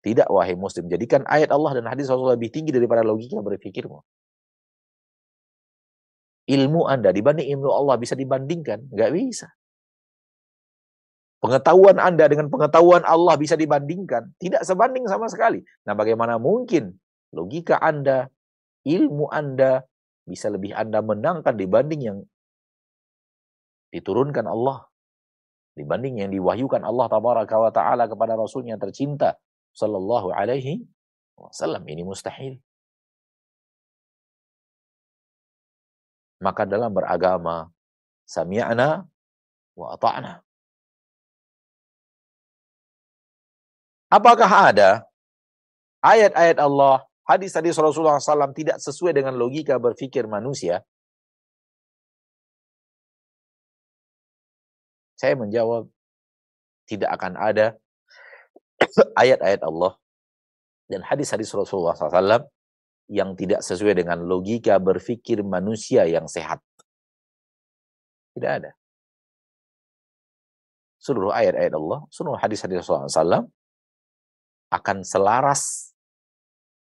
Tidak, 0.00 0.28
wahai 0.32 0.54
muslim. 0.54 0.88
Jadikan 0.88 1.26
ayat 1.26 1.50
Allah 1.52 1.82
dan 1.82 1.90
hadis 1.90 2.08
Rasulullah 2.08 2.38
lebih 2.38 2.54
tinggi 2.54 2.70
daripada 2.70 3.02
logika 3.02 3.42
berpikirmu. 3.42 3.98
Ilmu 6.50 6.80
Anda 6.88 7.12
dibanding 7.12 7.46
ilmu 7.58 7.68
Allah 7.68 8.00
bisa 8.00 8.16
dibandingkan? 8.16 8.90
Nggak 8.90 9.10
bisa. 9.12 9.48
Pengetahuan 11.40 11.96
Anda 11.96 12.28
dengan 12.28 12.52
pengetahuan 12.52 13.00
Allah 13.08 13.34
bisa 13.40 13.56
dibandingkan? 13.56 14.36
Tidak 14.36 14.60
sebanding 14.60 15.08
sama 15.08 15.24
sekali. 15.24 15.64
Nah 15.88 15.96
bagaimana 15.96 16.36
mungkin 16.36 17.00
logika 17.32 17.80
Anda, 17.80 18.28
ilmu 18.84 19.32
Anda, 19.32 19.80
bisa 20.28 20.52
lebih 20.52 20.76
Anda 20.76 21.00
menangkan 21.00 21.56
dibanding 21.56 22.00
yang 22.04 22.18
diturunkan 23.88 24.44
Allah. 24.44 24.84
Dibanding 25.80 26.20
yang 26.20 26.30
diwahyukan 26.30 26.84
Allah 26.84 27.08
ta'ala 27.72 28.04
kepada 28.04 28.36
Rasulnya 28.36 28.76
tercinta. 28.76 29.40
Sallallahu 29.72 30.36
alaihi 30.36 30.84
wasallam. 31.40 31.88
Ini 31.88 32.04
mustahil. 32.04 32.60
Maka 36.44 36.68
dalam 36.68 36.92
beragama, 36.92 37.72
sami'na 38.28 39.08
wa 39.72 39.86
ata'na. 39.96 40.49
Apakah 44.10 44.74
ada 44.74 45.06
ayat-ayat 46.02 46.58
Allah 46.58 47.06
hadis-hadis 47.30 47.78
Rasulullah 47.78 48.18
SAW 48.18 48.50
tidak 48.50 48.82
sesuai 48.82 49.14
dengan 49.14 49.38
logika 49.38 49.78
berpikir 49.78 50.26
manusia, 50.26 50.82
saya 55.14 55.38
menjawab 55.38 55.86
tidak 56.90 57.14
akan 57.14 57.38
ada 57.38 57.78
ayat-ayat 59.22 59.62
Allah 59.62 59.94
dan 60.90 61.06
hadis-hadis 61.06 61.54
Rasulullah 61.54 61.94
SAW 61.94 62.50
yang 63.06 63.38
tidak 63.38 63.62
sesuai 63.62 63.94
dengan 63.94 64.26
logika 64.26 64.82
berpikir 64.82 65.46
manusia 65.46 66.02
yang 66.10 66.26
sehat. 66.26 66.58
Tidak 68.34 68.50
ada. 68.50 68.74
Seluruh 70.98 71.30
ayat-ayat 71.30 71.78
Allah, 71.78 72.02
seluruh 72.10 72.42
hadis-hadis 72.42 72.82
Rasulullah 72.82 73.06
SAW 73.06 73.46
akan 74.70 75.02
selaras 75.02 75.90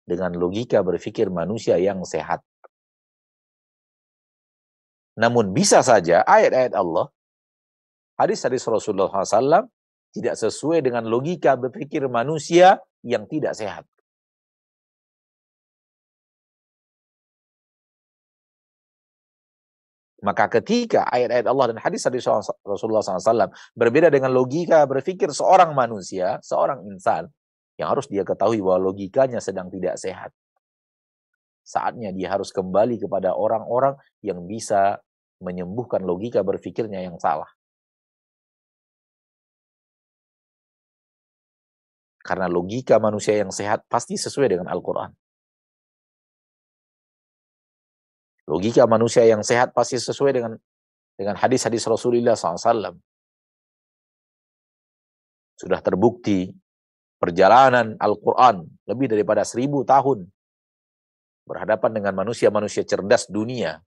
dengan 0.03 0.35
logika 0.35 0.83
berpikir 0.83 1.31
manusia 1.31 1.79
yang 1.79 2.03
sehat. 2.03 2.43
Namun 5.19 5.51
bisa 5.51 5.83
saja 5.83 6.23
ayat-ayat 6.23 6.75
Allah, 6.75 7.11
hadis-hadis 8.15 8.63
Rasulullah 8.67 9.11
SAW 9.11 9.67
tidak 10.15 10.35
sesuai 10.39 10.79
dengan 10.83 11.05
logika 11.05 11.59
berpikir 11.59 12.07
manusia 12.07 12.79
yang 13.03 13.27
tidak 13.27 13.55
sehat. 13.55 13.83
Maka 20.19 20.51
ketika 20.59 21.07
ayat-ayat 21.07 21.47
Allah 21.47 21.71
dan 21.71 21.79
hadis-hadis 21.79 22.27
Rasulullah 22.67 22.99
SAW 22.99 23.55
berbeda 23.71 24.11
dengan 24.11 24.35
logika 24.35 24.83
berpikir 24.83 25.31
seorang 25.31 25.71
manusia, 25.71 26.43
seorang 26.43 26.83
insan, 26.91 27.31
yang 27.79 27.95
harus 27.95 28.11
dia 28.11 28.27
ketahui 28.27 28.59
bahwa 28.59 28.91
logikanya 28.91 29.39
sedang 29.39 29.71
tidak 29.71 29.95
sehat. 29.95 30.35
Saatnya 31.63 32.11
dia 32.11 32.27
harus 32.27 32.51
kembali 32.51 32.99
kepada 32.99 33.31
orang-orang 33.31 33.95
yang 34.19 34.43
bisa 34.43 34.99
menyembuhkan 35.39 36.03
logika 36.03 36.43
berpikirnya 36.43 36.99
yang 37.07 37.15
salah. 37.23 37.47
Karena 42.19 42.51
logika 42.51 42.99
manusia 42.99 43.39
yang 43.39 43.49
sehat 43.49 43.87
pasti 43.87 44.19
sesuai 44.19 44.51
dengan 44.51 44.67
Al-Quran. 44.67 45.15
Logika 48.49 48.83
manusia 48.91 49.23
yang 49.23 49.39
sehat 49.39 49.71
pasti 49.71 49.95
sesuai 49.95 50.35
dengan 50.35 50.51
dengan 51.15 51.35
hadis-hadis 51.39 51.87
Rasulullah 51.87 52.35
SAW. 52.35 52.97
Sudah 55.55 55.79
terbukti 55.79 56.49
perjalanan 57.19 57.99
Al-Quran 57.99 58.63
lebih 58.87 59.11
daripada 59.11 59.43
seribu 59.43 59.83
tahun 59.83 60.25
berhadapan 61.43 61.91
dengan 61.99 62.13
manusia-manusia 62.15 62.87
cerdas 62.87 63.27
dunia. 63.27 63.83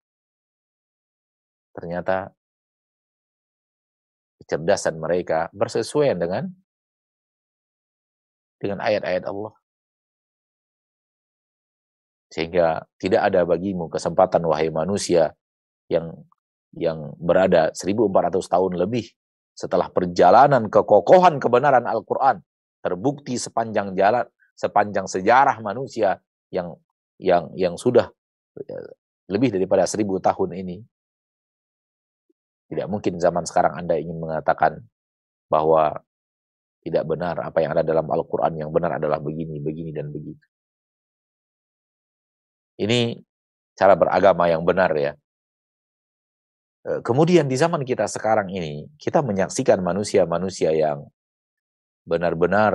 Ternyata 1.72 2.28
kecerdasan 4.44 5.00
mereka 5.00 5.48
bersesuaian 5.56 6.20
dengan 6.20 6.44
dengan 8.60 8.84
ayat-ayat 8.84 9.24
Allah. 9.24 9.56
Sehingga 12.28 12.84
tidak 13.00 13.32
ada 13.32 13.48
bagimu 13.48 13.88
kesempatan 13.88 14.44
wahai 14.44 14.68
manusia 14.68 15.32
yang 15.88 16.12
yang 16.72 17.12
berada 17.20 17.72
1400 17.76 18.32
tahun 18.48 18.72
lebih 18.80 19.04
setelah 19.52 19.92
perjalanan 19.92 20.72
kekokohan 20.72 21.36
kebenaran 21.36 21.84
Al-Qur'an 21.84 22.40
terbukti 22.82 23.38
sepanjang 23.38 23.94
jalan 23.94 24.26
sepanjang 24.58 25.06
sejarah 25.08 25.62
manusia 25.62 26.20
yang 26.52 26.76
yang 27.16 27.48
yang 27.56 27.74
sudah 27.78 28.10
eh, 28.58 28.90
lebih 29.30 29.54
daripada 29.54 29.86
seribu 29.86 30.18
tahun 30.18 30.58
ini 30.58 30.76
tidak 32.68 32.88
mungkin 32.88 33.20
zaman 33.22 33.44
sekarang 33.46 33.78
Anda 33.78 33.96
ingin 33.96 34.18
mengatakan 34.18 34.82
bahwa 35.48 36.02
tidak 36.82 37.04
benar 37.06 37.38
apa 37.38 37.62
yang 37.62 37.76
ada 37.78 37.84
dalam 37.86 38.08
Al-Quran 38.10 38.58
yang 38.58 38.70
benar 38.74 38.98
adalah 38.98 39.22
begini, 39.22 39.62
begini, 39.62 39.94
dan 39.94 40.10
begitu. 40.10 40.42
Ini 42.80 43.20
cara 43.78 43.94
beragama 43.94 44.50
yang 44.50 44.66
benar 44.66 44.90
ya. 44.98 45.12
Kemudian 46.82 47.46
di 47.46 47.54
zaman 47.54 47.86
kita 47.86 48.10
sekarang 48.10 48.50
ini, 48.50 48.90
kita 48.98 49.22
menyaksikan 49.22 49.78
manusia-manusia 49.78 50.74
yang 50.74 51.06
benar-benar 52.02 52.74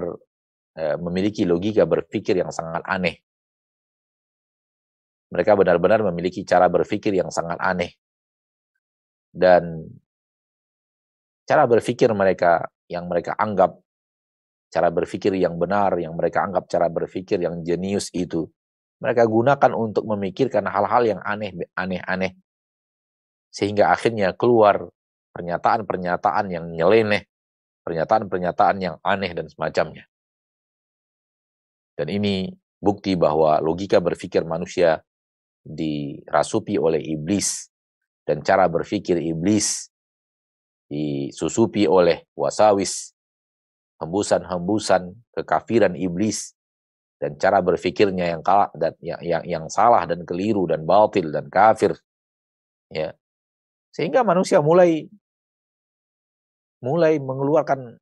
eh, 0.77 0.95
memiliki 0.99 1.43
logika 1.43 1.83
berpikir 1.83 2.39
yang 2.39 2.51
sangat 2.51 2.83
aneh. 2.87 3.15
Mereka 5.27 5.59
benar-benar 5.59 6.07
memiliki 6.07 6.47
cara 6.47 6.71
berpikir 6.71 7.11
yang 7.11 7.27
sangat 7.27 7.59
aneh. 7.59 7.91
Dan 9.27 9.83
cara 11.43 11.63
berpikir 11.67 12.11
mereka 12.15 12.63
yang 12.87 13.11
mereka 13.11 13.35
anggap 13.35 13.75
cara 14.67 14.91
berpikir 14.91 15.35
yang 15.35 15.55
benar, 15.55 15.95
yang 15.99 16.15
mereka 16.15 16.43
anggap 16.43 16.67
cara 16.67 16.87
berpikir 16.91 17.39
yang 17.39 17.63
jenius 17.63 18.11
itu, 18.11 18.47
mereka 18.99 19.23
gunakan 19.27 19.71
untuk 19.75 20.03
memikirkan 20.07 20.67
hal-hal 20.67 21.03
yang 21.07 21.19
aneh-aneh. 21.23 22.35
Sehingga 23.47 23.95
akhirnya 23.95 24.35
keluar 24.35 24.91
pernyataan-pernyataan 25.31 26.45
yang 26.51 26.65
nyeleneh, 26.71 27.23
pernyataan-pernyataan 27.87 28.77
yang 28.83 28.95
aneh 28.99 29.31
dan 29.31 29.47
semacamnya. 29.47 30.03
Dan 31.95 32.11
ini 32.11 32.51
bukti 32.83 33.15
bahwa 33.15 33.63
logika 33.63 34.03
berpikir 34.03 34.43
manusia 34.43 34.99
dirasupi 35.63 36.75
oleh 36.75 36.99
iblis 36.99 37.71
dan 38.27 38.43
cara 38.43 38.67
berpikir 38.67 39.23
iblis 39.23 39.87
disusupi 40.91 41.87
oleh 41.87 42.27
wasawis 42.35 43.15
hembusan-hembusan 44.03 45.15
kekafiran 45.35 45.95
iblis 45.95 46.55
dan 47.17 47.35
cara 47.35 47.59
berfikirnya 47.65 48.37
yang 48.37 48.45
kalah 48.45 48.69
dan 48.77 48.93
yang, 49.01 49.19
yang 49.25 49.43
yang 49.43 49.65
salah 49.73 50.05
dan 50.05 50.21
keliru 50.21 50.69
dan 50.69 50.85
batil 50.85 51.33
dan 51.33 51.49
kafir 51.49 51.97
ya 52.93 53.11
sehingga 53.91 54.21
manusia 54.21 54.61
mulai 54.61 55.09
mulai 56.83 57.17
mengeluarkan 57.17 57.97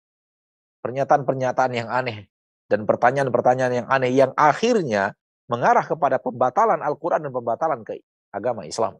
pernyataan-pernyataan 0.84 1.72
yang 1.74 1.90
aneh 1.90 2.28
dan 2.70 2.86
pertanyaan-pertanyaan 2.86 3.74
yang 3.86 3.88
aneh 3.90 4.12
yang 4.14 4.32
akhirnya 4.38 5.18
mengarah 5.46 5.86
kepada 5.86 6.18
pembatalan 6.18 6.82
Al-Quran 6.82 7.30
dan 7.30 7.34
pembatalan 7.34 7.82
ke 7.86 8.02
agama 8.34 8.66
Islam. 8.66 8.98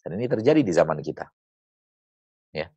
Dan 0.00 0.16
ini 0.16 0.26
terjadi 0.28 0.60
di 0.64 0.72
zaman 0.72 0.98
kita. 1.04 1.28
Ya. 2.56 2.72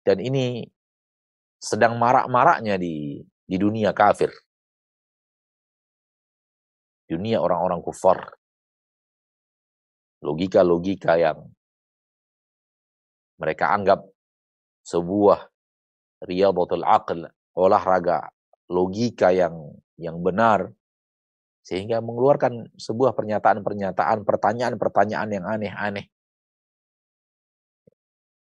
Dan 0.00 0.24
ini 0.24 0.64
sedang 1.60 2.00
marak-maraknya 2.00 2.80
di 2.80 3.20
di 3.46 3.56
dunia 3.60 3.92
kafir. 3.92 4.32
Dunia 7.06 7.38
orang-orang 7.38 7.84
kufar. 7.84 8.18
Logika-logika 10.26 11.14
yang 11.14 11.46
mereka 13.38 13.70
anggap 13.70 14.02
sebuah 14.82 15.46
riyadatul 16.26 16.82
aql, 16.82 17.30
olahraga 17.54 18.26
logika 18.66 19.30
yang 19.30 19.54
yang 19.94 20.18
benar 20.18 20.74
sehingga 21.62 22.02
mengeluarkan 22.02 22.74
sebuah 22.78 23.14
pernyataan-pernyataan, 23.14 24.26
pertanyaan-pertanyaan 24.26 25.30
yang 25.30 25.44
aneh-aneh 25.46 26.10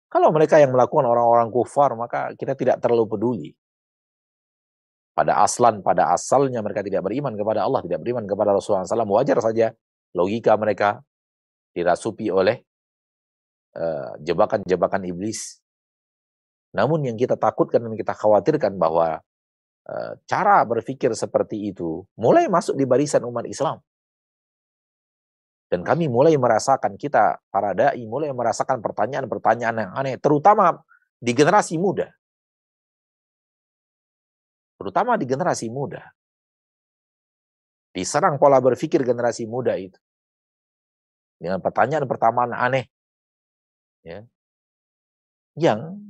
kalau 0.07 0.31
mereka 0.31 0.55
yang 0.55 0.71
melakukan 0.71 1.03
orang-orang 1.03 1.51
kufar, 1.51 1.91
maka 1.99 2.31
kita 2.39 2.55
tidak 2.55 2.79
terlalu 2.79 3.05
peduli. 3.11 3.51
Pada 5.11 5.43
aslan, 5.43 5.83
pada 5.83 6.15
asalnya 6.15 6.63
mereka 6.63 6.79
tidak 6.79 7.03
beriman 7.03 7.35
kepada 7.35 7.67
Allah, 7.67 7.83
tidak 7.83 7.99
beriman 8.05 8.23
kepada 8.23 8.55
Rasulullah 8.55 8.87
SAW. 8.87 9.03
Wajar 9.03 9.37
saja 9.43 9.67
logika 10.15 10.55
mereka 10.55 11.03
dirasupi 11.77 12.33
oleh 12.33 12.57
eh, 13.77 14.11
jebakan-jebakan 14.25 15.05
uh, 15.05 15.09
iblis. 15.13 15.61
Namun 16.73 17.05
yang 17.05 17.13
kita 17.13 17.37
takutkan 17.37 17.85
dan 17.85 17.93
kita 17.93 18.17
khawatirkan 18.17 18.73
bahwa 18.81 19.21
uh, 19.85 20.11
cara 20.25 20.65
berpikir 20.65 21.13
seperti 21.13 21.69
itu 21.69 22.01
mulai 22.17 22.49
masuk 22.49 22.73
di 22.73 22.89
barisan 22.89 23.21
umat 23.29 23.45
Islam. 23.45 23.77
Dan 25.67 25.83
kami 25.83 26.07
mulai 26.07 26.31
merasakan, 26.39 26.95
kita 26.95 27.43
para 27.51 27.75
da'i 27.75 28.07
mulai 28.07 28.31
merasakan 28.31 28.79
pertanyaan-pertanyaan 28.79 29.75
yang 29.83 29.91
aneh, 29.99 30.15
terutama 30.15 30.79
di 31.19 31.35
generasi 31.35 31.75
muda. 31.75 32.07
Terutama 34.79 35.19
di 35.19 35.27
generasi 35.27 35.67
muda. 35.67 36.07
Diserang 37.91 38.39
pola 38.39 38.63
berpikir 38.63 39.03
generasi 39.03 39.43
muda 39.43 39.75
itu. 39.75 39.99
Dengan 41.37 41.61
pertanyaan-pertanyaan 41.61 42.53
aneh. 42.57 42.85
Ya. 44.01 44.25
Yang 45.57 46.01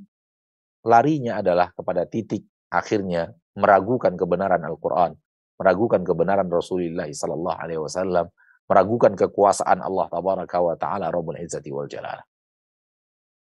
larinya 0.83 1.39
adalah 1.43 1.71
kepada 1.75 2.07
titik 2.07 2.47
akhirnya 2.71 3.35
meragukan 3.55 4.15
kebenaran 4.15 4.63
Al-Quran, 4.63 5.15
meragukan 5.59 6.01
kebenaran 6.03 6.47
Rasulullah 6.47 7.07
Sallallahu 7.07 7.57
Alaihi 7.57 7.81
Wasallam, 7.81 8.27
meragukan 8.67 9.15
kekuasaan 9.15 9.79
Allah 9.79 10.05
tabaraka 10.11 10.57
wa 10.59 10.75
taala 10.75 11.07
Rabbul 11.09 11.39
Izzati 11.39 11.71
wal 11.71 11.89
Jalal. 11.89 12.19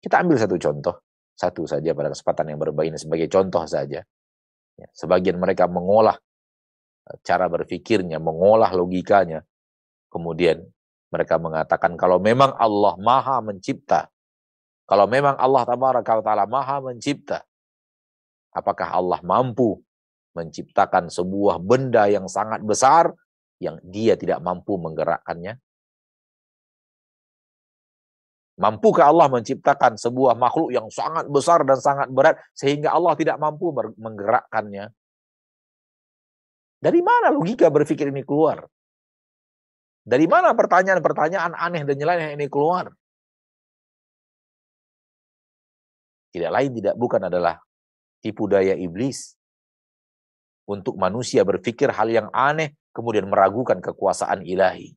Kita 0.03 0.19
ambil 0.19 0.37
satu 0.41 0.59
contoh, 0.59 1.07
satu 1.37 1.63
saja 1.69 1.95
pada 1.95 2.11
kesempatan 2.11 2.53
yang 2.53 2.59
berbeda 2.59 2.91
ini 2.91 2.99
sebagai 2.99 3.31
contoh 3.31 3.63
saja. 3.69 4.03
Ya, 4.75 4.89
sebagian 4.91 5.39
mereka 5.39 5.71
mengolah 5.71 6.17
eh, 7.07 7.17
cara 7.23 7.47
berpikirnya, 7.47 8.19
mengolah 8.19 8.73
logikanya. 8.75 9.45
Kemudian 10.11 10.61
mereka 11.13 11.37
mengatakan 11.37 11.95
kalau 12.01 12.17
memang 12.17 12.57
Allah 12.57 12.97
Maha 12.97 13.45
mencipta, 13.45 14.09
kalau 14.89 15.05
memang 15.05 15.37
Allah 15.37 15.63
taala 15.69 16.49
Maha 16.49 16.81
mencipta, 16.81 17.45
apakah 18.57 18.89
Allah 18.97 19.21
mampu 19.21 19.77
menciptakan 20.33 21.13
sebuah 21.13 21.61
benda 21.61 22.09
yang 22.09 22.25
sangat 22.33 22.65
besar 22.65 23.13
yang 23.61 23.77
dia 23.85 24.17
tidak 24.17 24.41
mampu 24.41 24.81
menggerakkannya? 24.81 25.61
Mampukah 28.57 29.09
Allah 29.09 29.33
menciptakan 29.33 29.97
sebuah 29.97 30.37
makhluk 30.37 30.73
yang 30.77 30.87
sangat 30.93 31.25
besar 31.29 31.65
dan 31.65 31.81
sangat 31.81 32.09
berat 32.13 32.37
sehingga 32.53 32.93
Allah 32.93 33.17
tidak 33.17 33.37
mampu 33.41 33.73
menggerakkannya? 33.97 34.93
Dari 36.83 37.01
mana 37.01 37.33
logika 37.33 37.73
berpikir 37.73 38.13
ini 38.13 38.27
keluar? 38.27 38.67
Dari 40.03 40.27
mana 40.27 40.51
pertanyaan-pertanyaan 40.59 41.55
aneh 41.55 41.87
dan 41.87 41.95
nyeleneh 41.95 42.35
ini 42.35 42.51
keluar? 42.51 42.91
Tidak 46.35 46.51
lain 46.51 46.71
tidak 46.75 46.95
bukan 46.99 47.29
adalah 47.31 47.61
tipu 48.19 48.51
daya 48.51 48.75
iblis 48.75 49.37
untuk 50.67 50.99
manusia 50.99 51.47
berpikir 51.47 51.93
hal 51.93 52.09
yang 52.11 52.29
aneh 52.35 52.75
kemudian 52.91 53.29
meragukan 53.31 53.79
kekuasaan 53.79 54.43
ilahi. 54.43 54.97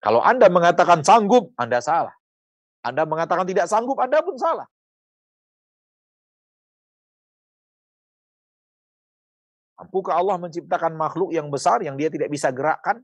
Kalau 0.00 0.24
Anda 0.24 0.48
mengatakan 0.48 1.04
sanggup, 1.04 1.52
Anda 1.60 1.84
salah. 1.84 2.16
Anda 2.80 3.04
mengatakan 3.04 3.44
tidak 3.44 3.68
sanggup, 3.68 4.00
Anda 4.00 4.24
pun 4.24 4.40
salah. 4.40 4.64
Mampukah 9.80 10.20
Allah 10.20 10.36
menciptakan 10.36 10.92
makhluk 10.92 11.32
yang 11.32 11.48
besar 11.48 11.80
yang 11.80 11.96
dia 11.96 12.12
tidak 12.12 12.28
bisa 12.28 12.52
gerakkan? 12.52 13.00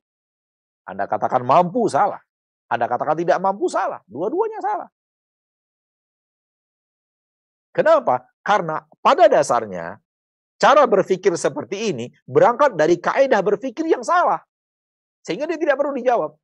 Anda 0.85 1.09
katakan 1.09 1.41
mampu, 1.41 1.89
salah. 1.89 2.21
Anda 2.69 2.85
katakan 2.85 3.17
tidak 3.17 3.41
mampu, 3.41 3.65
salah. 3.73 4.05
Dua-duanya 4.05 4.61
salah. 4.61 4.89
Kenapa? 7.73 8.29
Karena 8.45 8.85
pada 9.01 9.25
dasarnya 9.25 9.97
cara 10.61 10.85
berpikir 10.85 11.33
seperti 11.41 11.97
ini 11.97 12.13
berangkat 12.29 12.77
dari 12.77 13.01
kaedah 13.01 13.41
berpikir 13.41 13.89
yang 13.89 14.05
salah. 14.05 14.45
Sehingga 15.25 15.49
dia 15.49 15.57
tidak 15.57 15.81
perlu 15.81 15.97
dijawab. 15.97 16.37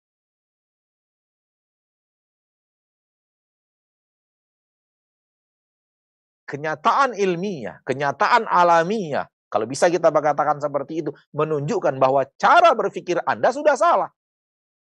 Kenyataan 6.48 7.16
ilmiah, 7.16 7.80
kenyataan 7.84 8.44
alamiah, 8.44 9.28
kalau 9.52 9.68
bisa 9.68 9.92
kita 9.92 10.08
katakan 10.08 10.56
seperti 10.64 11.04
itu, 11.04 11.12
menunjukkan 11.36 12.00
bahwa 12.00 12.24
cara 12.40 12.72
berpikir 12.72 13.20
Anda 13.28 13.52
sudah 13.52 13.76
salah. 13.76 14.08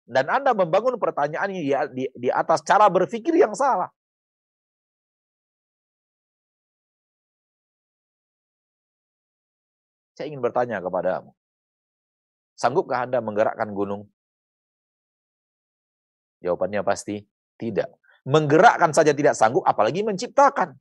Dan 0.07 0.31
Anda 0.31 0.55
membangun 0.55 1.03
pertanyaan 1.03 1.51
di, 1.51 2.07
di 2.15 2.29
atas 2.31 2.63
cara 2.63 2.87
berpikir 2.87 3.35
yang 3.35 3.59
salah. 3.59 3.91
Saya 10.15 10.31
ingin 10.31 10.39
bertanya 10.39 10.79
kepadamu. 10.79 11.35
Sanggupkah 12.55 13.11
Anda 13.11 13.19
menggerakkan 13.19 13.75
gunung? 13.75 14.07
Jawabannya 16.39 16.87
pasti 16.87 17.19
tidak. 17.59 17.91
Menggerakkan 18.23 18.95
saja 18.95 19.11
tidak 19.11 19.35
sanggup, 19.35 19.67
apalagi 19.67 20.07
menciptakan. 20.07 20.79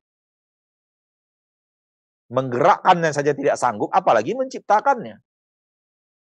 Menggerakkannya 2.31 3.11
saja 3.11 3.35
tidak 3.35 3.59
sanggup, 3.59 3.91
apalagi 3.91 4.31
menciptakannya. 4.31 5.19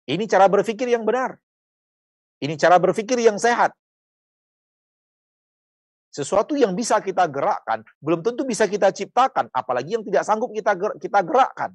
Ini 0.08 0.24
cara 0.26 0.48
berpikir 0.48 0.88
yang 0.88 1.04
benar. 1.04 1.36
Ini 2.40 2.56
cara 2.56 2.80
berpikir 2.80 3.20
yang 3.20 3.36
sehat. 3.36 3.76
Sesuatu 6.12 6.56
yang 6.60 6.76
bisa 6.76 7.00
kita 7.00 7.28
gerakkan, 7.28 7.84
belum 8.04 8.20
tentu 8.20 8.44
bisa 8.44 8.68
kita 8.68 8.92
ciptakan, 8.92 9.48
apalagi 9.52 9.96
yang 9.96 10.04
tidak 10.04 10.28
sanggup 10.28 10.52
kita 10.52 10.76
kita 11.00 11.20
gerakkan. 11.24 11.72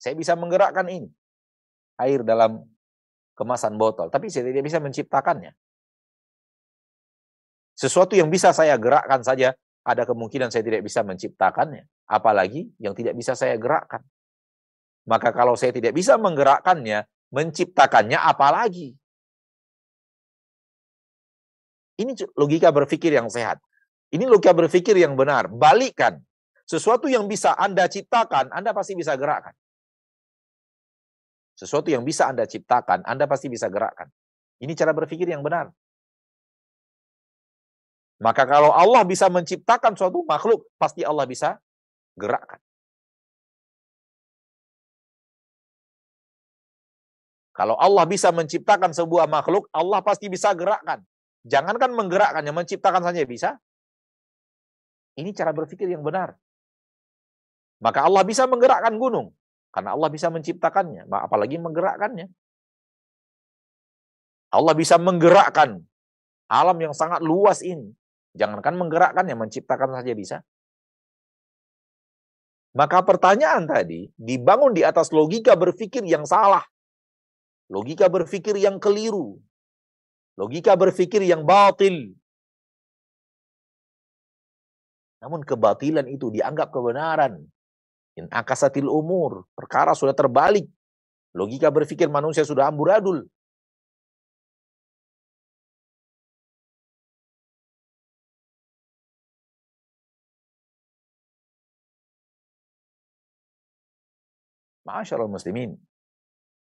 Saya 0.00 0.14
bisa 0.16 0.34
menggerakkan 0.34 0.86
ini. 0.90 1.10
Air 2.00 2.24
dalam 2.24 2.64
kemasan 3.36 3.76
botol. 3.76 4.08
Tapi 4.08 4.32
saya 4.32 4.48
tidak 4.48 4.64
bisa 4.64 4.80
menciptakannya. 4.80 5.52
Sesuatu 7.76 8.16
yang 8.16 8.32
bisa 8.32 8.50
saya 8.56 8.74
gerakkan 8.80 9.20
saja, 9.20 9.52
ada 9.84 10.02
kemungkinan 10.08 10.48
saya 10.48 10.64
tidak 10.64 10.82
bisa 10.84 11.04
menciptakannya. 11.04 11.84
Apalagi 12.10 12.66
yang 12.82 12.90
tidak 12.90 13.14
bisa 13.14 13.38
saya 13.38 13.54
gerakkan. 13.54 14.02
Maka 15.06 15.30
kalau 15.30 15.54
saya 15.54 15.70
tidak 15.70 15.94
bisa 15.94 16.18
menggerakkannya, 16.18 17.06
menciptakannya 17.30 18.18
apalagi. 18.18 18.98
Ini 22.02 22.18
logika 22.34 22.74
berpikir 22.74 23.14
yang 23.14 23.30
sehat. 23.30 23.62
Ini 24.10 24.26
logika 24.26 24.50
berpikir 24.50 24.98
yang 24.98 25.14
benar. 25.14 25.46
Balikkan. 25.46 26.18
Sesuatu 26.66 27.06
yang 27.06 27.30
bisa 27.30 27.54
Anda 27.54 27.86
ciptakan, 27.86 28.50
Anda 28.50 28.74
pasti 28.74 28.98
bisa 28.98 29.14
gerakkan. 29.14 29.54
Sesuatu 31.54 31.90
yang 31.92 32.02
bisa 32.02 32.26
Anda 32.30 32.46
ciptakan, 32.46 33.06
Anda 33.06 33.26
pasti 33.30 33.52
bisa 33.52 33.70
gerakkan. 33.70 34.08
Ini 34.62 34.72
cara 34.74 34.96
berpikir 34.96 35.28
yang 35.28 35.44
benar. 35.44 35.70
Maka 38.20 38.44
kalau 38.44 38.72
Allah 38.72 39.02
bisa 39.04 39.28
menciptakan 39.32 39.96
suatu 39.96 40.24
makhluk, 40.24 40.68
pasti 40.76 41.04
Allah 41.04 41.24
bisa 41.24 41.56
gerakkan. 42.18 42.60
Kalau 47.54 47.76
Allah 47.76 48.08
bisa 48.08 48.32
menciptakan 48.32 48.96
sebuah 48.96 49.28
makhluk, 49.28 49.68
Allah 49.74 50.00
pasti 50.00 50.32
bisa 50.32 50.56
gerakkan. 50.56 51.04
Jangankan 51.44 51.92
menggerakkannya, 51.92 52.56
menciptakan 52.56 53.04
saja 53.04 53.20
bisa. 53.28 53.50
Ini 55.20 55.28
cara 55.36 55.52
berpikir 55.52 55.84
yang 55.84 56.00
benar. 56.00 56.40
Maka 57.84 58.08
Allah 58.08 58.24
bisa 58.24 58.48
menggerakkan 58.48 58.96
gunung. 58.96 59.36
Karena 59.70 59.94
Allah 59.94 60.08
bisa 60.08 60.32
menciptakannya, 60.32 61.06
apalagi 61.06 61.60
menggerakkannya. 61.60 62.26
Allah 64.50 64.74
bisa 64.74 64.98
menggerakkan 64.98 65.78
alam 66.50 66.78
yang 66.82 66.90
sangat 66.90 67.22
luas 67.22 67.62
ini. 67.62 67.94
Jangankan 68.34 68.74
menggerakkannya, 68.74 69.38
menciptakan 69.38 70.00
saja 70.00 70.12
bisa. 70.14 70.36
Maka 72.70 73.02
pertanyaan 73.02 73.66
tadi 73.66 74.06
dibangun 74.14 74.70
di 74.70 74.86
atas 74.86 75.10
logika 75.10 75.58
berpikir 75.58 76.06
yang 76.06 76.22
salah. 76.22 76.62
Logika 77.66 78.06
berpikir 78.06 78.54
yang 78.58 78.78
keliru. 78.78 79.38
Logika 80.38 80.78
berpikir 80.78 81.22
yang 81.26 81.42
batil. 81.42 82.14
Namun 85.20 85.42
kebatilan 85.42 86.06
itu 86.06 86.30
dianggap 86.30 86.70
kebenaran. 86.70 87.42
In 88.18 88.26
akasatil 88.30 88.86
umur. 88.86 89.46
Perkara 89.54 89.94
sudah 89.94 90.14
terbalik. 90.14 90.66
Logika 91.34 91.70
berpikir 91.70 92.06
manusia 92.06 92.42
sudah 92.42 92.70
amburadul. 92.70 93.26
Ma'asyarul 104.90 105.30
muslimin. 105.30 105.78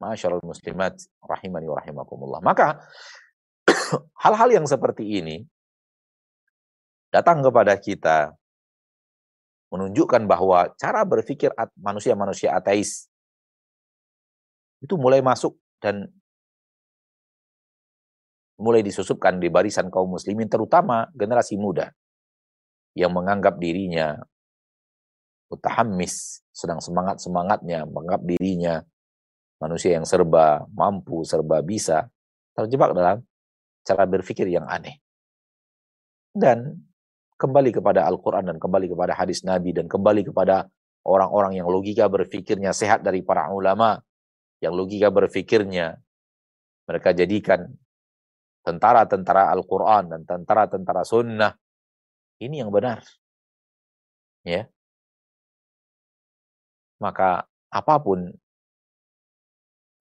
Ma'asyarul 0.03 0.43
muslimat. 0.43 0.99
Rahimani 1.23 1.71
wa 1.71 1.79
rahimakumullah. 1.79 2.43
Maka 2.43 2.83
hal-hal 4.27 4.51
yang 4.51 4.67
seperti 4.67 5.23
ini 5.23 5.47
datang 7.15 7.39
kepada 7.39 7.79
kita 7.79 8.35
menunjukkan 9.71 10.27
bahwa 10.27 10.75
cara 10.75 11.07
berpikir 11.07 11.55
manusia-manusia 11.79 12.59
ateis 12.59 13.07
itu 14.83 14.99
mulai 14.99 15.23
masuk 15.23 15.55
dan 15.79 16.11
mulai 18.59 18.83
disusupkan 18.83 19.39
di 19.39 19.47
barisan 19.47 19.87
kaum 19.87 20.11
muslimin 20.11 20.51
terutama 20.51 21.07
generasi 21.15 21.55
muda 21.55 21.95
yang 22.99 23.15
menganggap 23.15 23.63
dirinya 23.63 24.19
mutahammis 25.51 26.47
sedang 26.55 26.79
semangat-semangatnya 26.79 27.85
menganggap 27.91 28.23
dirinya 28.23 28.81
manusia 29.61 29.99
yang 29.99 30.07
serba 30.07 30.65
mampu, 30.73 31.27
serba 31.27 31.61
bisa 31.61 32.09
terjebak 32.57 32.95
dalam 32.97 33.21
cara 33.85 34.05
berpikir 34.07 34.49
yang 34.49 34.65
aneh. 34.71 35.03
Dan 36.31 36.79
kembali 37.37 37.75
kepada 37.75 38.07
Al-Quran 38.07 38.55
dan 38.55 38.57
kembali 38.63 38.87
kepada 38.95 39.13
hadis 39.19 39.43
Nabi 39.43 39.75
dan 39.75 39.91
kembali 39.91 40.31
kepada 40.31 40.71
orang-orang 41.05 41.59
yang 41.59 41.67
logika 41.67 42.07
berpikirnya 42.07 42.71
sehat 42.71 43.03
dari 43.03 43.21
para 43.27 43.51
ulama, 43.51 43.99
yang 44.63 44.77
logika 44.77 45.11
berpikirnya 45.11 45.99
mereka 46.87 47.11
jadikan 47.17 47.71
tentara-tentara 48.61 49.51
Al-Quran 49.57 50.13
dan 50.13 50.21
tentara-tentara 50.29 51.03
sunnah. 51.03 51.53
Ini 52.41 52.65
yang 52.65 52.73
benar. 52.73 53.05
Ya. 54.45 54.69
Maka 57.01 57.49
apa 57.73 57.95
pun 57.99 58.29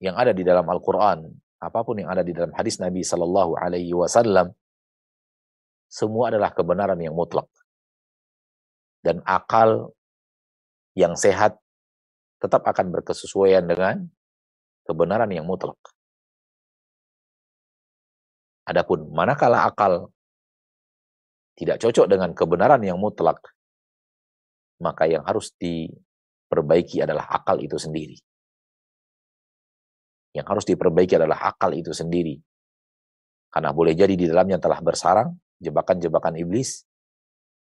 yang 0.04 0.16
ada 0.20 0.36
di 0.36 0.44
dalam 0.44 0.68
Al-Quran, 0.68 1.28
apa 1.60 1.80
pun 1.84 2.00
yang 2.00 2.12
ada 2.12 2.24
di 2.24 2.32
dalam 2.32 2.52
hadis 2.56 2.80
Nabi 2.80 3.04
Sallallahu 3.04 3.56
Alaihi 3.56 3.92
Wasallam, 3.96 4.52
semua 5.88 6.32
adalah 6.32 6.52
kebenaran 6.52 7.00
yang 7.00 7.16
mutlak. 7.16 7.48
Dan 9.00 9.24
akal 9.24 9.96
yang 10.92 11.16
sehat 11.16 11.56
tetap 12.44 12.68
akan 12.68 12.92
berkesesuaian 12.92 13.64
dengan 13.64 14.08
kebenaran 14.84 15.32
yang 15.32 15.48
mutlak. 15.48 15.80
Adapun 18.68 19.08
manakala 19.16 19.66
akal 19.66 20.12
tidak 21.60 21.80
cocok 21.84 22.06
dengan 22.08 22.32
kebenaran 22.32 22.80
yang 22.80 22.96
mutlak, 22.96 23.40
maka 24.80 25.10
yang 25.10 25.26
harus 25.28 25.52
diperbaiki 26.50 27.06
adalah 27.06 27.30
akal 27.30 27.62
itu 27.62 27.78
sendiri. 27.78 28.18
Yang 30.34 30.46
harus 30.50 30.66
diperbaiki 30.66 31.22
adalah 31.22 31.54
akal 31.54 31.70
itu 31.78 31.94
sendiri. 31.94 32.42
Karena 33.54 33.70
boleh 33.70 33.94
jadi 33.94 34.18
di 34.18 34.26
dalamnya 34.26 34.58
telah 34.58 34.82
bersarang 34.82 35.30
jebakan-jebakan 35.62 36.42
iblis 36.42 36.82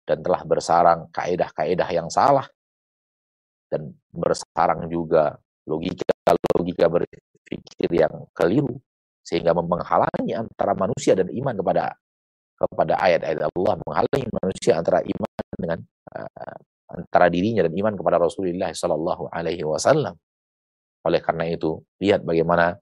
dan 0.09 0.25
telah 0.25 0.41
bersarang 0.49 1.12
kaedah-kaedah 1.12 1.89
yang 1.93 2.09
salah 2.09 2.49
dan 3.68 3.93
bersarang 4.09 4.89
juga 4.89 5.37
logika-logika 5.68 6.89
berpikir 6.89 7.89
yang 7.93 8.25
keliru 8.33 8.73
sehingga 9.20 9.53
menghalangi 9.53 10.33
antara 10.33 10.73
manusia 10.77 11.12
dan 11.12 11.29
iman 11.29 11.55
kepada 11.61 11.93
kepada 12.57 12.95
ayat-ayat 13.01 13.49
Allah 13.49 13.75
menghalangi 13.87 14.29
manusia 14.29 14.73
antara 14.77 15.01
iman 15.01 15.45
dengan 15.57 15.79
uh, 16.14 16.57
antara 16.93 17.32
dirinya 17.32 17.64
dan 17.64 17.72
iman 17.72 17.95
kepada 17.97 18.20
Rasulullah 18.20 18.70
Sallallahu 18.70 19.32
Alaihi 19.32 19.64
Wasallam. 19.64 20.14
Oleh 21.03 21.20
karena 21.24 21.49
itu, 21.51 21.82
lihat 21.99 22.22
bagaimana 22.22 22.78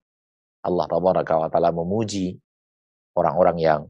Allah 0.61 0.85
Taala 1.49 1.73
memuji 1.73 2.37
orang-orang 3.17 3.57
yang 3.59 3.81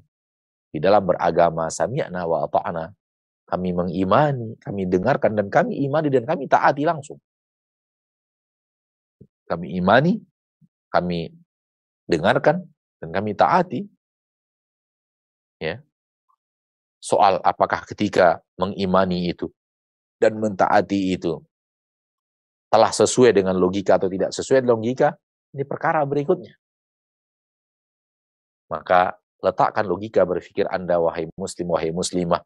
di 0.70 0.78
dalam 0.78 1.02
beragama 1.02 1.66
sami'na 1.66 2.22
wa 2.30 2.46
ata'na 2.46 2.94
kami 3.50 3.74
mengimani, 3.74 4.54
kami 4.62 4.86
dengarkan 4.86 5.34
dan 5.34 5.50
kami 5.50 5.82
imani 5.82 6.06
dan 6.06 6.22
kami 6.22 6.46
taati 6.46 6.86
langsung. 6.86 7.18
Kami 9.50 9.74
imani, 9.74 10.22
kami 10.86 11.34
dengarkan 12.06 12.62
dan 13.02 13.10
kami 13.10 13.34
taati. 13.34 13.82
Ya. 15.58 15.82
Soal 17.02 17.42
apakah 17.42 17.82
ketika 17.90 18.38
mengimani 18.54 19.34
itu 19.34 19.50
dan 20.20 20.36
mentaati 20.36 21.16
itu 21.16 21.40
telah 22.70 22.92
sesuai 22.94 23.34
dengan 23.34 23.56
logika 23.58 23.98
atau 23.98 24.06
tidak 24.06 24.30
sesuai 24.30 24.62
dengan 24.62 24.78
logika, 24.78 25.08
ini 25.56 25.64
perkara 25.66 26.06
berikutnya. 26.06 26.54
Maka 28.70 29.18
letakkan 29.42 29.82
logika 29.88 30.22
berpikir 30.22 30.70
Anda, 30.70 31.02
wahai 31.02 31.26
muslim, 31.34 31.66
wahai 31.74 31.90
muslimah, 31.90 32.38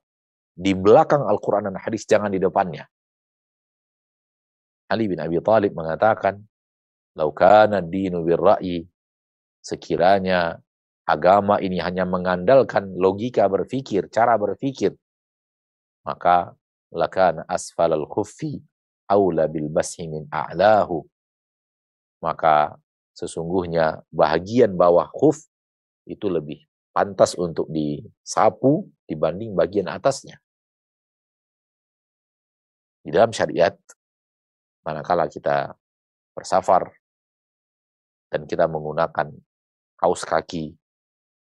di 0.57 0.73
belakang 0.73 1.29
Al-Quran 1.29 1.69
dan 1.69 1.77
hadis, 1.77 2.09
jangan 2.09 2.33
di 2.33 2.41
depannya. 2.41 2.89
Ali 4.89 5.11
bin 5.11 5.21
Abi 5.21 5.37
Thalib 5.45 5.77
mengatakan, 5.77 6.41
Laukana 7.15 7.79
dinu 7.79 8.27
birra'i, 8.27 8.83
sekiranya 9.63 10.59
agama 11.07 11.61
ini 11.63 11.79
hanya 11.79 12.09
mengandalkan 12.09 12.97
logika 12.97 13.47
berpikir, 13.47 14.09
cara 14.09 14.35
berpikir, 14.41 14.97
maka 16.03 16.57
lakan 16.95 17.43
asfal 17.51 17.91
al-khuffi 17.91 18.63
aula 19.11 19.51
bil 19.51 19.69
bashi 19.69 20.07
min 20.07 20.31
a'lahu. 20.31 21.03
Maka 22.23 22.79
sesungguhnya 23.13 24.01
bahagian 24.09 24.79
bawah 24.79 25.11
khuf 25.11 25.45
itu 26.09 26.31
lebih 26.31 26.65
pantas 26.95 27.35
untuk 27.35 27.67
disapu 27.69 28.89
dibanding 29.11 29.53
bagian 29.53 29.91
atasnya. 29.91 30.39
Di 33.05 33.13
dalam 33.13 33.35
syariat, 33.37 33.77
manakala 34.87 35.29
kita 35.29 35.77
bersafar 36.33 36.89
dan 38.33 38.49
kita 38.49 38.65
menggunakan 38.65 39.29
kaos 40.01 40.25
kaki 40.25 40.73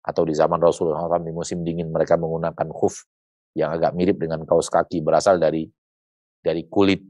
atau 0.04 0.28
di 0.28 0.36
zaman 0.36 0.60
Rasulullah 0.60 1.08
SAW 1.08 1.24
di 1.24 1.32
musim 1.32 1.64
dingin 1.64 1.88
mereka 1.88 2.20
menggunakan 2.20 2.68
khuf 2.76 3.08
yang 3.54 3.74
agak 3.74 3.94
mirip 3.94 4.18
dengan 4.18 4.42
kaos 4.46 4.70
kaki 4.70 5.02
berasal 5.06 5.38
dari 5.38 5.70
dari 6.42 6.66
kulit 6.68 7.06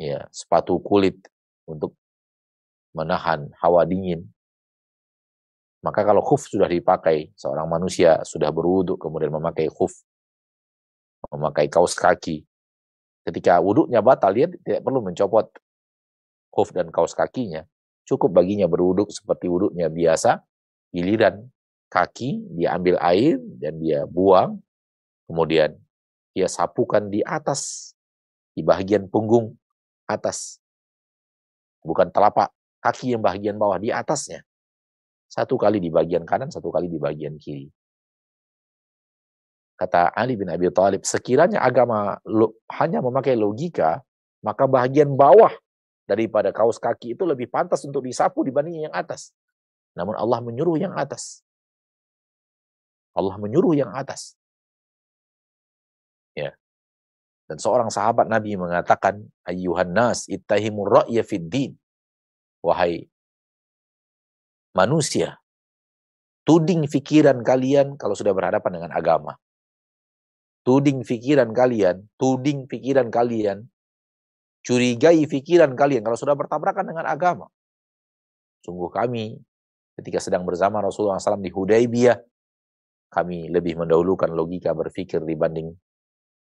ya 0.00 0.24
sepatu 0.32 0.80
kulit 0.80 1.20
untuk 1.68 1.94
menahan 2.96 3.48
hawa 3.60 3.84
dingin 3.84 4.26
maka 5.82 6.06
kalau 6.06 6.22
khuf 6.22 6.46
sudah 6.46 6.70
dipakai, 6.70 7.34
seorang 7.34 7.66
manusia 7.66 8.22
sudah 8.22 8.54
berwuduk 8.54 9.02
kemudian 9.02 9.34
memakai 9.34 9.66
khuf, 9.66 9.90
memakai 11.34 11.66
kaos 11.66 11.98
kaki. 11.98 12.46
Ketika 13.26 13.58
wuduknya 13.58 13.98
batal, 13.98 14.30
dia 14.30 14.46
tidak 14.46 14.86
perlu 14.86 15.02
mencopot 15.02 15.50
khuf 16.54 16.70
dan 16.70 16.86
kaos 16.94 17.18
kakinya. 17.18 17.66
Cukup 18.06 18.30
baginya 18.30 18.70
berwuduk 18.70 19.10
seperti 19.10 19.50
wuduknya 19.50 19.90
biasa, 19.90 20.38
giliran 20.94 21.50
kaki 21.90 22.46
dia 22.54 22.78
ambil 22.78 23.02
air 23.02 23.42
dan 23.58 23.82
dia 23.82 24.06
buang, 24.06 24.62
kemudian 25.32 25.72
dia 26.36 26.44
sapukan 26.44 27.08
di 27.08 27.24
atas, 27.24 27.92
di 28.52 28.60
bagian 28.60 29.08
punggung 29.08 29.56
atas. 30.04 30.60
Bukan 31.80 32.12
telapak 32.12 32.52
kaki 32.84 33.16
yang 33.16 33.24
bagian 33.24 33.56
bawah, 33.56 33.80
di 33.80 33.88
atasnya. 33.88 34.44
Satu 35.32 35.56
kali 35.56 35.80
di 35.80 35.88
bagian 35.88 36.28
kanan, 36.28 36.52
satu 36.52 36.68
kali 36.68 36.92
di 36.92 37.00
bagian 37.00 37.40
kiri. 37.40 37.72
Kata 39.80 40.12
Ali 40.12 40.36
bin 40.36 40.52
Abi 40.52 40.68
Thalib, 40.68 41.00
sekiranya 41.08 41.64
agama 41.64 42.20
hanya 42.76 43.00
memakai 43.00 43.32
logika, 43.32 44.04
maka 44.44 44.68
bagian 44.68 45.16
bawah 45.16 45.50
daripada 46.04 46.52
kaos 46.52 46.76
kaki 46.76 47.16
itu 47.16 47.24
lebih 47.24 47.48
pantas 47.48 47.80
untuk 47.88 48.04
disapu 48.04 48.44
dibanding 48.44 48.84
yang 48.84 48.94
atas. 48.94 49.32
Namun 49.96 50.12
Allah 50.12 50.44
menyuruh 50.44 50.76
yang 50.76 50.92
atas. 50.92 51.40
Allah 53.16 53.40
menyuruh 53.40 53.72
yang 53.72 53.90
atas. 53.96 54.36
Dan 57.52 57.60
seorang 57.60 57.92
sahabat 57.92 58.32
Nabi 58.32 58.56
mengatakan, 58.56 59.20
Ayyuhan 59.44 59.92
nas 59.92 60.24
ittahimur 60.24 60.88
ra'ya 60.88 61.20
fid 61.20 61.52
din. 61.52 61.76
Wahai 62.64 63.12
manusia. 64.72 65.36
Tuding 66.42 66.90
pikiran 66.90 67.44
kalian 67.46 67.94
kalau 67.94 68.18
sudah 68.18 68.34
berhadapan 68.34 68.82
dengan 68.82 68.92
agama. 68.96 69.38
Tuding 70.66 71.06
pikiran 71.06 71.54
kalian, 71.54 72.08
tuding 72.18 72.66
pikiran 72.66 73.12
kalian, 73.12 73.68
curigai 74.66 75.22
pikiran 75.26 75.76
kalian 75.78 76.02
kalau 76.02 76.18
sudah 76.18 76.34
bertabrakan 76.34 76.88
dengan 76.88 77.06
agama. 77.06 77.46
Sungguh 78.64 78.90
kami 78.90 79.38
ketika 79.98 80.18
sedang 80.22 80.46
bersama 80.46 80.82
Rasulullah 80.82 81.18
SAW 81.18 81.42
di 81.42 81.50
Hudaybiyah, 81.50 82.18
kami 83.10 83.50
lebih 83.50 83.78
mendahulukan 83.78 84.30
logika 84.30 84.70
berpikir 84.74 85.22
dibanding 85.22 85.74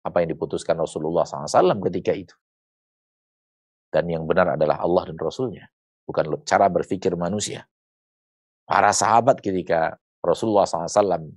apa 0.02 0.26
yang 0.26 0.34
diputuskan 0.34 0.78
Rasulullah 0.78 1.26
SAW 1.26 1.78
ketika 1.90 2.14
itu. 2.14 2.34
Dan 3.92 4.08
yang 4.08 4.24
benar 4.24 4.56
adalah 4.56 4.80
Allah 4.80 5.12
dan 5.12 5.18
Rasulnya, 5.20 5.68
bukan 6.08 6.42
cara 6.48 6.72
berpikir 6.72 7.12
manusia. 7.20 7.68
Para 8.64 8.96
sahabat 8.96 9.44
ketika 9.44 10.00
Rasulullah 10.24 10.64
SAW 10.64 11.28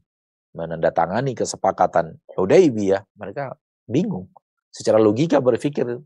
menandatangani 0.54 1.34
kesepakatan 1.34 2.22
Hudaybiyah, 2.30 3.02
mereka 3.18 3.58
bingung. 3.90 4.30
Secara 4.70 5.02
logika 5.02 5.42
berpikir 5.42 5.98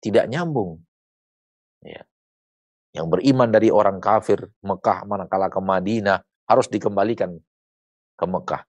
tidak 0.00 0.24
nyambung. 0.32 0.80
Ya. 1.84 2.04
Yang 2.96 3.06
beriman 3.12 3.48
dari 3.52 3.68
orang 3.68 4.00
kafir 4.00 4.48
Mekah 4.64 5.04
manakala 5.04 5.52
ke 5.52 5.60
Madinah 5.60 6.24
harus 6.48 6.66
dikembalikan 6.72 7.36
ke 8.16 8.24
Mekah. 8.24 8.64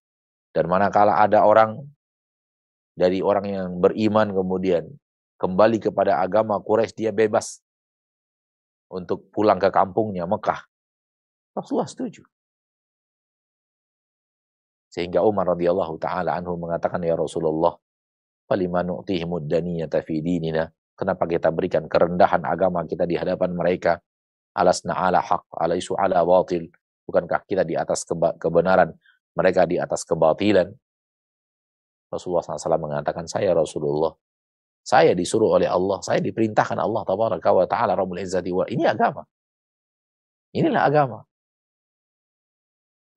Dan 0.52 0.68
manakala 0.68 1.20
ada 1.20 1.44
orang 1.48 1.95
dari 2.96 3.20
orang 3.20 3.46
yang 3.46 3.70
beriman 3.84 4.32
kemudian 4.32 4.88
kembali 5.36 5.84
kepada 5.84 6.24
agama 6.24 6.56
Quraisy 6.64 6.96
dia 6.96 7.12
bebas 7.12 7.60
untuk 8.88 9.28
pulang 9.36 9.60
ke 9.60 9.68
kampungnya 9.68 10.24
Mekah. 10.24 10.64
Rasulullah 11.56 11.88
setuju. 11.88 12.24
Sehingga 14.88 15.28
Umar 15.28 15.52
radhiyallahu 15.52 16.00
taala 16.00 16.40
anhu 16.40 16.56
mengatakan 16.56 17.04
ya 17.04 17.20
Rasulullah, 17.20 17.76
"Falima 18.48 18.80
nu'tihimud 18.80 19.44
daniyata 19.44 20.00
fi 20.00 20.24
dinina?" 20.24 20.72
Kenapa 20.96 21.28
kita 21.28 21.52
berikan 21.52 21.92
kerendahan 21.92 22.48
agama 22.48 22.88
kita 22.88 23.04
di 23.04 23.20
hadapan 23.20 23.52
mereka? 23.52 24.00
Alasna 24.56 24.96
ala 24.96 25.20
haq, 25.20 25.44
alaisu 25.52 26.00
ala 26.00 26.24
batil. 26.24 26.72
Bukankah 27.04 27.44
kita 27.44 27.68
di 27.68 27.76
atas 27.76 28.08
kebenaran, 28.40 28.96
mereka 29.36 29.68
di 29.68 29.76
atas 29.76 30.08
kebatilan? 30.08 30.72
Rasulullah 32.16 32.44
SAW 32.44 32.80
mengatakan, 32.80 33.28
saya 33.28 33.52
Rasulullah. 33.52 34.16
Saya 34.86 35.18
disuruh 35.18 35.58
oleh 35.58 35.66
Allah, 35.66 35.98
saya 36.06 36.22
diperintahkan 36.22 36.78
Allah 36.78 37.02
tabaraka 37.04 37.50
wa 37.50 37.66
ta'ala 37.66 37.98
Rabbul 37.98 38.22
Izzati 38.22 38.54
wa 38.54 38.70
ini 38.70 38.86
agama. 38.86 39.26
Inilah 40.54 40.82
agama. 40.86 41.20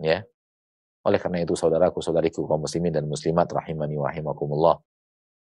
Ya. 0.01 0.25
Oleh 1.05 1.21
karena 1.21 1.45
itu 1.45 1.55
saudaraku, 1.55 2.01
saudariku 2.01 2.49
kaum 2.49 2.65
muslimin 2.65 2.91
dan 2.91 3.05
muslimat 3.05 3.47
rahimani 3.53 3.95
wa 4.01 4.09
rahimakumullah. 4.11 4.77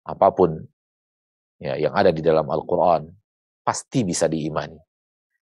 Apa 0.05 0.29
pun 0.35 0.61
ya 1.63 1.79
yang 1.79 1.95
ada 1.95 2.11
di 2.11 2.21
dalam 2.25 2.49
Al-Qur'an 2.49 3.07
pasti 3.63 4.03
bisa 4.03 4.27
diimani. 4.27 4.77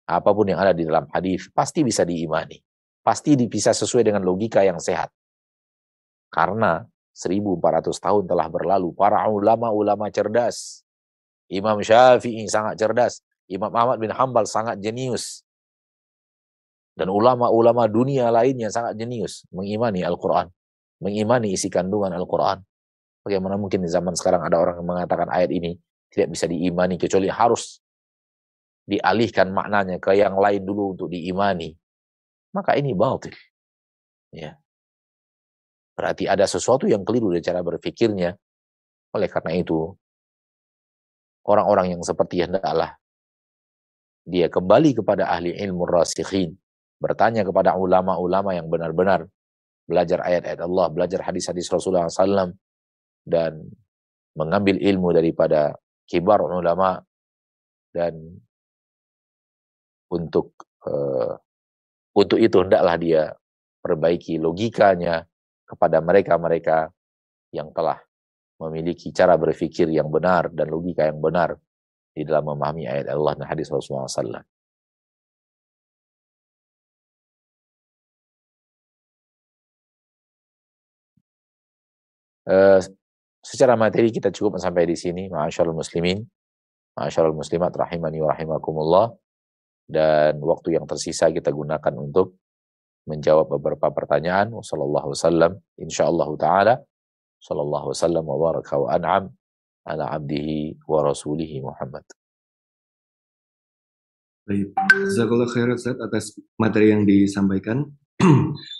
Apa 0.09 0.33
pun 0.33 0.49
yang 0.49 0.61
ada 0.61 0.73
di 0.73 0.89
dalam 0.89 1.05
hadis 1.13 1.53
pasti 1.53 1.85
bisa 1.85 2.09
diimani. 2.09 2.57
Pasti 3.05 3.37
bisa 3.37 3.77
sesuai 3.77 4.09
dengan 4.09 4.25
logika 4.25 4.65
yang 4.65 4.81
sehat. 4.81 5.13
Karena 6.33 6.81
1400 7.15 7.95
tahun 8.03 8.23
telah 8.27 8.47
berlalu, 8.51 8.91
para 8.93 9.23
ulama-ulama 9.31 10.11
cerdas. 10.11 10.83
Imam 11.47 11.79
Syafi'i 11.79 12.45
sangat 12.51 12.77
cerdas, 12.77 13.23
Imam 13.47 13.71
Ahmad 13.71 14.03
bin 14.03 14.11
Hambal 14.11 14.49
sangat 14.49 14.83
jenius, 14.83 15.45
dan 16.95 17.11
ulama-ulama 17.11 17.91
dunia 17.91 18.31
lainnya 18.31 18.71
sangat 18.71 18.95
jenius 18.95 19.47
mengimani 19.51 20.07
Al-Quran, 20.07 20.47
mengimani 21.03 21.51
isi 21.51 21.67
kandungan 21.67 22.15
Al-Quran. 22.15 22.63
Bagaimana 23.27 23.59
mungkin 23.59 23.83
di 23.83 23.91
zaman 23.91 24.15
sekarang 24.15 24.47
ada 24.47 24.61
orang 24.63 24.79
yang 24.79 24.89
mengatakan 24.89 25.27
ayat 25.33 25.51
ini 25.51 25.75
tidak 26.13 26.39
bisa 26.39 26.47
diimani 26.47 26.95
kecuali 26.95 27.27
harus 27.27 27.83
dialihkan 28.85 29.51
maknanya 29.51 29.97
ke 29.99 30.15
yang 30.15 30.37
lain 30.39 30.63
dulu 30.63 30.95
untuk 30.95 31.09
diimani. 31.11 31.75
maka 32.55 32.79
ini 32.79 32.95
batil. 32.95 33.35
Ya. 34.31 34.55
Berarti 35.95 36.27
ada 36.27 36.45
sesuatu 36.45 36.91
yang 36.91 37.07
keliru 37.07 37.31
dari 37.31 37.43
cara 37.43 37.63
berpikirnya. 37.63 38.35
Oleh 39.15 39.29
karena 39.31 39.55
itu, 39.55 39.95
orang-orang 41.47 41.95
yang 41.95 42.03
seperti 42.03 42.43
hendaklah 42.43 42.99
dia 44.25 44.49
kembali 44.49 44.97
kepada 44.97 45.29
ahli 45.31 45.55
ilmu 45.55 45.85
rasikhin, 45.87 46.57
bertanya 46.99 47.45
kepada 47.45 47.77
ulama-ulama 47.77 48.57
yang 48.57 48.67
benar-benar 48.67 49.29
belajar 49.85 50.25
ayat-ayat 50.25 50.65
Allah, 50.65 50.87
belajar 50.89 51.21
hadis-hadis 51.29 51.69
Rasulullah 51.69 52.09
SAW, 52.09 52.57
dan 53.29 53.69
mengambil 54.33 54.81
ilmu 54.81 55.13
daripada 55.13 55.77
kibar 56.09 56.41
ulama 56.41 57.01
dan 57.93 58.17
untuk 60.11 60.57
uh, 60.85 61.37
untuk 62.17 62.39
itu 62.41 62.65
hendaklah 62.65 62.97
dia 62.99 63.23
perbaiki 63.81 64.41
logikanya 64.41 65.25
kepada 65.65 65.99
mereka-mereka 66.05 66.93
yang 67.53 67.73
telah 67.73 67.99
memiliki 68.61 69.11
cara 69.11 69.35
berpikir 69.35 69.91
yang 69.91 70.09
benar 70.13 70.53
dan 70.53 70.71
logika 70.71 71.09
yang 71.09 71.19
benar 71.19 71.59
di 72.15 72.23
dalam 72.23 72.55
memahami 72.55 72.87
ayat 72.87 73.11
Allah 73.11 73.33
dan 73.35 73.47
hadis 73.51 73.67
Rasulullah 73.73 74.07
SAW. 74.07 74.47
Uh, 82.45 82.77
secara 83.41 83.73
materi 83.75 84.13
kita 84.13 84.29
cukup 84.29 84.61
sampai 84.61 84.85
di 84.85 84.95
sini. 84.95 85.33
Ma'asyarul 85.33 85.75
muslimin, 85.75 86.21
ma'asyarul 86.95 87.35
muslimat 87.35 87.73
rahimani 87.73 88.21
wa 88.21 88.29
rahimakumullah. 88.37 89.07
Dan 89.85 90.41
waktu 90.41 90.81
yang 90.81 90.89
tersisa 90.89 91.29
kita 91.29 91.53
gunakan 91.53 91.93
untuk 92.01 92.41
menjawab 93.05 93.49
beberapa 93.49 93.93
pertanyaan. 93.93 94.53
Wassallallahu 94.53 95.13
wasallam. 95.13 95.61
Insyaallah 95.81 96.29
ta'ala. 96.41 96.75
Sallallahu 97.41 97.93
wasallam 97.93 98.25
wa 98.25 98.37
baraka 98.41 98.75
wa 98.81 98.89
an'am 98.93 99.25
ala 99.85 100.05
abdihi 100.17 100.81
wa 100.89 101.05
rasulihi 101.05 101.61
Muhammad. 101.61 102.05
Baik, 104.45 104.77
Jazakallah 104.93 105.49
khair 105.49 105.73
Ustaz 105.73 105.97
atas 105.97 106.37
materi 106.61 106.93
yang 106.93 107.09
disampaikan. 107.09 107.89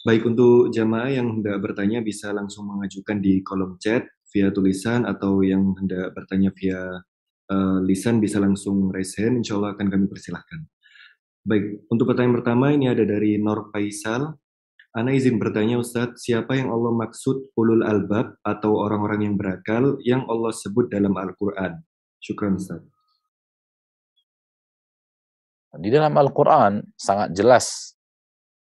Baik 0.09 0.29
untuk 0.29 0.69
jamaah 0.73 1.09
yang 1.09 1.41
hendak 1.41 1.57
bertanya 1.61 2.05
bisa 2.05 2.33
langsung 2.37 2.69
mengajukan 2.69 3.21
di 3.21 3.41
kolom 3.41 3.81
chat 3.81 4.05
via 4.29 4.53
tulisan 4.53 5.09
atau 5.09 5.41
yang 5.41 5.73
hendak 5.81 6.13
bertanya 6.13 6.53
via 6.53 7.01
uh, 7.49 7.79
lisan 7.81 8.21
bisa 8.21 8.41
langsung 8.41 8.93
raise 8.93 9.17
hand, 9.17 9.41
insya 9.41 9.57
Allah 9.57 9.73
akan 9.73 9.89
kami 9.89 10.07
persilahkan. 10.09 10.69
Baik, 11.45 11.85
untuk 11.93 12.09
pertanyaan 12.09 12.41
pertama 12.41 12.73
ini 12.73 12.89
ada 12.89 13.05
dari 13.05 13.37
Nur 13.37 13.69
Faisal. 13.69 14.33
Ana 14.97 15.13
izin 15.13 15.37
bertanya 15.37 15.77
Ustadz, 15.77 16.25
siapa 16.25 16.57
yang 16.57 16.73
Allah 16.73 16.89
maksud 17.05 17.53
ulul 17.53 17.85
albab 17.85 18.41
atau 18.41 18.81
orang-orang 18.81 19.29
yang 19.29 19.35
berakal 19.37 20.01
yang 20.01 20.25
Allah 20.25 20.57
sebut 20.57 20.89
dalam 20.89 21.13
Al-Quran? 21.13 21.85
Syukran 22.17 22.57
Ustadz. 22.57 22.89
Di 25.77 25.91
dalam 25.93 26.17
Al-Quran 26.17 26.81
sangat 26.97 27.37
jelas 27.37 27.93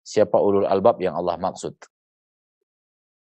siapa 0.00 0.40
ulul 0.40 0.64
albab 0.64 1.04
yang 1.04 1.20
Allah 1.20 1.36
maksud. 1.36 1.76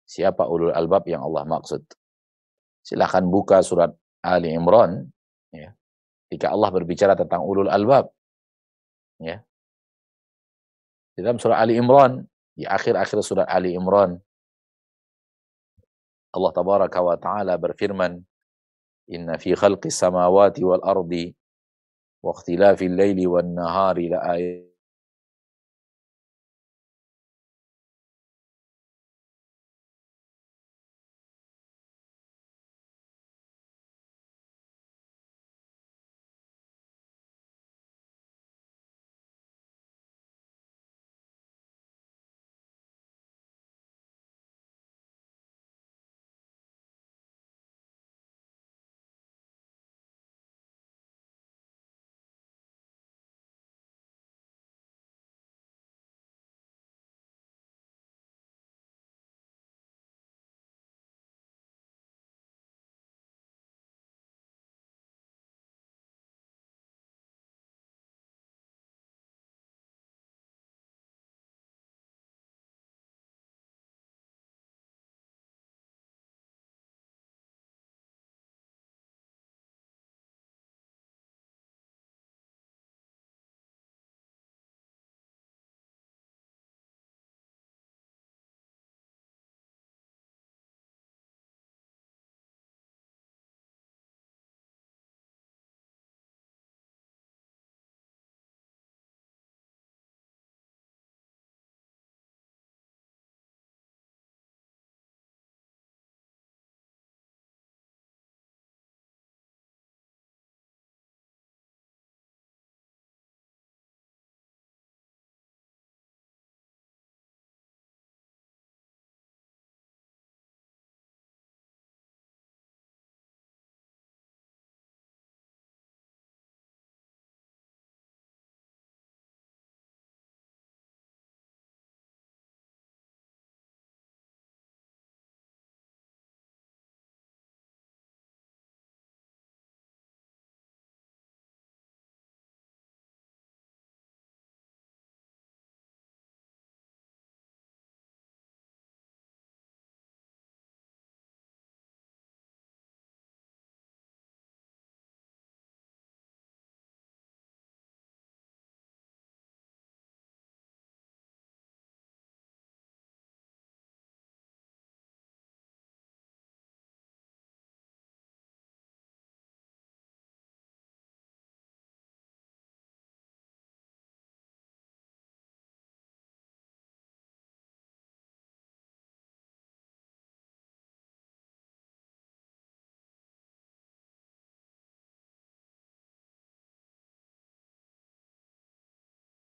Siapa 0.07 0.47
ulul 0.47 0.71
albab 0.71 1.11
yang 1.11 1.27
Allah 1.27 1.43
maksud. 1.43 1.83
Silahkan 2.87 3.27
buka 3.27 3.67
surat 3.67 3.91
Ali 4.23 4.55
Imran. 4.55 5.11
Ya. 5.51 5.75
Jika 6.31 6.55
Allah 6.55 6.71
berbicara 6.71 7.19
tentang 7.19 7.43
ulul 7.43 7.67
albab. 7.67 8.15
Ya. 9.21 9.45
Di 11.13 11.21
dalam 11.21 11.37
surah 11.37 11.61
Ali 11.61 11.77
Imran 11.77 12.25
di 12.57 12.65
akhir-akhir 12.65 13.21
surat 13.21 13.49
Ali 13.49 13.77
Imran 13.77 14.17
Allah 16.31 16.53
tabaraka 16.55 16.99
wa 17.03 17.17
taala 17.19 17.55
berfirman 17.59 18.21
Inna 19.11 19.35
fi 19.37 19.59
khalqis 19.59 19.99
samawati 19.99 20.63
wal 20.63 20.81
ardi 20.87 21.35
wa 22.23 22.31
ikhtilafil 22.31 22.95
laili 22.95 23.27
wan 23.27 23.59
nahari 23.59 24.07
la 24.07 24.23
ayat 24.23 24.70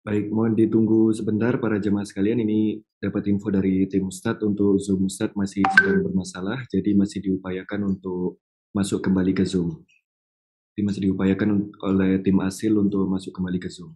Baik, 0.00 0.32
mohon 0.32 0.56
ditunggu 0.56 1.12
sebentar 1.12 1.60
para 1.60 1.76
jemaah 1.76 2.08
sekalian. 2.08 2.40
Ini 2.40 2.80
dapat 3.04 3.28
info 3.28 3.52
dari 3.52 3.84
tim 3.84 4.08
Ustadz 4.08 4.40
untuk 4.40 4.80
Zoom 4.80 5.04
Ustadz 5.04 5.36
masih 5.36 5.60
sedang 5.76 6.00
bermasalah, 6.00 6.64
jadi 6.72 6.96
masih 6.96 7.20
diupayakan 7.20 7.84
untuk 7.84 8.40
masuk 8.72 9.04
kembali 9.04 9.36
ke 9.36 9.44
Zoom. 9.44 9.84
Jadi 10.72 10.82
masih 10.88 11.00
diupayakan 11.04 11.68
oleh 11.84 12.16
tim 12.24 12.40
Asil 12.40 12.80
untuk 12.80 13.12
masuk 13.12 13.36
kembali 13.36 13.60
ke 13.60 13.68
Zoom. 13.68 13.92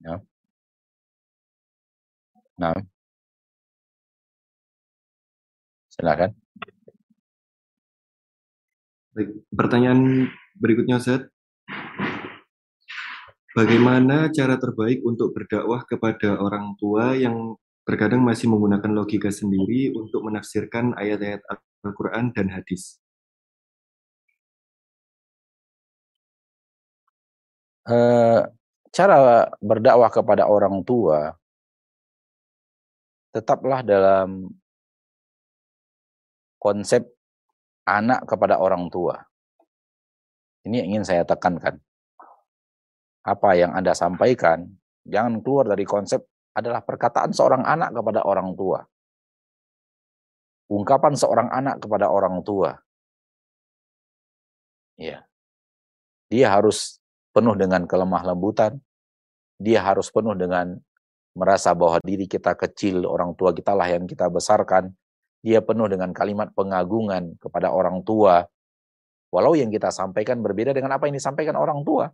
Ya. 0.00 0.22
Nah. 2.58 2.74
Silakan. 5.90 6.36
Baik, 9.16 9.32
pertanyaan 9.48 10.28
berikutnya 10.60 11.00
Ustaz. 11.00 11.24
Bagaimana 13.56 14.28
cara 14.28 14.60
terbaik 14.60 15.00
untuk 15.08 15.32
berdakwah 15.32 15.88
kepada 15.88 16.36
orang 16.36 16.76
tua 16.76 17.16
yang 17.16 17.56
terkadang 17.88 18.20
masih 18.20 18.52
menggunakan 18.52 18.92
logika 18.92 19.32
sendiri 19.32 19.96
untuk 19.96 20.20
menafsirkan 20.28 20.92
ayat-ayat 20.92 21.40
Al-Quran 21.80 22.36
dan 22.36 22.52
hadis? 22.52 23.00
Uh, 27.86 28.42
cara 28.90 29.46
berdakwah 29.62 30.10
kepada 30.10 30.42
orang 30.50 30.82
tua 30.82 31.38
tetaplah 33.30 33.84
dalam 33.84 34.48
konsep 36.56 37.04
anak 37.84 38.24
kepada 38.24 38.56
orang 38.58 38.88
tua. 38.88 39.20
Ini 40.66 40.82
ingin 40.88 41.06
saya 41.06 41.22
tekankan. 41.22 41.78
Apa 43.22 43.54
yang 43.54 43.76
Anda 43.76 43.94
sampaikan, 43.94 44.66
jangan 45.06 45.44
keluar 45.44 45.70
dari 45.70 45.86
konsep 45.86 46.24
adalah 46.56 46.80
perkataan 46.82 47.30
seorang 47.30 47.62
anak 47.62 47.92
kepada 47.92 48.24
orang 48.24 48.56
tua. 48.56 48.80
Ungkapan 50.72 51.14
seorang 51.14 51.52
anak 51.52 51.78
kepada 51.78 52.10
orang 52.10 52.42
tua. 52.42 52.74
Ya. 54.98 55.28
Dia 56.32 56.50
harus 56.50 56.98
penuh 57.36 57.52
dengan 57.52 57.84
kelemah 57.84 58.32
lembutan. 58.32 58.80
Dia 59.60 59.84
harus 59.84 60.08
penuh 60.08 60.32
dengan 60.32 60.72
merasa 61.36 61.76
bahwa 61.76 62.00
diri 62.00 62.24
kita 62.24 62.56
kecil, 62.56 63.04
orang 63.04 63.36
tua 63.36 63.52
kita 63.52 63.76
lah 63.76 63.92
yang 63.92 64.08
kita 64.08 64.32
besarkan 64.32 64.96
dia 65.46 65.62
penuh 65.62 65.86
dengan 65.86 66.10
kalimat 66.10 66.50
pengagungan 66.58 67.38
kepada 67.38 67.70
orang 67.70 68.02
tua. 68.02 68.42
Walau 69.30 69.54
yang 69.54 69.70
kita 69.70 69.94
sampaikan 69.94 70.42
berbeda 70.42 70.74
dengan 70.74 70.98
apa 70.98 71.06
yang 71.06 71.14
disampaikan 71.14 71.54
orang 71.54 71.86
tua. 71.86 72.10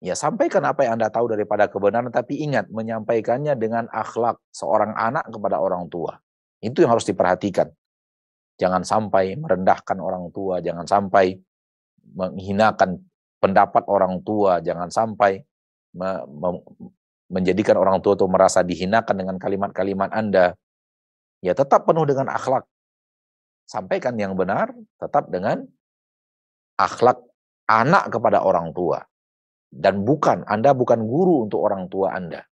Ya 0.00 0.16
sampaikan 0.16 0.64
apa 0.64 0.88
yang 0.88 0.96
Anda 0.96 1.12
tahu 1.12 1.28
daripada 1.28 1.68
kebenaran, 1.68 2.08
tapi 2.08 2.40
ingat 2.40 2.72
menyampaikannya 2.72 3.52
dengan 3.60 3.84
akhlak 3.92 4.40
seorang 4.48 4.96
anak 4.96 5.28
kepada 5.28 5.60
orang 5.60 5.92
tua. 5.92 6.16
Itu 6.64 6.82
yang 6.82 6.96
harus 6.96 7.04
diperhatikan. 7.04 7.68
Jangan 8.56 8.82
sampai 8.82 9.36
merendahkan 9.36 10.00
orang 10.00 10.32
tua, 10.32 10.64
jangan 10.64 10.88
sampai 10.88 11.36
menghinakan 12.16 12.96
pendapat 13.42 13.82
orang 13.90 14.22
tua, 14.22 14.62
jangan 14.62 14.86
sampai 14.86 15.42
me 15.98 16.10
me 16.30 16.48
menjadikan 17.32 17.74
orang 17.80 17.98
tua 18.04 18.14
itu 18.14 18.28
merasa 18.30 18.62
dihinakan 18.62 19.16
dengan 19.18 19.36
kalimat-kalimat 19.40 20.12
Anda 20.14 20.54
ya 21.42 21.56
tetap 21.58 21.88
penuh 21.88 22.06
dengan 22.06 22.30
akhlak. 22.30 22.62
Sampaikan 23.66 24.14
yang 24.20 24.38
benar 24.38 24.70
tetap 25.00 25.32
dengan 25.32 25.64
akhlak 26.76 27.18
anak 27.66 28.12
kepada 28.12 28.44
orang 28.44 28.70
tua. 28.76 29.00
Dan 29.72 30.04
bukan, 30.04 30.44
Anda 30.44 30.76
bukan 30.76 31.08
guru 31.08 31.48
untuk 31.48 31.64
orang 31.64 31.88
tua 31.88 32.12
Anda. 32.12 32.44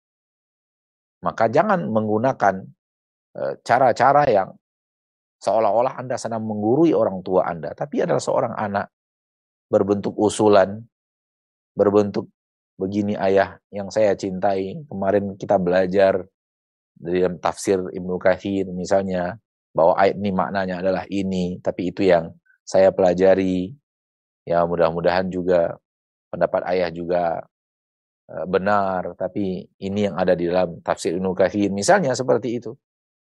Maka 1.21 1.45
jangan 1.53 1.85
menggunakan 1.85 2.65
e, 3.37 3.41
cara-cara 3.61 4.25
yang 4.25 4.49
seolah-olah 5.37 6.01
Anda 6.01 6.17
sedang 6.17 6.41
menggurui 6.49 6.97
orang 6.97 7.21
tua 7.21 7.45
Anda, 7.45 7.77
tapi 7.77 8.01
adalah 8.01 8.17
seorang 8.17 8.57
anak 8.57 8.89
berbentuk 9.71 10.11
usulan, 10.19 10.83
berbentuk 11.71 12.27
begini 12.75 13.15
ayah 13.15 13.55
yang 13.71 13.87
saya 13.87 14.11
cintai. 14.19 14.83
Kemarin 14.91 15.39
kita 15.39 15.55
belajar 15.55 16.27
dalam 16.99 17.39
tafsir 17.39 17.79
Ibnu 17.79 18.19
Kathir 18.19 18.67
misalnya 18.75 19.39
bahwa 19.71 19.95
ayat 19.95 20.19
ini 20.19 20.31
maknanya 20.35 20.83
adalah 20.83 21.07
ini, 21.07 21.63
tapi 21.63 21.95
itu 21.95 22.03
yang 22.03 22.35
saya 22.67 22.91
pelajari. 22.91 23.71
Ya 24.43 24.67
mudah-mudahan 24.67 25.31
juga 25.31 25.79
pendapat 26.27 26.67
ayah 26.75 26.89
juga 26.91 27.39
uh, 28.27 28.45
benar, 28.49 29.15
tapi 29.15 29.69
ini 29.79 30.09
yang 30.11 30.19
ada 30.19 30.35
di 30.35 30.51
dalam 30.51 30.83
tafsir 30.83 31.15
Ibnu 31.15 31.31
Kathir. 31.31 31.71
Misalnya 31.71 32.11
seperti 32.11 32.59
itu. 32.59 32.75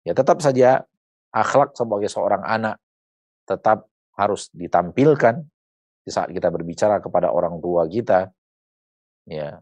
Ya 0.06 0.14
tetap 0.14 0.40
saja 0.40 0.86
akhlak 1.34 1.74
sebagai 1.76 2.08
seorang 2.08 2.46
anak 2.46 2.80
tetap 3.48 3.88
harus 4.16 4.52
ditampilkan 4.56 5.44
di 6.08 6.12
saat 6.16 6.32
kita 6.32 6.48
berbicara 6.48 7.04
kepada 7.04 7.36
orang 7.36 7.60
tua 7.60 7.84
kita. 7.84 8.32
Ya. 9.28 9.60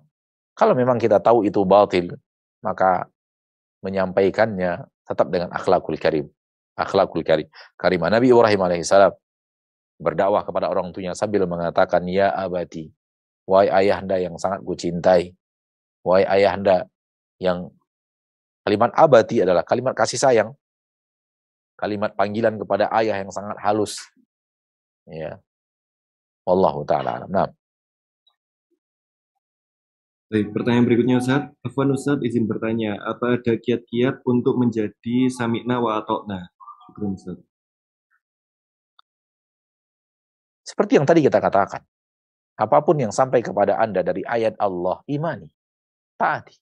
Kalau 0.54 0.78
memang 0.78 1.02
kita 1.02 1.18
tahu 1.18 1.42
itu 1.42 1.66
batil, 1.66 2.14
maka 2.62 3.10
menyampaikannya 3.82 4.86
tetap 5.10 5.34
dengan 5.34 5.50
akhlakul 5.50 5.98
karim. 5.98 6.30
Akhlakul 6.78 7.26
karim. 7.26 7.50
Karimah 7.82 8.14
Nabi 8.14 8.30
Ibrahim 8.30 8.62
alaihissalam 8.62 9.18
berdakwah 9.98 10.46
kepada 10.46 10.70
orang 10.70 10.94
tuanya 10.94 11.18
sambil 11.18 11.50
mengatakan, 11.50 12.06
Ya 12.06 12.30
abadi, 12.30 12.94
wahai 13.50 13.74
ayahanda 13.74 14.22
yang 14.22 14.38
sangat 14.38 14.62
kucintai, 14.62 15.34
wahai 16.06 16.30
ayahanda 16.30 16.86
yang 17.42 17.74
kalimat 18.62 18.94
abadi 18.94 19.42
adalah 19.42 19.66
kalimat 19.66 19.98
kasih 19.98 20.22
sayang, 20.22 20.50
kalimat 21.74 22.14
panggilan 22.14 22.62
kepada 22.62 22.86
ayah 23.02 23.18
yang 23.18 23.34
sangat 23.34 23.58
halus. 23.66 23.98
Ya. 25.10 25.42
Wallahu 26.46 26.86
taala 26.86 27.22
alam. 27.22 27.30
Nah. 27.34 27.50
Baik, 30.30 30.54
pertanyaan 30.54 30.86
berikutnya 30.86 31.18
Ustaz. 31.22 31.54
Afwan 31.62 31.94
Ustaz 31.94 32.18
izin 32.22 32.50
bertanya, 32.50 32.98
apa 33.02 33.38
ada 33.38 33.54
kiat-kiat 33.58 34.26
untuk 34.26 34.58
menjadi 34.58 35.30
sami'na 35.30 35.78
wa 35.82 36.02
atokna? 36.02 36.50
Ustaz. 36.98 37.38
Seperti 40.66 40.98
yang 40.98 41.06
tadi 41.06 41.22
kita 41.22 41.38
katakan, 41.38 41.86
apa 42.58 42.78
pun 42.82 42.98
yang 42.98 43.14
sampai 43.14 43.46
kepada 43.46 43.78
Anda 43.78 44.02
dari 44.02 44.26
ayat 44.26 44.58
Allah, 44.58 44.98
imani, 45.06 45.46
taati. 46.18 46.58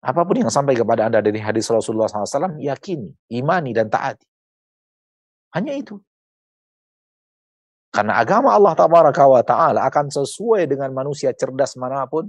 Apa 0.00 0.24
pun 0.24 0.38
yang 0.40 0.52
sampai 0.52 0.78
kepada 0.78 1.12
Anda 1.12 1.20
dari 1.20 1.42
hadis 1.42 1.68
Rasulullah 1.68 2.08
SAW, 2.08 2.56
yakini, 2.62 3.12
imani, 3.36 3.76
dan 3.76 3.92
taati. 3.92 4.24
Hanya 5.52 5.76
itu. 5.76 6.00
Karena 7.96 8.20
agama 8.20 8.52
Allah 8.52 8.76
wa 8.76 9.40
ta'ala 9.40 9.80
akan 9.88 10.12
sesuai 10.12 10.68
dengan 10.68 10.92
manusia 10.92 11.32
cerdas 11.32 11.80
mana 11.80 12.04
pun, 12.04 12.28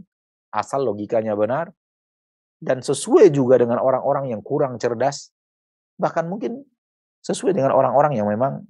asal 0.56 0.88
logikanya 0.88 1.35
benar, 1.35 1.76
dan 2.64 2.80
sesuai 2.80 3.35
juga 3.35 3.60
dengan 3.60 3.84
orang-orang 3.84 4.31
yang 4.31 4.39
kurang 4.39 4.80
cerdas, 4.80 5.35
bahkan 5.99 6.23
mungkin 6.31 6.64
sesuai 7.19 7.52
dengan 7.52 7.76
orang-orang 7.76 8.15
yang 8.15 8.31
memang 8.31 8.64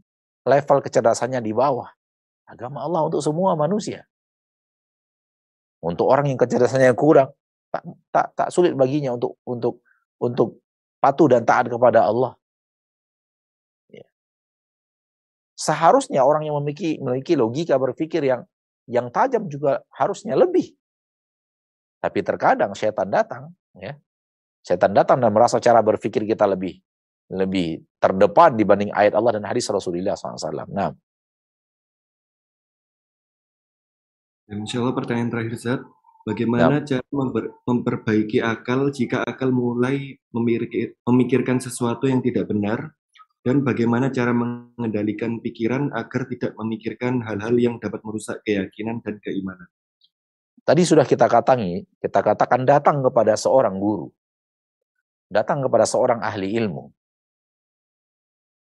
level 0.50 0.82
kecerdasannya 0.82 1.38
di 1.46 1.54
bawah. 1.54 1.86
Agama 2.50 2.82
Allah 2.82 3.06
untuk 3.06 3.22
semua 3.22 3.54
manusia. 3.54 4.08
Untuk 5.86 6.10
orang 6.10 6.34
yang 6.34 6.40
kecerdasannya 6.42 6.98
kurang, 6.98 7.30
tak, 7.70 7.86
tak, 8.10 8.28
tak 8.34 8.50
sulit 8.50 8.74
baginya 8.74 9.14
untuk 9.14 9.38
untuk 9.46 9.86
untuk 10.18 10.66
patuh 10.98 11.30
dan 11.30 11.46
taat 11.46 11.70
kepada 11.70 12.10
Allah. 12.10 12.34
Seharusnya 15.58 16.22
orang 16.22 16.46
yang 16.46 16.62
memiliki 16.62 17.02
memiliki 17.02 17.34
logika 17.34 17.82
berpikir 17.82 18.22
yang 18.22 18.46
yang 18.86 19.10
tajam 19.10 19.50
juga 19.50 19.82
harusnya 19.90 20.38
lebih. 20.38 20.72
Tapi 21.98 22.22
terkadang 22.22 22.78
setan 22.78 23.10
datang, 23.10 23.50
ya. 23.74 23.98
Setan 24.62 24.94
datang 24.94 25.18
dan 25.18 25.34
merasa 25.34 25.58
cara 25.58 25.82
berpikir 25.82 26.24
kita 26.24 26.46
lebih 26.46 26.78
lebih 27.28 27.84
terdepan 28.00 28.56
dibanding 28.56 28.92
ayat 28.96 29.12
Allah 29.18 29.36
dan 29.36 29.44
hadis 29.50 29.68
Rasulullah 29.68 30.16
SAW. 30.16 30.72
Nah. 30.72 30.96
Insya 34.48 34.80
Allah 34.80 34.96
pertanyaan 34.96 35.28
terakhir 35.28 35.56
Zat, 35.60 35.82
bagaimana 36.24 36.80
ya. 36.80 36.96
cara 37.04 37.08
memper, 37.12 37.52
memperbaiki 37.68 38.40
akal 38.40 38.88
jika 38.96 39.28
akal 39.28 39.52
mulai 39.52 40.16
memikir, 40.32 40.96
memikirkan 41.04 41.60
sesuatu 41.60 42.08
yang 42.08 42.24
tidak 42.24 42.48
benar 42.48 42.96
dan 43.48 43.64
bagaimana 43.64 44.12
cara 44.12 44.36
mengendalikan 44.36 45.40
pikiran 45.40 45.88
agar 45.96 46.28
tidak 46.28 46.52
memikirkan 46.60 47.24
hal-hal 47.24 47.56
yang 47.56 47.80
dapat 47.80 48.04
merusak 48.04 48.44
keyakinan 48.44 49.00
dan 49.00 49.24
keimanan. 49.24 49.72
Tadi 50.68 50.84
sudah 50.84 51.08
kita 51.08 51.32
katakan, 51.32 51.64
kita 52.04 52.20
katakan 52.20 52.68
datang 52.68 53.00
kepada 53.00 53.40
seorang 53.40 53.80
guru. 53.80 54.12
Datang 55.32 55.64
kepada 55.64 55.88
seorang 55.88 56.20
ahli 56.20 56.60
ilmu. 56.60 56.92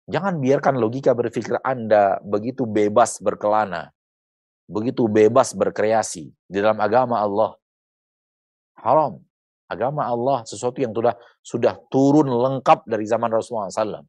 Jangan 0.08 0.40
biarkan 0.40 0.80
logika 0.80 1.12
berpikir 1.12 1.60
Anda 1.60 2.24
begitu 2.24 2.64
bebas 2.64 3.20
berkelana, 3.20 3.92
begitu 4.64 5.12
bebas 5.12 5.52
berkreasi 5.60 6.32
di 6.48 6.56
dalam 6.56 6.80
agama 6.80 7.20
Allah. 7.20 7.52
Haram. 8.80 9.20
Agama 9.68 10.08
Allah 10.08 10.48
sesuatu 10.48 10.82
yang 10.82 10.96
sudah 10.96 11.14
sudah 11.44 11.78
turun 11.92 12.32
lengkap 12.32 12.88
dari 12.88 13.04
zaman 13.06 13.28
Rasulullah 13.28 13.70
SAW. 13.70 14.08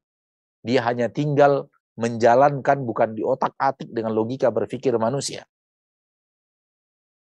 Dia 0.60 0.84
hanya 0.84 1.08
tinggal 1.08 1.68
menjalankan 1.96 2.84
bukan 2.84 3.12
di 3.16 3.20
otak-atik 3.24 3.92
dengan 3.92 4.16
logika 4.16 4.48
berpikir 4.48 4.96
manusia. 4.96 5.44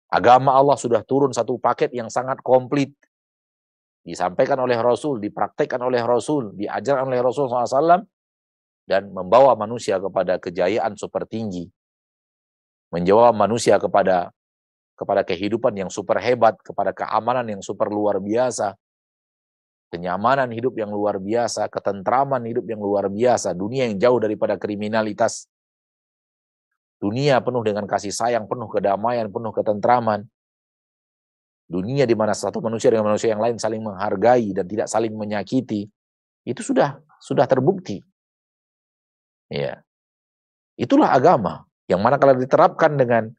Agama 0.07 0.55
Allah 0.55 0.80
sudah 0.80 1.03
turun 1.03 1.35
satu 1.35 1.59
paket 1.59 1.91
yang 1.91 2.07
sangat 2.07 2.39
komplit. 2.39 2.95
Disampaikan 4.07 4.55
oleh 4.64 4.80
Rasul, 4.80 5.19
dipraktekkan 5.19 5.84
oleh 5.84 5.99
Rasul, 5.99 6.55
diajarkan 6.55 7.11
oleh 7.11 7.19
Rasul 7.19 7.51
SAW, 7.51 8.07
dan 8.88 9.11
membawa 9.11 9.51
manusia 9.59 9.99
kepada 9.99 10.39
kejayaan 10.39 10.95
super 10.95 11.27
tinggi. 11.27 11.68
Menjawab 12.95 13.35
manusia 13.35 13.76
kepada 13.76 14.31
kepada 14.95 15.27
kehidupan 15.27 15.76
yang 15.76 15.91
super 15.91 16.18
hebat, 16.23 16.55
kepada 16.64 16.95
keamanan 16.95 17.45
yang 17.45 17.61
super 17.61 17.91
luar 17.91 18.23
biasa, 18.23 18.80
kenyamanan 19.88 20.51
hidup 20.51 20.76
yang 20.76 20.91
luar 20.91 21.19
biasa, 21.19 21.72
ketentraman 21.72 22.43
hidup 22.47 22.68
yang 22.68 22.80
luar 22.84 23.07
biasa, 23.07 23.55
dunia 23.55 23.88
yang 23.88 23.97
jauh 23.97 24.19
daripada 24.19 24.59
kriminalitas, 24.59 25.47
Dunia 26.97 27.38
penuh 27.45 27.61
dengan 27.61 27.85
kasih 27.85 28.09
sayang, 28.09 28.49
penuh 28.49 28.65
kedamaian, 28.65 29.30
penuh 29.30 29.53
ketentraman. 29.53 30.26
Dunia 31.69 32.09
di 32.09 32.15
mana 32.18 32.34
satu 32.34 32.57
manusia 32.57 32.89
dengan 32.89 33.14
manusia 33.14 33.30
yang 33.38 33.43
lain 33.43 33.61
saling 33.61 33.85
menghargai 33.85 34.49
dan 34.55 34.65
tidak 34.65 34.88
saling 34.89 35.14
menyakiti. 35.14 35.85
Itu 36.41 36.65
sudah 36.65 36.97
sudah 37.22 37.45
terbukti. 37.45 38.01
Ya. 39.53 39.84
Itulah 40.73 41.14
agama 41.14 41.69
yang 41.85 42.01
mana 42.01 42.18
kalau 42.18 42.34
diterapkan 42.34 42.97
dengan 42.97 43.30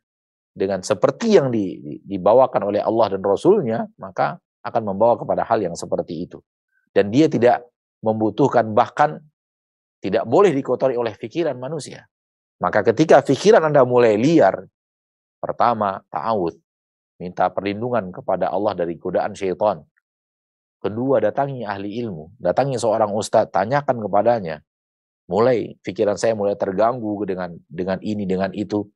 dengan 0.54 0.82
seperti 0.82 1.38
yang 1.38 1.50
di, 1.50 1.82
di, 1.82 1.94
dibawakan 2.04 2.62
oleh 2.62 2.82
Allah 2.82 3.14
dan 3.14 3.22
Rasulnya, 3.22 3.90
maka 3.98 4.38
akan 4.68 4.94
membawa 4.94 5.16
kepada 5.16 5.42
hal 5.44 5.64
yang 5.64 5.74
seperti 5.74 6.28
itu. 6.28 6.38
Dan 6.92 7.08
dia 7.12 7.28
tidak 7.28 7.64
membutuhkan 8.04 8.70
bahkan 8.72 9.18
tidak 9.98 10.24
boleh 10.28 10.54
dikotori 10.54 10.94
oleh 10.94 11.14
pikiran 11.18 11.58
manusia. 11.58 12.06
Maka 12.58 12.82
ketika 12.86 13.22
pikiran 13.22 13.70
Anda 13.70 13.82
mulai 13.86 14.18
liar, 14.18 14.66
pertama, 15.38 16.02
ta'awud. 16.10 16.54
Minta 17.18 17.50
perlindungan 17.50 18.14
kepada 18.14 18.50
Allah 18.50 18.78
dari 18.78 18.94
godaan 18.94 19.34
syaitan. 19.34 19.82
Kedua, 20.78 21.18
datangi 21.18 21.66
ahli 21.66 21.98
ilmu. 21.98 22.38
Datangi 22.38 22.78
seorang 22.78 23.10
ustadz, 23.10 23.50
tanyakan 23.50 23.98
kepadanya. 23.98 24.62
Mulai, 25.26 25.74
pikiran 25.82 26.14
saya 26.14 26.38
mulai 26.38 26.54
terganggu 26.54 27.26
dengan 27.26 27.58
dengan 27.66 27.98
ini, 28.06 28.22
dengan 28.22 28.54
itu. 28.54 28.86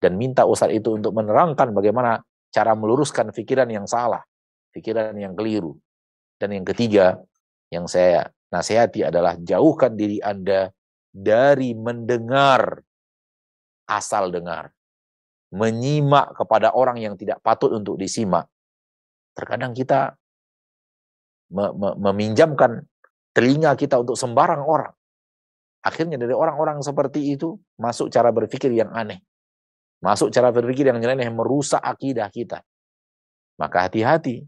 Dan 0.00 0.16
minta 0.16 0.48
ustadz 0.48 0.72
itu 0.72 0.96
untuk 0.96 1.12
menerangkan 1.12 1.72
bagaimana 1.76 2.24
cara 2.48 2.72
meluruskan 2.72 3.28
pikiran 3.32 3.68
yang 3.68 3.84
salah. 3.84 4.24
Pikiran 4.76 5.16
yang 5.16 5.32
keliru. 5.32 5.72
Dan 6.36 6.52
yang 6.52 6.68
ketiga, 6.68 7.16
yang 7.72 7.88
saya 7.88 8.28
nasihati 8.52 9.08
adalah 9.08 9.40
jauhkan 9.40 9.96
diri 9.96 10.20
Anda 10.20 10.68
dari 11.08 11.72
mendengar 11.72 12.84
asal 13.88 14.28
dengar. 14.28 14.68
Menyimak 15.48 16.36
kepada 16.36 16.76
orang 16.76 17.00
yang 17.00 17.16
tidak 17.16 17.40
patut 17.40 17.72
untuk 17.72 17.96
disimak. 17.96 18.44
Terkadang 19.32 19.72
kita 19.72 20.12
me 21.56 21.72
me 21.72 21.90
meminjamkan 21.96 22.84
telinga 23.32 23.72
kita 23.80 23.96
untuk 23.96 24.18
sembarang 24.18 24.60
orang. 24.60 24.92
Akhirnya 25.86 26.18
dari 26.18 26.34
orang-orang 26.34 26.82
seperti 26.82 27.32
itu 27.32 27.56
masuk 27.78 28.12
cara 28.12 28.28
berpikir 28.28 28.74
yang 28.74 28.90
aneh. 28.92 29.22
Masuk 30.04 30.28
cara 30.34 30.52
berpikir 30.52 30.84
yang 30.84 31.00
nyeleneh 31.00 31.30
merusak 31.32 31.80
akidah 31.80 32.28
kita. 32.28 32.60
Maka 33.56 33.88
hati-hati. 33.88 34.44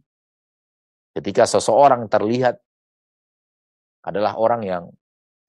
Ketika 1.18 1.50
seseorang 1.50 2.06
terlihat 2.06 2.62
adalah 4.06 4.38
orang 4.38 4.62
yang 4.62 4.84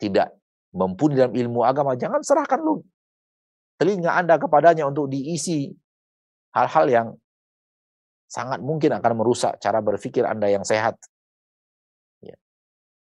tidak 0.02 0.34
mumpuni 0.74 1.14
dalam 1.14 1.38
ilmu 1.38 1.62
agama, 1.62 1.94
jangan 1.94 2.26
serahkan 2.26 2.58
lu 2.58 2.82
telinga 3.78 4.18
Anda 4.18 4.42
kepadanya 4.42 4.90
untuk 4.90 5.08
diisi 5.14 5.70
hal-hal 6.58 6.86
yang 6.90 7.08
sangat 8.26 8.60
mungkin 8.66 8.98
akan 8.98 9.14
merusak 9.14 9.62
cara 9.62 9.80
berpikir 9.80 10.26
Anda 10.26 10.50
yang 10.50 10.68
sehat. 10.68 10.98
Ya. 12.20 12.36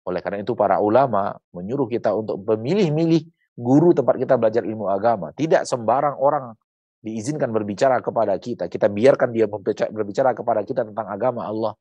Oleh 0.03 0.25
karena 0.25 0.41
itu 0.41 0.57
para 0.57 0.81
ulama 0.81 1.37
menyuruh 1.55 1.85
kita 1.85 2.09
untuk 2.11 2.41
memilih-milih 2.41 3.21
guru 3.53 3.93
tempat 3.93 4.17
kita 4.17 4.33
belajar 4.35 4.65
ilmu 4.65 4.91
agama. 4.91 5.29
Tidak 5.31 5.61
sembarang 5.61 6.17
orang 6.17 6.57
diizinkan 7.05 7.53
berbicara 7.53 8.03
kepada 8.03 8.35
kita. 8.41 8.67
Kita 8.67 8.91
biarkan 8.91 9.29
dia 9.29 9.45
berbicara 9.93 10.35
kepada 10.35 10.61
kita 10.67 10.83
tentang 10.83 11.07
agama 11.07 11.45
Allah. 11.47 11.73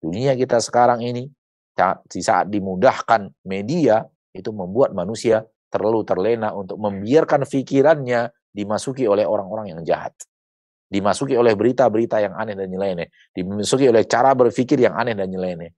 Dunia 0.00 0.36
kita 0.36 0.60
sekarang 0.60 1.02
ini, 1.02 1.28
di 2.08 2.20
saat 2.22 2.48
dimudahkan 2.48 3.44
media, 3.46 4.04
itu 4.34 4.50
membuat 4.50 4.94
manusia 4.94 5.42
terlalu 5.70 6.06
terlena 6.06 6.54
untuk 6.54 6.78
membiarkan 6.78 7.46
pikirannya 7.46 8.30
dimasuki 8.54 9.06
oleh 9.10 9.26
orang-orang 9.26 9.74
yang 9.74 9.80
jahat. 9.82 10.14
Dimasuki 10.86 11.34
oleh 11.34 11.58
berita-berita 11.58 12.22
yang 12.22 12.38
aneh 12.38 12.54
dan 12.54 12.70
nyeleneh. 12.70 13.10
Dimasuki 13.34 13.90
oleh 13.90 14.06
cara 14.06 14.30
berpikir 14.38 14.78
yang 14.78 14.94
aneh 14.94 15.18
dan 15.18 15.26
nyeleneh. 15.26 15.74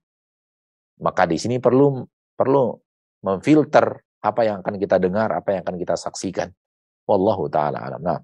Maka 1.01 1.25
di 1.25 1.41
sini 1.41 1.57
perlu 1.57 2.05
perlu 2.37 2.77
memfilter 3.25 3.85
apa 4.21 4.41
yang 4.45 4.61
akan 4.61 4.75
kita 4.77 5.01
dengar, 5.01 5.33
apa 5.33 5.57
yang 5.57 5.61
akan 5.65 5.77
kita 5.81 5.97
saksikan. 5.97 6.49
Wallahu 7.09 7.49
taala 7.49 7.81
alam. 7.81 8.01
Nah. 8.05 8.21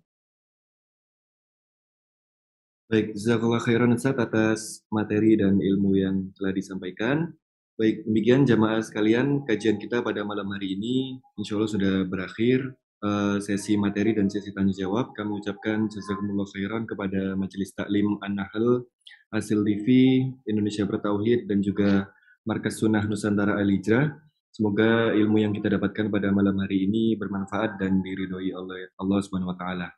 Baik, 2.93 3.17
jazakallah 3.17 3.57
khairan 3.57 3.97
Ustaz 3.97 4.13
atas 4.21 4.85
materi 4.93 5.33
dan 5.33 5.57
ilmu 5.57 5.97
yang 5.97 6.29
telah 6.37 6.53
disampaikan. 6.53 7.25
Baik, 7.73 8.05
demikian 8.05 8.45
jamaah 8.45 8.85
sekalian, 8.85 9.49
kajian 9.49 9.81
kita 9.81 10.05
pada 10.05 10.21
malam 10.21 10.45
hari 10.53 10.77
ini 10.77 11.17
insya 11.33 11.57
Allah 11.57 11.73
sudah 11.73 12.05
berakhir. 12.05 12.77
Uh, 13.01 13.41
sesi 13.41 13.81
materi 13.81 14.13
dan 14.13 14.29
sesi 14.29 14.53
tanya 14.53 14.77
jawab. 14.77 15.09
Kami 15.17 15.41
ucapkan 15.41 15.89
jazakumullah 15.89 16.45
khairan 16.53 16.85
kepada 16.85 17.33
Majelis 17.33 17.73
Taklim 17.73 18.21
An-Nahl, 18.21 18.85
Hasil 19.33 19.65
TV, 19.65 20.21
Indonesia 20.45 20.85
Bertauhid, 20.85 21.49
dan 21.49 21.65
juga 21.65 22.13
Markas 22.45 22.77
Sunnah 22.77 23.09
Nusantara 23.09 23.57
Al-Hijrah. 23.57 24.05
Semoga 24.53 25.17
ilmu 25.17 25.41
yang 25.41 25.49
kita 25.49 25.81
dapatkan 25.81 26.13
pada 26.13 26.29
malam 26.29 26.61
hari 26.61 26.85
ini 26.85 27.17
bermanfaat 27.17 27.81
dan 27.81 28.05
diridhoi 28.05 28.53
oleh 28.53 28.93
Allah 29.01 29.17
Subhanahu 29.17 29.49
wa 29.49 29.57
taala. 29.57 29.89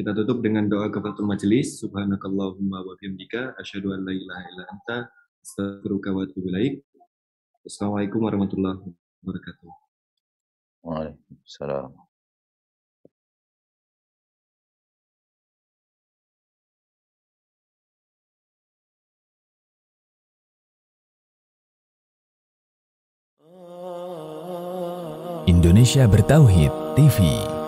Kita 0.00 0.16
tutup 0.16 0.40
dengan 0.40 0.64
doa 0.64 0.88
kepada 0.88 1.20
majelis. 1.20 1.76
Subhanakallahumma 1.76 2.80
wa 2.80 2.96
bihamdika 2.96 3.52
asyhadu 3.60 3.92
an 3.92 4.08
la 4.08 4.16
ilaha 4.16 4.42
illa 4.48 4.64
anta 4.72 4.96
astaghfiruka 5.44 6.08
wa 6.16 6.24
atubu 6.24 6.48
ilaik. 6.48 6.80
Assalamualaikum 7.68 8.24
warahmatullahi 8.24 8.80
wabarakatuh. 9.20 9.68
Waalaikumsalam. 10.88 11.92
Indonesia 25.44 26.08
Bertauhid 26.08 26.72
TV 26.96 27.59